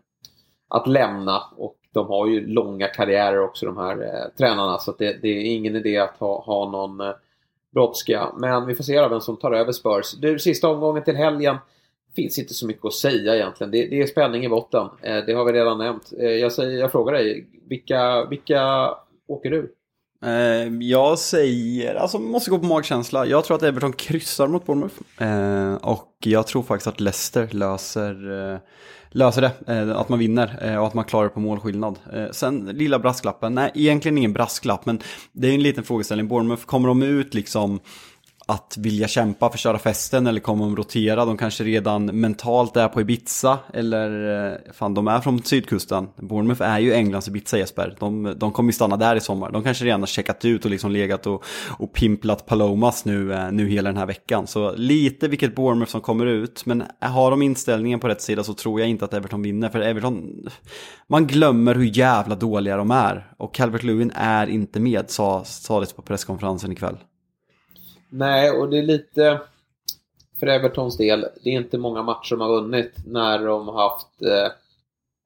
att 0.67 0.87
lämna. 0.87 1.43
Och 1.57 1.75
de 1.97 2.07
har 2.07 2.27
ju 2.27 2.47
långa 2.47 2.87
karriärer 2.87 3.39
också 3.39 3.65
de 3.65 3.77
här 3.77 4.01
eh, 4.01 4.37
tränarna 4.37 4.77
så 4.77 4.91
det, 4.91 5.21
det, 5.21 5.27
är 5.27 5.55
ingen 5.55 5.75
idé 5.75 5.97
att 5.97 6.17
ha, 6.17 6.41
ha 6.41 6.71
någon 6.71 7.01
eh, 7.01 7.15
brådska. 7.73 8.27
Men 8.37 8.65
vi 8.65 8.75
får 8.75 8.83
se 8.83 9.07
vem 9.07 9.21
som 9.21 9.37
tar 9.37 9.51
över 9.51 9.71
Spurs. 9.71 10.13
Du, 10.13 10.39
sista 10.39 10.69
omgången 10.69 11.03
till 11.03 11.15
helgen. 11.15 11.57
finns 12.15 12.39
inte 12.39 12.53
så 12.53 12.67
mycket 12.67 12.85
att 12.85 12.93
säga 12.93 13.35
egentligen. 13.35 13.71
Det, 13.71 13.85
det 13.85 14.01
är 14.01 14.05
spänning 14.05 14.45
i 14.45 14.49
botten. 14.49 14.87
Eh, 15.01 15.25
det 15.25 15.33
har 15.33 15.45
vi 15.45 15.51
redan 15.51 15.77
nämnt. 15.77 16.13
Eh, 16.19 16.29
jag, 16.29 16.51
säger, 16.51 16.79
jag 16.79 16.91
frågar 16.91 17.13
dig, 17.13 17.47
vilka, 17.69 18.25
vilka 18.25 18.93
åker 19.27 19.51
du? 19.51 19.73
Eh, 20.23 20.73
jag 20.79 21.19
säger, 21.19 21.95
alltså 21.95 22.19
måste 22.19 22.49
gå 22.49 22.59
på 22.59 22.65
magkänsla. 22.65 23.25
Jag 23.25 23.45
tror 23.45 23.57
att 23.57 23.63
Everton 23.63 23.93
kryssar 23.93 24.47
mot 24.47 24.65
Bournemouth. 24.65 24.95
Eh, 25.17 25.75
och 25.75 26.13
jag 26.19 26.47
tror 26.47 26.63
faktiskt 26.63 26.87
att 26.87 26.99
Leicester 26.99 27.47
löser, 27.51 28.51
eh, 28.53 28.59
löser 29.09 29.41
det. 29.41 29.51
Eh, 29.73 29.97
att 29.97 30.09
man 30.09 30.19
vinner 30.19 30.59
eh, 30.61 30.77
och 30.77 30.87
att 30.87 30.93
man 30.93 31.05
klarar 31.05 31.23
det 31.23 31.29
på 31.29 31.39
målskillnad. 31.39 31.99
Eh, 32.13 32.25
sen 32.31 32.65
lilla 32.65 32.99
brasklappen, 32.99 33.55
nej 33.55 33.71
egentligen 33.75 34.17
ingen 34.17 34.33
brasklapp 34.33 34.85
men 34.85 34.99
det 35.31 35.47
är 35.47 35.53
en 35.53 35.63
liten 35.63 35.83
frågeställning. 35.83 36.27
Bournemouth, 36.27 36.65
kommer 36.65 36.87
de 36.87 37.03
ut 37.03 37.33
liksom 37.33 37.79
att 38.49 38.77
vilja 38.77 39.07
kämpa 39.07 39.49
för 39.49 39.55
att 39.55 39.59
köra 39.59 39.79
festen 39.79 40.27
eller 40.27 40.39
kommer 40.39 40.65
de 40.65 40.75
rotera? 40.75 41.25
De 41.25 41.37
kanske 41.37 41.63
redan 41.63 42.05
mentalt 42.05 42.77
är 42.77 42.87
på 42.87 43.01
Ibiza 43.01 43.59
eller 43.73 44.43
eh, 44.51 44.73
fan 44.73 44.93
de 44.93 45.07
är 45.07 45.19
från 45.19 45.43
sydkusten. 45.43 46.07
Bournemouth 46.15 46.61
är 46.61 46.79
ju 46.79 46.93
Englands 46.93 47.27
Ibiza 47.27 47.57
Jesper. 47.57 47.95
De, 47.99 48.33
de 48.37 48.51
kommer 48.51 48.69
ju 48.69 48.73
stanna 48.73 48.97
där 48.97 49.15
i 49.15 49.19
sommar. 49.19 49.51
De 49.51 49.63
kanske 49.63 49.85
redan 49.85 49.99
har 49.99 50.07
checkat 50.07 50.45
ut 50.45 50.65
och 50.65 50.71
liksom 50.71 50.91
legat 50.91 51.27
och, 51.27 51.43
och 51.79 51.93
pimplat 51.93 52.45
Palomas 52.45 53.05
nu, 53.05 53.33
eh, 53.33 53.51
nu 53.51 53.67
hela 53.67 53.89
den 53.89 53.97
här 53.97 54.05
veckan. 54.05 54.47
Så 54.47 54.75
lite 54.75 55.27
vilket 55.27 55.55
Bournemouth 55.55 55.91
som 55.91 56.01
kommer 56.01 56.25
ut. 56.25 56.65
Men 56.65 56.83
har 56.99 57.31
de 57.31 57.41
inställningen 57.41 57.99
på 57.99 58.07
rätt 58.07 58.21
sida 58.21 58.43
så 58.43 58.53
tror 58.53 58.79
jag 58.79 58.89
inte 58.89 59.05
att 59.05 59.13
Everton 59.13 59.41
vinner. 59.41 59.69
För 59.69 59.79
Everton, 59.79 60.49
man 61.07 61.27
glömmer 61.27 61.75
hur 61.75 61.97
jävla 61.97 62.35
dåliga 62.35 62.77
de 62.77 62.91
är. 62.91 63.31
Och 63.37 63.53
Calvert 63.53 63.83
Lewin 63.83 64.11
är 64.15 64.47
inte 64.47 64.79
med, 64.79 65.09
sa, 65.09 65.43
sa 65.45 65.79
det 65.79 65.95
på 65.95 66.01
presskonferensen 66.01 66.71
ikväll. 66.71 66.97
Nej, 68.09 68.51
och 68.51 68.69
det 68.69 68.77
är 68.77 68.83
lite 68.83 69.41
för 70.39 70.47
Evertons 70.47 70.97
del. 70.97 71.25
Det 71.43 71.49
är 71.49 71.53
inte 71.53 71.77
många 71.77 72.03
matcher 72.03 72.35
de 72.35 72.41
har 72.41 72.61
vunnit 72.61 72.93
när 73.05 73.45
de 73.45 73.67
har 73.67 73.89
haft 73.89 74.21
eh, 74.21 74.51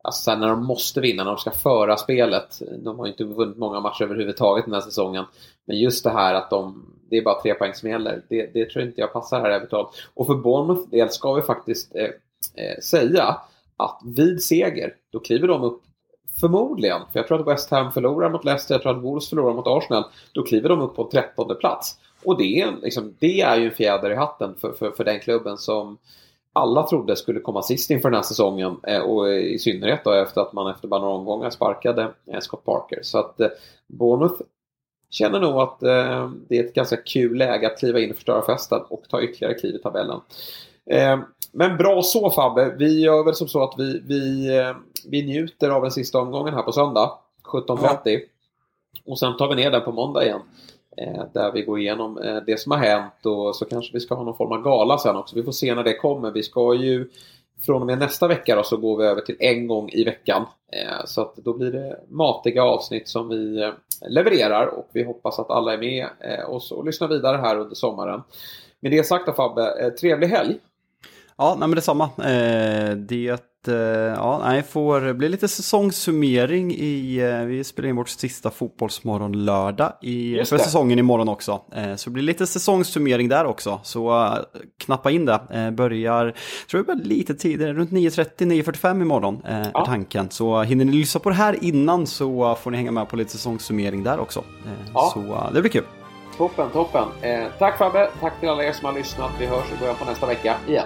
Alltså 0.04 0.36
när 0.36 0.48
de 0.48 0.66
måste 0.66 1.02
vinna, 1.02 1.24
när 1.24 1.32
de 1.32 1.38
ska 1.38 1.52
föra 1.52 1.98
spelet. 1.98 2.62
De 2.84 3.00
har 3.00 3.08
inte 3.08 3.24
vunnit 3.24 3.58
många 3.58 3.80
matcher 3.80 4.04
överhuvudtaget 4.04 4.66
den 4.66 4.74
här 4.74 4.82
säsongen. 4.82 5.26
Men 5.66 5.80
just 5.80 6.04
det 6.04 6.10
här 6.10 6.34
att 6.34 6.50
de, 6.50 6.86
det 7.10 7.18
är 7.18 7.22
bara 7.22 7.42
tre 7.42 7.54
poäng 7.54 7.74
som 7.74 7.90
gäller. 7.90 8.22
Det, 8.30 8.54
det 8.54 8.70
tror 8.70 8.86
inte 8.86 9.02
jag 9.02 9.14
passar 9.14 9.42
här 9.42 9.50
Everton. 9.50 9.86
Och 10.14 10.28
för 10.28 10.36
Bournemouth 10.36 10.90
del 10.90 11.10
ska 11.10 11.34
vi 11.34 11.42
faktiskt 11.42 11.96
eh, 11.96 12.10
eh, 12.66 12.80
säga 12.84 13.38
att 13.78 14.02
vid 14.06 14.44
seger, 14.44 14.96
då 15.12 15.20
kliver 15.20 15.48
de 15.48 15.64
upp 15.64 15.82
förmodligen, 16.40 17.02
för 17.12 17.20
jag 17.20 17.28
tror 17.28 17.40
att 17.40 17.48
West 17.48 17.72
Ham 17.72 17.92
förlorar 17.92 18.30
mot 18.30 18.46
Leicester, 18.46 18.76
jag 18.76 18.82
tror 18.82 18.98
att 18.98 19.04
Wolves 19.04 19.30
förlorar 19.30 19.54
mot 19.54 19.68
Arsenal, 19.68 20.04
då 20.34 20.44
kliver 20.44 20.70
de 20.70 20.82
upp 20.82 20.96
på 20.96 21.10
trettonde 21.12 21.56
plats. 21.56 21.98
Och 22.24 22.38
det 22.38 22.62
är, 22.62 22.74
liksom, 22.82 23.16
det 23.20 23.42
är 23.42 23.58
ju 23.58 23.66
en 23.66 23.72
fjäder 23.72 24.12
i 24.12 24.16
hatten 24.16 24.56
för, 24.62 24.72
för, 24.72 24.92
för 24.92 25.04
den 25.04 25.20
klubben 25.20 25.58
som 25.58 25.98
alla 26.54 26.88
trodde 26.88 27.16
skulle 27.16 27.40
komma 27.40 27.62
sist 27.62 27.92
inför 27.92 28.10
den 28.10 28.16
här 28.16 28.24
säsongen 28.24 28.78
eh, 28.88 29.02
och 29.02 29.34
i 29.34 29.60
synnerhet 29.60 30.04
då 30.04 30.12
efter 30.12 30.42
att 30.42 30.54
man 30.54 30.72
efter 30.72 30.88
bara 30.88 31.02
några 31.02 31.16
omgångar 31.16 31.50
sparkade 31.50 32.14
eh, 32.26 32.40
Scott 32.40 32.66
Parker. 32.66 33.00
Så 33.02 33.18
att 33.18 33.40
eh, 33.40 33.48
Bournemouth 33.88 34.42
känner 35.10 35.40
nog 35.40 35.62
att 35.62 35.80
det 35.80 36.58
är 36.58 36.64
ett 36.64 36.74
ganska 36.74 36.98
kul 36.98 37.38
läge 37.38 37.68
att 37.68 37.80
kliva 37.80 38.00
in 38.00 38.10
och 38.10 38.16
förstöra 38.16 38.46
festen 38.46 38.82
och 38.90 39.04
ta 39.10 39.22
ytterligare 39.22 39.54
kliv 39.54 39.76
i 39.76 39.80
tabellen. 39.80 40.20
Men 41.52 41.78
bra 41.78 42.02
så 42.02 42.30
Fabbe, 42.30 42.76
vi 42.80 43.02
gör 43.02 43.24
väl 43.24 43.36
som 43.36 43.48
så 43.48 43.64
att 43.64 43.74
vi, 43.78 44.02
vi, 44.06 44.50
vi 45.08 45.26
njuter 45.26 45.70
av 45.70 45.82
den 45.82 45.92
sista 45.92 46.20
omgången 46.20 46.54
här 46.54 46.62
på 46.62 46.72
söndag 46.72 47.12
17.30 47.44 48.00
ja. 48.04 48.20
och 49.06 49.20
sen 49.20 49.38
tar 49.38 49.50
vi 49.50 49.56
ner 49.56 49.72
den 49.72 49.82
på 49.82 49.92
måndag 49.92 50.26
igen. 50.26 50.42
Eh, 50.98 51.24
där 51.34 51.52
vi 51.52 51.62
går 51.62 51.80
igenom 51.80 52.18
eh, 52.18 52.38
det 52.46 52.60
som 52.60 52.72
har 52.72 52.80
hänt 52.80 53.26
och 53.26 53.56
så 53.56 53.66
kanske 53.66 53.94
vi 53.94 54.00
ska 54.00 54.16
ha 54.16 54.24
någon 54.24 54.38
form 54.38 54.52
av 54.52 54.64
gala 54.64 54.98
sen 54.98 55.16
också. 55.16 55.36
Vi 55.36 55.44
får 55.44 55.52
se 55.52 55.76
när 55.76 55.84
det 55.84 55.94
kommer. 55.94 56.32
Vi 56.32 56.44
ska 56.44 56.74
ju 56.74 57.10
från 57.66 57.82
och 57.82 57.88
med 57.88 58.00
nästa 58.00 58.28
vecka 58.28 58.56
då, 58.56 58.64
så 58.64 58.78
går 58.78 58.98
vi 58.98 59.06
över 59.06 59.22
till 59.22 59.36
en 59.40 59.68
gång 59.68 59.90
i 59.90 60.04
veckan. 60.04 60.46
Eh, 60.74 61.06
så 61.06 61.22
att 61.22 61.36
då 61.36 61.54
blir 61.54 61.72
det 61.72 62.00
matiga 62.10 62.64
avsnitt 62.64 63.08
som 63.08 63.30
vi 63.30 63.62
eh, 63.62 63.72
levererar 64.10 64.68
och 64.68 64.90
vi 64.94 65.04
hoppas 65.04 65.40
att 65.40 65.50
alla 65.50 65.74
är 65.74 65.78
med 65.78 66.08
oss 66.48 66.72
och 66.72 66.86
lyssnar 66.86 67.08
vidare 67.08 67.38
här 67.38 67.60
under 67.60 67.76
sommaren. 67.76 68.22
Med 68.80 68.92
det 68.92 69.04
sagt 69.04 69.26
då 69.26 69.34
Fabbe, 69.34 69.86
eh, 69.86 69.90
trevlig 69.90 70.28
helg! 70.28 70.60
Ja, 71.42 71.56
nej 71.60 71.68
men 71.68 71.76
detsamma. 71.76 72.10
Det 72.96 73.52
Eh, 73.68 73.74
ja, 74.16 74.42
nej, 74.44 74.64
får 74.64 75.14
bli 75.14 75.30
lite 75.30 75.48
säsongssummering 75.48 76.72
i, 76.72 77.18
eh, 77.18 77.46
vi 77.46 77.64
spelar 77.64 77.90
in 77.90 77.96
vårt 77.96 78.10
sista 78.10 78.50
fotbollsmorgon 78.50 79.46
lördag 79.46 79.94
i, 80.02 80.46
för 80.46 80.58
säsongen 80.58 81.00
imorgon 81.00 81.30
också. 81.30 81.62
Eh, 81.76 81.96
så 81.96 82.10
det 82.10 82.14
blir 82.14 82.24
lite 82.24 82.48
säsongssummering 82.48 83.30
där 83.30 83.46
också. 83.46 83.80
Så 83.84 84.36
knappa 84.78 85.12
in 85.12 85.26
det. 85.26 85.72
Börjar, 85.74 86.34
tror 86.72 86.86
jag 86.88 87.06
lite 87.06 87.34
tidigare, 87.34 87.74
runt 87.74 87.92
9.30, 87.92 88.26
9.45 88.38 89.02
imorgon 89.02 89.42
är 89.46 89.72
ja. 89.74 89.86
tanken. 89.86 90.30
Så 90.30 90.62
hinner 90.62 90.86
ni 90.86 90.92
lyssna 90.92 91.20
på 91.20 91.30
det 91.30 91.36
här 91.36 91.64
innan 91.64 92.08
så 92.08 92.56
får 92.56 92.72
ni 92.72 92.78
hänga 92.78 92.92
med 92.92 93.10
på 93.10 93.16
lite 93.16 93.32
säsongssummering 93.32 94.04
där 94.04 94.20
också. 94.20 94.44
Ja. 94.94 95.12
Så 95.14 95.50
det 95.54 95.62
blir 95.62 95.72
kul. 95.72 95.86
Toppen, 96.38 96.70
toppen. 96.70 97.08
Eh, 97.22 97.44
tack 97.60 97.78
Fabbe, 97.78 98.10
tack 98.22 98.40
till 98.40 98.50
alla 98.50 98.64
er 98.64 98.74
som 98.74 98.86
har 98.86 98.94
lyssnat. 98.94 99.32
Vi 99.40 99.46
hörs 99.46 99.72
i 99.78 99.80
början 99.80 99.96
på 99.96 100.06
nästa 100.06 100.26
vecka 100.26 100.56
igen. 100.68 100.86